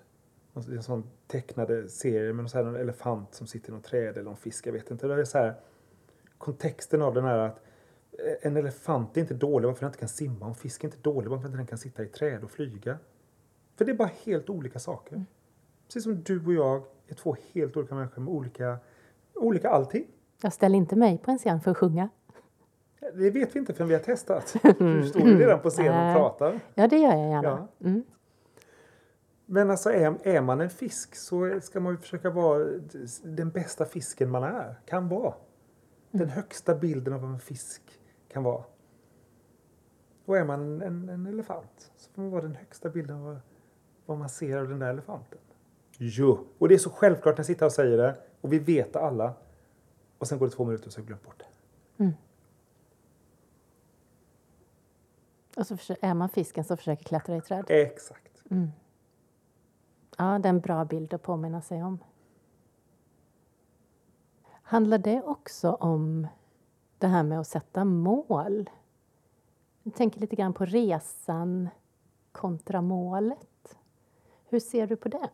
En 0.54 0.82
sån 0.82 1.10
tecknade 1.26 1.88
serie 1.88 2.32
med 2.32 2.54
en 2.54 2.76
elefant 2.76 3.34
som 3.34 3.46
sitter 3.46 3.70
i 3.70 3.72
något 3.72 3.84
träd 3.84 4.16
eller 4.18 4.30
en 4.30 4.36
fisk, 4.36 4.66
jag 4.66 4.72
vet 4.72 4.90
inte. 4.90 5.06
Det 5.06 5.14
är 5.14 5.24
så 5.24 5.38
här, 5.38 5.54
kontexten 6.38 7.02
av 7.02 7.14
den 7.14 7.24
är 7.24 7.38
att 7.38 7.60
en 8.42 8.56
elefant 8.56 9.16
är 9.16 9.20
inte 9.20 9.34
dålig 9.34 9.66
varför 9.66 9.80
den 9.80 9.88
inte 9.88 9.98
kan 9.98 10.08
simma. 10.08 10.46
En 10.46 10.54
fisk 10.54 10.84
är 10.84 10.88
inte 10.88 10.98
dålig 11.02 11.30
varför 11.30 11.48
den 11.48 11.60
inte 11.60 11.70
kan 11.70 11.78
sitta 11.78 12.02
i 12.02 12.06
träd 12.06 12.44
och 12.44 12.50
flyga. 12.50 12.98
För 13.76 13.84
det 13.84 13.92
är 13.92 13.96
bara 13.96 14.10
helt 14.24 14.50
olika 14.50 14.78
saker. 14.78 15.14
Mm. 15.14 15.26
Precis 15.86 16.02
som 16.02 16.22
du 16.22 16.46
och 16.46 16.52
jag 16.52 16.82
är 17.08 17.14
två 17.14 17.36
helt 17.52 17.76
olika 17.76 17.94
människor 17.94 18.22
med 18.22 18.34
olika, 18.34 18.78
olika 19.34 19.70
allting. 19.70 20.06
Jag 20.42 20.52
ställer 20.52 20.76
inte 20.76 20.96
mig 20.96 21.18
på 21.18 21.30
en 21.30 21.38
scen 21.38 21.60
för 21.60 21.70
att 21.70 21.76
sjunga. 21.76 22.08
Det 23.14 23.30
vet 23.30 23.54
vi 23.54 23.58
inte 23.58 23.74
förrän 23.74 23.88
vi 23.88 23.94
har 23.94 24.02
testat. 24.02 24.56
Du 24.78 25.06
står 25.06 25.28
ju 25.28 25.38
redan 25.38 25.60
på 25.60 25.70
scen 25.70 26.08
och 26.08 26.16
pratar. 26.16 26.60
Ja, 26.74 26.88
det 26.88 26.98
gör 26.98 27.10
jag 27.10 27.30
gärna. 27.30 27.68
Ja. 27.78 27.86
Mm. 27.88 28.04
Men 29.52 29.70
alltså 29.70 29.90
är, 29.90 30.18
är 30.22 30.40
man 30.40 30.60
en 30.60 30.70
fisk 30.70 31.14
så 31.14 31.60
ska 31.60 31.80
man 31.80 31.92
ju 31.92 31.98
försöka 31.98 32.30
vara 32.30 32.64
den 33.22 33.50
bästa 33.50 33.84
fisken 33.84 34.30
man 34.30 34.42
är, 34.42 34.80
kan 34.86 35.08
vara. 35.08 35.34
Den 36.10 36.20
mm. 36.20 36.34
högsta 36.34 36.74
bilden 36.74 37.14
av 37.14 37.20
vad 37.20 37.30
en 37.30 37.40
fisk 37.40 37.82
kan 38.28 38.42
vara. 38.42 38.64
Och 40.24 40.36
är 40.36 40.44
man 40.44 40.82
en, 40.82 41.08
en 41.08 41.26
elefant 41.26 41.92
så 41.96 42.10
får 42.10 42.22
man 42.22 42.30
vara 42.30 42.42
den 42.42 42.54
högsta 42.54 42.88
bilden 42.88 43.16
av 43.16 43.22
vad, 43.22 43.40
vad 44.06 44.18
man 44.18 44.28
ser 44.28 44.56
av 44.56 44.68
den 44.68 44.78
där 44.78 44.90
elefanten. 44.90 45.38
Jo, 45.98 46.46
och 46.58 46.68
det 46.68 46.74
är 46.74 46.78
så 46.78 46.90
självklart 46.90 47.34
när 47.34 47.38
jag 47.38 47.46
sitter 47.46 47.66
och 47.66 47.72
säger 47.72 47.98
det 47.98 48.16
och 48.40 48.52
vi 48.52 48.58
vet 48.58 48.92
det 48.92 49.00
alla. 49.00 49.34
Och 50.18 50.28
sen 50.28 50.38
går 50.38 50.46
det 50.46 50.52
två 50.52 50.64
minuter 50.64 50.86
och 50.86 50.92
så 50.92 50.98
har 50.98 51.02
jag 51.02 51.06
glömt 51.06 51.22
bort 51.22 51.38
det. 51.38 52.04
Mm. 52.04 52.14
Och 55.56 55.66
så 55.66 55.96
är 56.00 56.14
man 56.14 56.28
fisken 56.28 56.64
som 56.64 56.76
försöker 56.76 57.04
klättra 57.04 57.36
i 57.36 57.40
träd. 57.40 57.64
Exakt. 57.68 58.42
Mm. 58.50 58.70
Ja, 60.20 60.38
det 60.38 60.48
är 60.48 60.50
en 60.50 60.60
bra 60.60 60.84
bild 60.84 61.14
att 61.14 61.22
påminna 61.22 61.62
sig 61.62 61.82
om. 61.82 61.98
Handlar 64.62 64.98
det 64.98 65.22
också 65.22 65.70
om 65.70 66.26
det 66.98 67.06
här 67.06 67.22
med 67.22 67.40
att 67.40 67.46
sätta 67.46 67.84
mål? 67.84 68.70
Jag 69.82 69.94
tänker 69.94 70.20
lite 70.20 70.36
grann 70.36 70.52
på 70.52 70.64
resan 70.64 71.68
kontra 72.32 72.80
målet. 72.82 73.76
Hur 74.48 74.60
ser 74.60 74.86
du 74.86 74.96
på 74.96 75.08
det? 75.08 75.30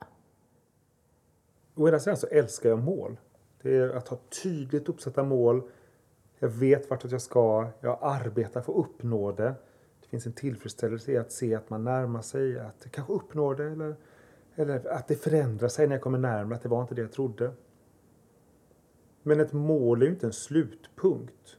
Å 1.74 1.88
ena 1.88 1.98
sidan 1.98 2.16
så 2.16 2.26
älskar 2.26 2.68
jag 2.68 2.78
mål. 2.78 3.16
Det 3.62 3.76
är 3.76 3.88
att 3.88 4.08
ha 4.08 4.18
tydligt 4.42 4.88
uppsatta 4.88 5.24
mål. 5.24 5.70
Jag 6.38 6.48
vet 6.48 6.90
vart 6.90 7.10
jag 7.10 7.22
ska. 7.22 7.68
Jag 7.80 7.98
arbetar 8.02 8.60
för 8.60 8.72
att 8.72 8.78
uppnå 8.78 9.32
det. 9.32 9.54
Det 10.00 10.06
finns 10.08 10.26
en 10.26 10.32
tillfredsställelse 10.32 11.12
i 11.12 11.16
att 11.16 11.32
se 11.32 11.54
att 11.54 11.70
man 11.70 11.84
närmar 11.84 12.22
sig, 12.22 12.58
att 12.58 12.76
jag 12.82 12.92
kanske 12.92 13.12
uppnår 13.12 13.54
det 13.54 13.64
eller, 13.64 13.96
eller 14.56 14.92
att 14.92 15.08
det 15.08 15.16
förändrar 15.16 15.68
sig 15.68 15.86
när 15.86 15.94
jag 15.94 16.02
kommer 16.02 16.18
närmare, 16.18 16.56
att 16.56 16.62
det 16.62 16.68
var 16.68 16.82
inte 16.82 16.94
det 16.94 17.02
jag 17.02 17.12
trodde. 17.12 17.52
Men 19.22 19.40
ett 19.40 19.52
mål 19.52 20.02
är 20.02 20.06
ju 20.06 20.12
inte 20.12 20.26
en 20.26 20.32
slutpunkt. 20.32 21.56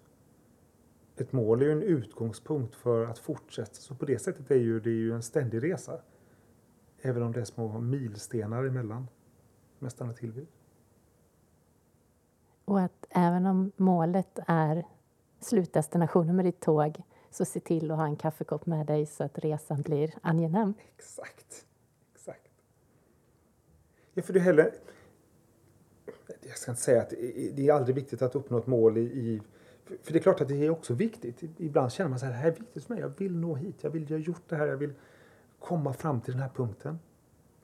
Ett 1.15 1.31
mål 1.31 1.61
är 1.61 1.65
ju 1.65 1.71
en 1.71 1.83
utgångspunkt 1.83 2.75
för 2.75 3.05
att 3.05 3.19
fortsätta. 3.19 3.73
Så 3.73 3.95
på 3.95 4.05
det 4.05 4.19
sättet 4.19 4.51
är 4.51 4.55
ju 4.55 4.79
det 4.79 4.89
ju 4.89 5.13
en 5.13 5.23
ständig 5.23 5.63
resa. 5.63 6.01
Även 7.01 7.23
om 7.23 7.31
det 7.31 7.39
är 7.39 7.45
små 7.45 7.79
milstenar 7.79 8.63
emellan. 8.63 9.07
Med 9.79 9.91
stanna 9.91 10.13
till 10.13 10.31
vid. 10.31 10.47
Och 12.65 12.79
att 12.81 13.05
även 13.09 13.45
om 13.45 13.71
målet 13.75 14.39
är 14.47 14.85
slutdestinationen 15.39 16.35
med 16.35 16.45
ditt 16.45 16.59
tåg 16.59 17.03
så 17.29 17.45
se 17.45 17.59
till 17.59 17.91
att 17.91 17.97
ha 17.97 18.05
en 18.05 18.15
kaffekopp 18.15 18.65
med 18.65 18.85
dig 18.85 19.05
så 19.05 19.23
att 19.23 19.39
resan 19.39 19.81
blir 19.81 20.13
angenäm. 20.21 20.73
Exakt. 20.95 21.66
Ja, 24.17 24.23
för 24.23 24.33
du 24.33 24.39
heller... 24.39 24.73
Jag 26.41 26.57
ska 26.57 26.71
inte 26.71 26.81
säga 26.81 27.01
att 27.01 27.09
det 27.53 27.67
är 27.67 27.73
aldrig 27.73 27.95
viktigt 27.95 28.21
att 28.21 28.35
uppnå 28.35 28.57
ett 28.57 28.67
mål 28.67 28.97
i, 28.97 29.01
i 29.01 29.41
för 30.03 30.13
det 30.13 30.19
är 30.19 30.21
klart 30.21 30.41
att 30.41 30.47
det 30.47 30.65
är 30.65 30.69
också 30.69 30.93
viktigt. 30.93 31.43
Ibland 31.57 31.91
känner 31.91 32.09
man 32.09 32.19
så 32.19 32.25
här, 32.25 32.31
det 32.31 32.37
här 32.37 32.51
är 32.51 32.55
viktigt 32.55 32.83
för 32.83 32.93
mig. 32.93 33.01
Jag 33.01 33.13
vill 33.17 33.37
nå 33.37 33.55
hit. 33.55 33.75
Jag 33.81 33.89
vill, 33.89 34.09
jag 34.09 34.17
har 34.17 34.23
gjort 34.23 34.49
det 34.49 34.55
här. 34.55 34.67
Jag 34.67 34.77
vill 34.77 34.93
komma 35.59 35.93
fram 35.93 36.21
till 36.21 36.33
den 36.33 36.41
här 36.41 36.49
punkten. 36.49 36.99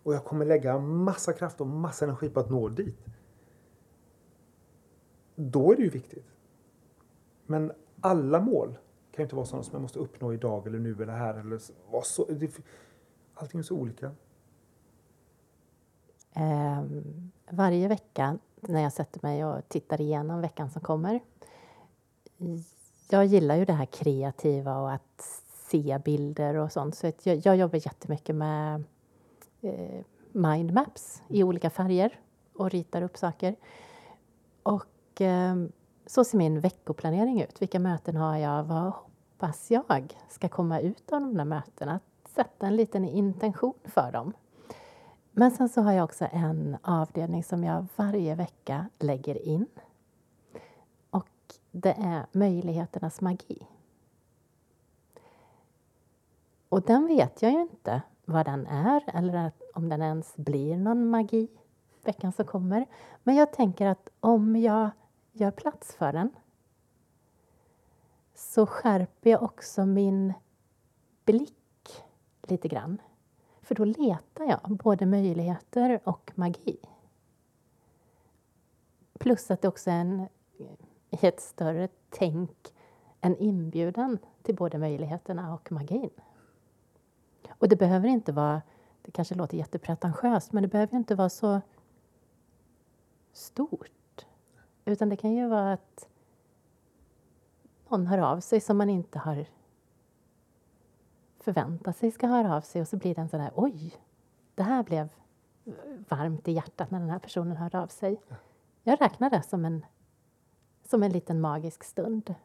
Och 0.03 0.13
jag 0.13 0.25
kommer 0.25 0.45
lägga 0.45 0.79
massa 0.79 1.33
kraft 1.33 1.61
och 1.61 1.67
massa 1.67 2.05
energi 2.05 2.29
på 2.29 2.39
att 2.39 2.49
nå 2.49 2.69
dit. 2.69 3.05
Då 5.35 5.71
är 5.71 5.75
det 5.75 5.83
ju 5.83 5.89
viktigt. 5.89 6.25
Men 7.45 7.71
alla 7.99 8.39
mål 8.39 8.77
kan 9.11 9.21
ju 9.21 9.23
inte 9.23 9.35
vara 9.35 9.45
sådana 9.45 9.63
som 9.63 9.73
jag 9.73 9.81
måste 9.81 9.99
uppnå 9.99 10.33
idag 10.33 10.67
eller 10.67 10.79
nu 10.79 10.93
eller 11.01 11.13
här. 11.13 11.33
Eller 11.33 11.57
så. 12.03 12.27
allting 13.33 13.59
är 13.59 13.63
så 13.63 13.75
olika. 13.75 14.11
Eh, 16.33 16.83
varje 17.49 17.87
vecka 17.87 18.37
när 18.61 18.81
jag 18.81 18.93
sätter 18.93 19.19
mig 19.23 19.45
och 19.45 19.69
tittar 19.69 20.01
igenom 20.01 20.41
veckan 20.41 20.69
som 20.69 20.81
kommer. 20.81 21.19
Jag 23.09 23.25
gillar 23.25 23.55
ju 23.55 23.65
det 23.65 23.73
här 23.73 23.85
kreativa 23.85 24.77
och 24.77 24.91
att 24.91 25.43
se 25.73 25.99
bilder 26.05 26.55
och 26.55 26.71
sånt. 26.71 26.95
Så 26.95 27.11
jag, 27.23 27.37
jag 27.45 27.55
jobbar 27.55 27.75
jättemycket 27.75 28.35
med 28.35 28.83
eh, 29.61 30.05
mindmaps 30.31 31.21
i 31.27 31.43
olika 31.43 31.69
färger 31.69 32.19
och 32.53 32.69
ritar 32.71 33.01
upp 33.01 33.17
saker. 33.17 33.55
Och 34.63 35.21
eh, 35.21 35.55
så 36.05 36.23
ser 36.23 36.37
min 36.37 36.59
veckoplanering 36.59 37.41
ut. 37.41 37.61
Vilka 37.61 37.79
möten 37.79 38.15
har 38.15 38.37
jag? 38.37 38.63
Vad 38.63 38.83
hoppas 38.83 39.71
jag 39.71 40.17
ska 40.29 40.49
komma 40.49 40.79
ut 40.79 41.11
av 41.11 41.21
de 41.21 41.37
där 41.37 41.45
mötena? 41.45 41.95
Att 41.95 42.31
sätta 42.31 42.67
en 42.67 42.75
liten 42.75 43.05
intention 43.05 43.73
för 43.83 44.11
dem. 44.11 44.33
Men 45.35 45.51
sen 45.51 45.69
så 45.69 45.81
har 45.81 45.91
jag 45.91 46.03
också 46.03 46.27
en 46.31 46.77
avdelning 46.81 47.43
som 47.43 47.63
jag 47.63 47.85
varje 47.95 48.35
vecka 48.35 48.89
lägger 48.99 49.47
in. 49.47 49.65
Och 51.09 51.29
det 51.71 51.91
är 51.91 52.25
möjligheternas 52.31 53.21
magi. 53.21 53.67
Och 56.69 56.81
den 56.81 57.07
vet 57.07 57.41
jag 57.41 57.51
ju 57.51 57.61
inte 57.61 58.01
vad 58.25 58.45
den 58.45 58.67
är 58.67 59.03
eller 59.07 59.51
om 59.73 59.89
den 59.89 60.01
ens 60.01 60.35
blir 60.35 60.77
någon 60.77 61.09
magi 61.09 61.47
veckan 62.03 62.31
som 62.31 62.45
kommer. 62.45 62.85
Men 63.23 63.35
jag 63.35 63.53
tänker 63.53 63.87
att 63.87 64.09
om 64.19 64.55
jag 64.55 64.89
gör 65.31 65.51
plats 65.51 65.95
för 65.95 66.13
den 66.13 66.29
så 68.35 68.65
skärper 68.65 69.29
jag 69.29 69.43
också 69.43 69.85
min 69.85 70.33
blick 71.25 72.03
lite 72.41 72.67
grann. 72.67 73.01
För 73.73 73.85
då 73.85 73.85
letar 73.85 74.45
jag 74.45 74.77
både 74.77 75.05
möjligheter 75.05 75.99
och 76.03 76.31
magi. 76.35 76.77
Plus 79.19 79.51
att 79.51 79.61
det 79.61 79.67
också 79.67 79.89
är 79.89 79.95
en, 79.95 80.27
i 81.09 81.25
ett 81.25 81.41
större 81.41 81.87
tänk 82.09 82.73
en 83.21 83.37
inbjudan 83.37 84.17
till 84.41 84.55
både 84.55 84.77
möjligheterna 84.77 85.53
och 85.53 85.71
magin. 85.71 86.09
Och 87.49 87.69
det 87.69 87.75
behöver 87.75 88.07
inte 88.07 88.31
vara, 88.31 88.61
det 89.01 89.11
kanske 89.11 89.35
låter 89.35 89.57
jättepretentiöst, 89.57 90.51
men 90.51 90.63
det 90.63 90.69
behöver 90.69 90.97
inte 90.97 91.15
vara 91.15 91.29
så 91.29 91.61
stort. 93.31 94.25
Utan 94.85 95.09
det 95.09 95.15
kan 95.15 95.33
ju 95.33 95.47
vara 95.47 95.73
att 95.73 96.07
någon 97.89 98.07
hör 98.07 98.17
av 98.17 98.39
sig 98.39 98.59
som 98.59 98.77
man 98.77 98.89
inte 98.89 99.19
har 99.19 99.45
förväntat 101.43 101.97
sig 101.97 102.11
ska 102.11 102.27
höra 102.27 102.55
av 102.55 102.61
sig 102.61 102.81
och 102.81 102.87
så 102.87 102.97
blir 102.97 103.15
det 103.15 103.21
en 103.21 103.29
sån 103.29 103.39
där, 103.39 103.51
oj, 103.55 103.93
det 104.55 104.63
här 104.63 104.83
blev 104.83 105.09
varmt 106.09 106.47
i 106.47 106.51
hjärtat 106.51 106.91
när 106.91 106.99
den 106.99 107.09
här 107.09 107.19
personen 107.19 107.57
hörde 107.57 107.79
av 107.79 107.87
sig. 107.87 108.21
Jag 108.83 109.01
räknar 109.01 109.29
det 109.29 109.43
som 109.43 109.65
en, 109.65 109.85
som 110.89 111.03
en 111.03 111.11
liten 111.11 111.41
magisk 111.41 111.83
stund. 111.83 112.35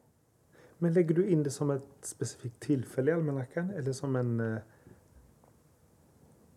Men 0.79 0.93
lägger 0.93 1.15
du 1.15 1.29
in 1.29 1.43
det 1.43 1.51
som 1.51 1.71
ett 1.71 1.83
specifikt 2.01 2.61
tillfälle 2.61 3.11
i 3.11 3.15
almanackan 3.15 3.71
eller 3.71 3.93
som 3.93 4.17
en 4.17 4.41
eh, 4.55 4.59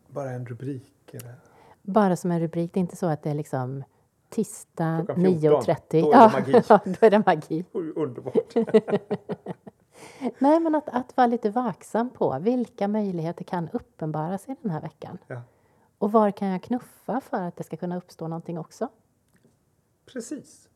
bara 0.08 0.32
en 0.32 0.46
rubrik? 0.46 1.14
Eller? 1.14 1.36
Bara 1.82 2.16
som 2.16 2.32
en 2.32 2.40
rubrik. 2.40 2.74
Det 2.74 2.78
är 2.78 2.82
inte 2.82 2.96
så 2.96 3.06
att 3.06 3.24
det 3.24 3.30
är 3.30 3.36
liksom 3.36 3.84
tisdag 4.30 5.04
Klockan 5.06 5.24
14, 5.24 5.62
9.30. 5.62 5.80
då 6.00 6.06
är 6.06 6.20
det 6.22 6.38
magi. 6.38 6.64
Ja, 6.70 6.80
då 6.86 7.06
är 7.06 7.10
det 7.10 7.24
magi. 7.26 7.66
Underbart. 7.96 8.54
Nej, 10.40 10.60
men 10.60 10.76
att, 10.76 10.90
att 10.90 11.18
vara 11.18 11.28
lite 11.28 11.50
vaksam 11.50 12.10
på 12.10 12.40
vilka 12.40 12.88
möjligheter 12.88 13.44
kan 13.44 13.70
uppenbara 13.74 14.38
sig 14.38 14.56
den 14.62 14.72
här 14.72 14.82
veckan. 14.82 15.18
Ja. 15.28 15.42
Och 15.98 16.12
var 16.12 16.32
kan 16.32 16.48
jag 16.48 16.64
knuffa 16.64 17.22
för 17.22 17.38
att 17.38 17.56
det 17.56 17.64
ska 17.64 17.78
kunna 17.78 17.98
uppstå 17.98 18.28
någonting 18.28 18.60
också? 18.60 18.90
Precis. 20.06 20.70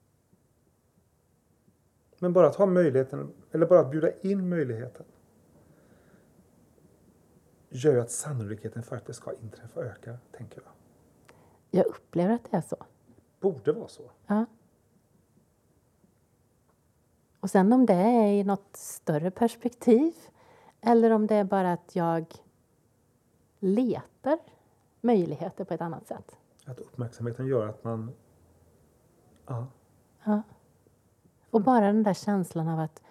Men 2.19 2.33
bara 2.33 2.47
att 2.47 2.55
ha 2.55 2.65
möjligheten, 2.65 3.33
eller 3.51 3.65
bara 3.65 3.79
att 3.79 3.91
bjuda 3.91 4.19
in 4.21 4.49
möjligheten 4.49 5.05
gör 7.69 7.93
ju 7.93 8.01
att 8.01 8.11
sannolikheten 8.11 8.83
för 8.83 8.95
att 8.95 9.05
det 9.05 9.13
ska 9.13 9.33
inträffa 9.33 9.81
ökar, 9.81 10.17
tänker 10.31 10.61
jag. 10.61 10.71
Jag 11.71 11.85
upplever 11.85 12.33
att 12.33 12.51
det 12.51 12.57
är 12.57 12.61
så. 12.61 12.85
Borde 13.39 13.71
vara 13.71 13.87
så. 13.87 14.11
Ja. 14.27 14.45
Och 17.45 17.49
sen 17.51 17.73
om 17.73 17.85
det 17.85 17.93
är 17.93 18.27
i 18.27 18.43
något 18.43 18.75
större 18.75 19.31
perspektiv 19.31 20.13
eller 20.81 21.11
om 21.11 21.27
det 21.27 21.35
är 21.35 21.43
bara 21.43 21.73
att 21.73 21.95
jag 21.95 22.25
letar 23.59 24.39
möjligheter 25.01 25.63
på 25.63 25.73
ett 25.73 25.81
annat 25.81 26.07
sätt. 26.07 26.37
Att 26.65 26.79
uppmärksamheten 26.79 27.47
gör 27.47 27.67
att 27.67 27.83
man... 27.83 28.11
Ja, 29.45 29.67
Ja. 30.23 30.41
Och 31.49 31.61
bara 31.61 31.85
den 31.85 32.03
där 32.03 32.13
känslan 32.13 32.67
av 32.67 32.79
att 32.79 33.01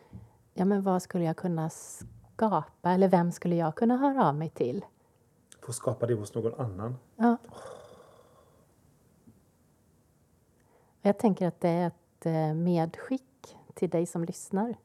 ja, 0.54 0.64
men 0.64 0.82
vad 0.82 1.02
skulle 1.02 1.24
jag 1.24 1.36
kunna 1.36 1.70
skapa 1.70 2.90
eller 2.90 3.08
vem 3.08 3.32
skulle 3.32 3.56
jag 3.56 3.74
kunna 3.74 3.96
höra 3.96 4.28
av 4.28 4.34
mig 4.34 4.50
till? 4.50 4.84
få 5.62 5.72
skapa 5.72 6.06
det 6.06 6.14
hos 6.14 6.34
någon 6.34 6.54
annan. 6.54 6.96
Ja. 7.16 7.36
Jag 11.00 11.18
tänker 11.18 11.46
att 11.48 11.60
det 11.60 11.68
är 11.68 11.86
ett 11.86 12.26
eh, 12.26 12.54
medskick 12.54 13.33
till 13.74 13.90
dig 13.90 14.06
som 14.06 14.24
lyssnar. 14.24 14.76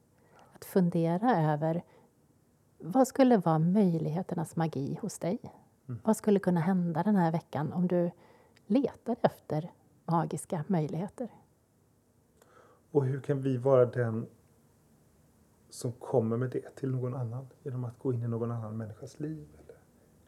Att 0.54 0.66
fundera 0.66 1.54
över 1.54 1.84
vad 2.80 3.08
skulle 3.08 3.38
vara 3.38 3.60
möjligheternas 3.60 4.56
magi 4.56 5.00
hos 5.02 5.20
dig? 5.20 5.40
Vad 6.04 6.18
skulle 6.18 6.40
kunna 6.40 6.60
hända 6.60 7.04
den 7.04 7.16
här 7.16 7.32
veckan 7.32 7.74
om 7.74 7.88
du 7.88 8.12
letar 8.68 9.16
efter 9.22 9.72
magiska 10.06 10.64
möjligheter? 10.68 11.30
Och 12.92 13.06
hur 13.06 13.22
kan 13.22 13.42
vi 13.42 13.58
vara 13.58 13.86
den 13.86 14.28
som 15.70 15.92
kommer 15.92 16.38
med 16.38 16.50
det 16.50 16.76
till 16.76 16.90
någon 16.90 17.16
annan 17.16 17.48
genom 17.64 17.86
att 17.86 18.00
gå 18.00 18.14
in 18.14 18.24
i 18.24 18.28
någon 18.28 18.52
annan 18.52 18.78
människas 18.78 19.20
liv 19.20 19.48
eller 19.64 19.78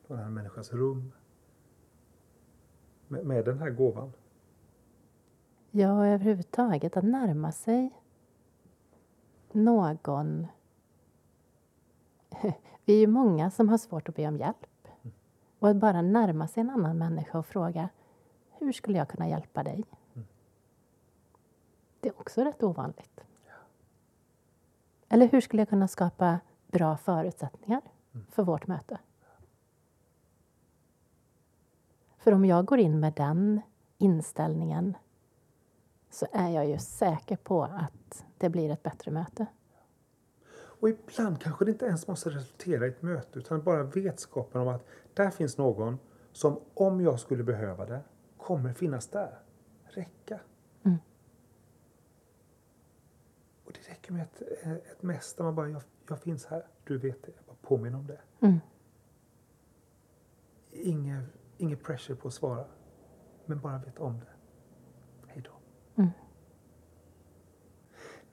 någon 0.08 0.20
annan 0.20 0.34
människas 0.34 0.74
rum 0.74 1.12
med, 3.08 3.26
med 3.26 3.46
den 3.46 3.60
här 3.60 3.70
gåvan. 3.70 4.14
Ja, 5.72 6.06
överhuvudtaget 6.06 6.98
att 6.98 7.04
närma 7.04 7.52
sig 7.52 8.01
någon... 9.54 10.48
Vi 12.86 12.94
är 12.94 13.00
ju 13.00 13.08
många 13.08 13.52
som 13.52 13.70
har 13.70 13.78
svårt 13.78 14.10
att 14.10 14.16
be 14.16 14.28
om 14.28 14.38
hjälp. 14.38 14.68
Och 15.60 15.70
att 15.70 15.76
bara 15.76 16.02
närma 16.02 16.48
sig 16.48 16.62
en 16.62 16.70
annan 16.70 16.98
människa 16.98 17.40
och 17.40 17.46
fråga 17.46 17.90
hur 18.62 18.72
skulle 18.72 18.98
jag 18.98 19.10
kunna 19.10 19.30
hjälpa 19.30 19.64
dig? 19.64 19.84
Det 22.00 22.10
är 22.10 22.20
också 22.20 22.44
rätt 22.44 22.64
ovanligt. 22.64 23.26
Eller 25.10 25.28
hur 25.28 25.42
skulle 25.42 25.62
jag 25.62 25.70
kunna 25.70 25.88
skapa 25.88 26.40
bra 26.68 26.98
förutsättningar 26.98 27.82
för 28.30 28.44
vårt 28.44 28.68
möte? 28.68 29.00
För 32.18 32.32
om 32.32 32.46
jag 32.46 32.66
går 32.66 32.80
in 32.80 33.00
med 33.00 33.14
den 33.14 33.62
inställningen 33.98 34.98
så 36.10 36.28
är 36.32 36.50
jag 36.50 36.68
ju 36.68 36.78
säker 36.78 37.36
på 37.36 37.64
att 37.64 38.26
det 38.42 38.50
blir 38.50 38.70
ett 38.70 38.84
bättre 38.84 39.12
möte. 39.12 39.46
Och 40.54 40.90
ibland 40.90 41.42
kanske 41.42 41.66
det 41.66 41.72
inte 41.72 41.86
ens 41.86 42.08
måste 42.08 42.30
resultera 42.30 42.86
i 42.86 42.90
ett 42.90 43.02
möte 43.02 43.40
utan 43.40 43.64
bara 43.64 43.84
vetskapen 43.84 44.62
om 44.62 44.68
att 44.68 44.86
där 45.14 45.30
finns 45.30 45.58
någon 45.58 46.00
som 46.32 46.60
om 46.74 47.02
jag 47.02 47.20
skulle 47.20 47.44
behöva 47.44 47.86
det 47.86 48.02
kommer 48.38 48.74
finnas 48.74 49.08
där. 49.08 49.40
Räcka. 49.84 50.40
Mm. 50.84 50.98
Och 53.66 53.74
det 53.74 53.92
räcker 53.92 54.14
med 54.14 54.22
ett, 54.22 54.42
ett 54.92 55.04
mest 55.04 55.38
där 55.38 55.44
man 55.44 55.56
bara, 55.56 55.70
jag, 55.70 55.82
jag 56.08 56.20
finns 56.20 56.46
här, 56.46 56.68
du 56.84 56.98
vet 56.98 57.24
det, 57.24 57.32
jag 57.36 57.46
bara 57.46 57.58
påminner 57.62 57.98
om 57.98 58.08
det. 58.08 58.20
Mm. 58.40 58.60
Inget, 60.72 61.24
inget 61.58 61.84
pressure 61.84 62.16
på 62.16 62.28
att 62.28 62.34
svara, 62.34 62.66
men 63.46 63.60
bara 63.60 63.78
veta 63.78 64.04
om 64.04 64.20
det. 64.20 64.32
Hej 65.28 65.44
då. 65.46 65.52
Mm. 66.02 66.12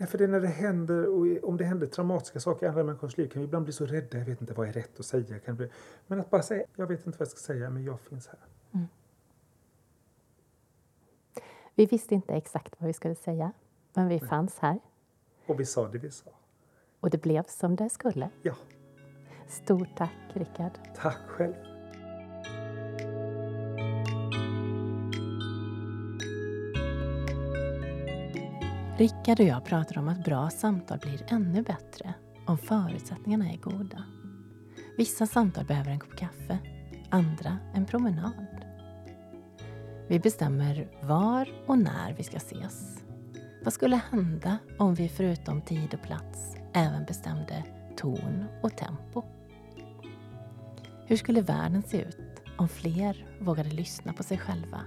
Nej, 0.00 0.08
för 0.08 0.18
det 0.18 0.24
är 0.24 0.28
när 0.28 0.40
det 0.40 0.48
händer, 0.48 1.06
och 1.08 1.48
om 1.48 1.56
det 1.56 1.64
händer 1.64 1.86
traumatiska 1.86 2.40
saker 2.40 2.66
i 2.66 2.68
andra 2.68 2.84
människors 2.84 3.16
liv 3.16 3.28
kan 3.28 3.42
vi 3.42 3.46
ibland 3.46 3.64
bli 3.64 3.72
så 3.72 3.86
rädda, 3.86 4.18
jag 4.18 4.24
vet 4.26 4.40
inte 4.40 4.52
vad 4.54 4.68
är 4.68 4.72
rätt 4.72 5.00
att 5.00 5.06
säga. 5.06 5.38
Kan 5.38 5.56
bli, 5.56 5.70
men 6.06 6.20
att 6.20 6.30
bara 6.30 6.42
säga, 6.42 6.64
jag 6.76 6.86
vet 6.86 7.06
inte 7.06 7.18
vad 7.18 7.26
jag 7.26 7.28
ska 7.32 7.40
säga, 7.52 7.70
men 7.70 7.84
jag 7.84 8.00
finns 8.00 8.26
här. 8.26 8.38
Vi 11.74 11.86
visste 11.86 12.14
inte 12.14 12.34
exakt 12.34 12.74
vad 12.78 12.86
vi 12.86 12.92
skulle 12.92 13.14
säga, 13.14 13.52
men 13.94 14.08
vi 14.08 14.20
fanns 14.20 14.58
här 14.58 14.78
Och 15.46 15.60
vi 15.60 15.64
sa 15.66 15.88
det 15.88 15.98
vi 15.98 16.10
sa. 16.10 16.30
och 17.00 17.10
det 17.10 17.18
blev 17.22 17.42
som 17.48 17.76
det 17.76 17.90
skulle. 17.90 18.30
Ja, 18.42 18.54
Stort 19.48 19.88
tack, 19.96 20.14
Rickard. 20.32 20.72
tack 20.96 21.18
själv. 21.28 21.54
Rickard 28.98 29.40
och 29.40 29.46
jag 29.46 29.64
pratar 29.64 29.98
om 29.98 30.08
att 30.08 30.24
bra 30.24 30.50
samtal 30.50 30.98
blir 30.98 31.26
ännu 31.28 31.62
bättre 31.62 32.14
om 32.46 32.58
förutsättningarna 32.58 33.52
är 33.52 33.56
goda. 33.56 34.04
Vissa 34.96 35.26
samtal 35.26 35.64
behöver 35.64 35.90
en 35.90 36.00
kopp 36.00 36.16
kaffe, 36.16 36.58
andra 37.10 37.58
en 37.74 37.86
promenad. 37.86 38.64
Vi 40.08 40.18
bestämmer 40.18 40.88
var 41.02 41.48
och 41.66 41.78
när 41.78 42.14
vi 42.16 42.22
ska 42.22 42.36
ses. 42.36 43.02
Vad 43.64 43.72
skulle 43.72 43.96
hända 43.96 44.58
om 44.78 44.94
vi 44.94 45.08
förutom 45.08 45.62
tid 45.62 45.94
och 45.94 46.02
plats 46.02 46.56
även 46.72 47.04
bestämde 47.04 47.64
ton 47.96 48.44
och 48.62 48.76
tempo? 48.76 49.22
Hur 51.06 51.16
skulle 51.16 51.40
världen 51.40 51.82
se 51.82 52.02
ut 52.02 52.42
om 52.56 52.68
fler 52.68 53.26
vågade 53.40 53.70
lyssna 53.70 54.12
på 54.12 54.22
sig 54.22 54.38
själva 54.38 54.80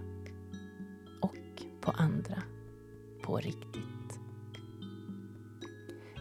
och 1.22 1.64
på 1.82 1.91
andra 1.91 2.43
på 3.24 3.38
riktigt? 3.38 4.01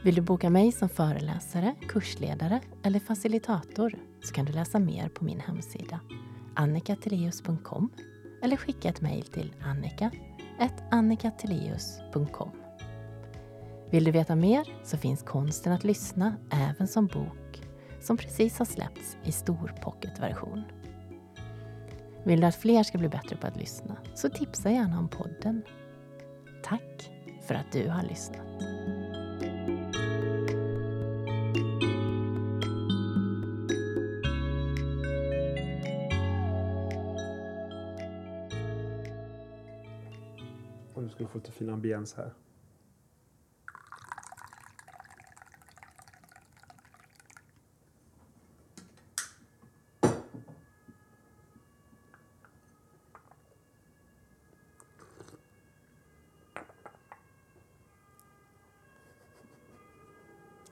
Vill 0.02 0.14
du 0.14 0.20
boka 0.20 0.50
mig 0.50 0.72
som 0.72 0.88
föreläsare, 0.88 1.74
kursledare 1.88 2.60
eller 2.82 3.00
facilitator 3.00 3.94
så 4.22 4.34
kan 4.34 4.44
du 4.44 4.52
läsa 4.52 4.78
mer 4.78 5.08
på 5.08 5.24
min 5.24 5.40
hemsida 5.40 6.00
annikateleus.com 6.54 7.90
eller 8.42 8.56
skicka 8.56 8.88
ett 8.88 9.00
mejl 9.00 9.24
till 9.24 9.54
annika.annikateleus.com. 9.62 12.50
Vill 13.90 14.04
du 14.04 14.10
veta 14.10 14.36
mer 14.36 14.66
så 14.84 14.96
finns 14.96 15.22
Konsten 15.22 15.72
att 15.72 15.84
lyssna 15.84 16.36
även 16.50 16.88
som 16.88 17.06
bok 17.06 17.62
som 18.00 18.16
precis 18.16 18.58
har 18.58 18.66
släppts 18.66 19.16
i 19.24 19.32
stor 19.32 19.74
pocketversion. 19.82 20.62
Vill 22.24 22.40
du 22.40 22.46
att 22.46 22.56
fler 22.56 22.82
ska 22.82 22.98
bli 22.98 23.08
bättre 23.08 23.36
på 23.36 23.46
att 23.46 23.56
lyssna 23.56 23.96
så 24.14 24.28
tipsa 24.28 24.70
gärna 24.70 24.98
om 24.98 25.08
podden. 25.08 25.62
Tack 26.64 27.10
för 27.46 27.54
att 27.54 27.72
du 27.72 27.88
har 27.88 28.02
lyssnat. 28.02 28.46
Lite 41.40 41.52
fin 41.52 41.70
ambiens 41.70 42.14
här. 42.14 42.34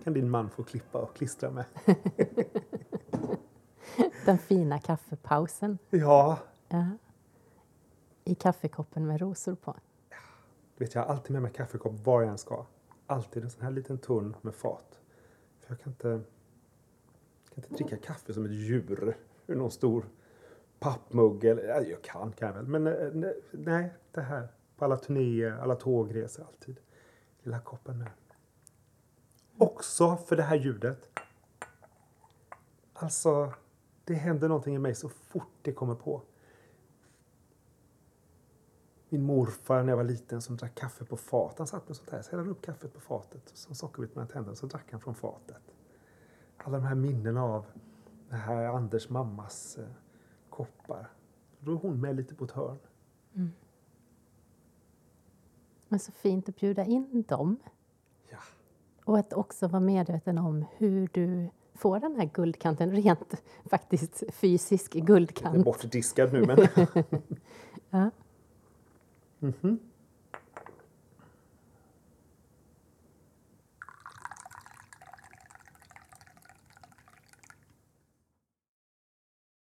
Kan 0.05 0.13
din 0.13 0.31
man 0.31 0.51
få 0.51 0.63
klippa 0.63 0.99
och 0.99 1.17
klistra 1.17 1.51
med. 1.51 1.65
Den 4.25 4.39
fina 4.39 4.79
kaffepausen 4.79 5.79
Ja, 5.91 6.39
ja. 6.69 6.87
i 8.25 8.35
kaffekoppen 8.35 9.07
med 9.07 9.21
rosor 9.21 9.55
på. 9.55 9.75
Vet, 10.79 10.95
jag 10.95 11.03
har 11.03 11.09
alltid 11.15 11.33
med 11.33 11.43
mig 11.43 11.53
kaffekopp 11.53 11.93
var 12.07 12.23
jag 12.23 12.31
än 12.31 12.39
ska. 12.39 12.67
Alltid 13.07 13.45
en 13.45 13.51
sån 13.51 13.63
här 13.63 13.71
liten 13.71 13.99
tunn 13.99 14.37
med 14.43 14.55
fat. 14.55 15.01
För 15.61 15.73
jag 15.73 15.81
kan 15.81 15.93
inte, 15.93 16.09
jag 16.09 16.21
kan 17.55 17.65
inte 17.65 17.75
dricka 17.75 17.97
kaffe 17.97 18.35
som 18.35 18.45
ett 18.45 18.51
djur 18.51 19.17
ur 19.47 19.57
någon 19.57 19.71
stor 19.71 20.05
pappmugg. 20.79 21.45
Eller, 21.45 21.91
jag 21.91 22.03
kan, 22.03 22.33
kan 22.33 22.49
jag 22.49 22.55
väl. 22.55 22.67
Men 22.67 22.87
eh, 22.87 23.31
nej, 23.51 23.95
det 24.13 24.21
här. 24.21 24.49
På 24.77 24.85
alla 24.85 24.97
turnéer, 24.97 25.53
alla 25.53 25.75
tågresor, 25.75 26.45
alltid. 26.45 26.81
Lilla 27.43 27.61
koppen 27.61 27.99
med. 27.99 28.11
Också 29.59 30.17
för 30.17 30.37
det 30.37 30.43
här 30.43 30.57
ljudet. 30.57 31.11
Alltså, 32.93 33.53
det 34.05 34.15
händer 34.15 34.49
någonting 34.49 34.75
i 34.75 34.79
mig 34.79 34.95
så 34.95 35.09
fort 35.09 35.53
det 35.63 35.73
kommer 35.73 35.95
på. 35.95 36.23
Min 39.09 39.23
morfar 39.23 39.83
när 39.83 39.93
jag 39.93 39.97
var 39.97 40.05
liten 40.05 40.43
som 40.43 40.57
drack 40.57 40.75
kaffe 40.75 41.05
på 41.05 41.17
fat. 41.17 41.59
Han 41.59 41.67
satt 41.67 41.89
med 41.89 41.97
sånt 41.97 42.11
här, 42.11 42.23
så 42.23 42.37
hällde 42.37 42.51
upp 42.51 42.63
kaffet 42.63 42.95
på 42.95 43.01
fatet. 43.01 43.51
Som 43.55 43.75
sockerbit 43.75 44.15
mellan 44.15 44.29
tänderna, 44.29 44.55
så 44.55 44.67
drack 44.67 44.87
han 44.91 45.01
från 45.01 45.15
fatet. 45.15 45.63
Alla 46.57 46.79
de 46.79 46.87
här 46.87 46.95
minnena 46.95 47.45
av 47.45 47.67
det 48.29 48.37
här 48.37 48.65
Anders 48.65 49.09
mammas 49.09 49.79
eh, 49.79 49.85
koppar. 50.51 51.11
Då 51.61 51.73
är 51.73 51.77
hon 51.77 52.01
med 52.01 52.17
lite 52.17 52.35
på 52.35 52.45
ett 52.45 52.51
hörn. 52.51 52.79
Mm. 53.35 53.53
Men 55.89 55.99
så 56.01 56.13
fint 56.13 56.49
att 56.49 56.57
bjuda 56.57 56.85
in 56.85 57.25
dem. 57.29 57.57
Ja. 58.31 58.39
Och 59.05 59.19
att 59.19 59.33
också 59.33 59.69
vara 59.69 59.81
medveten 59.81 60.39
om 60.39 60.65
hur 60.77 61.09
du 61.13 61.49
får 61.75 62.01
den 62.01 62.17
här 62.17 62.31
guldkanten, 62.35 62.93
rent 62.93 63.43
faktiskt 63.71 64.23
fysisk 64.33 64.93
Den 64.93 65.03
är 65.03 65.07
guldkant. 65.07 65.65
bortdiskad 65.65 66.33
nu 66.33 66.47
men... 66.47 66.59
Ja. 67.91 68.11
Mm-hmm. 69.45 69.75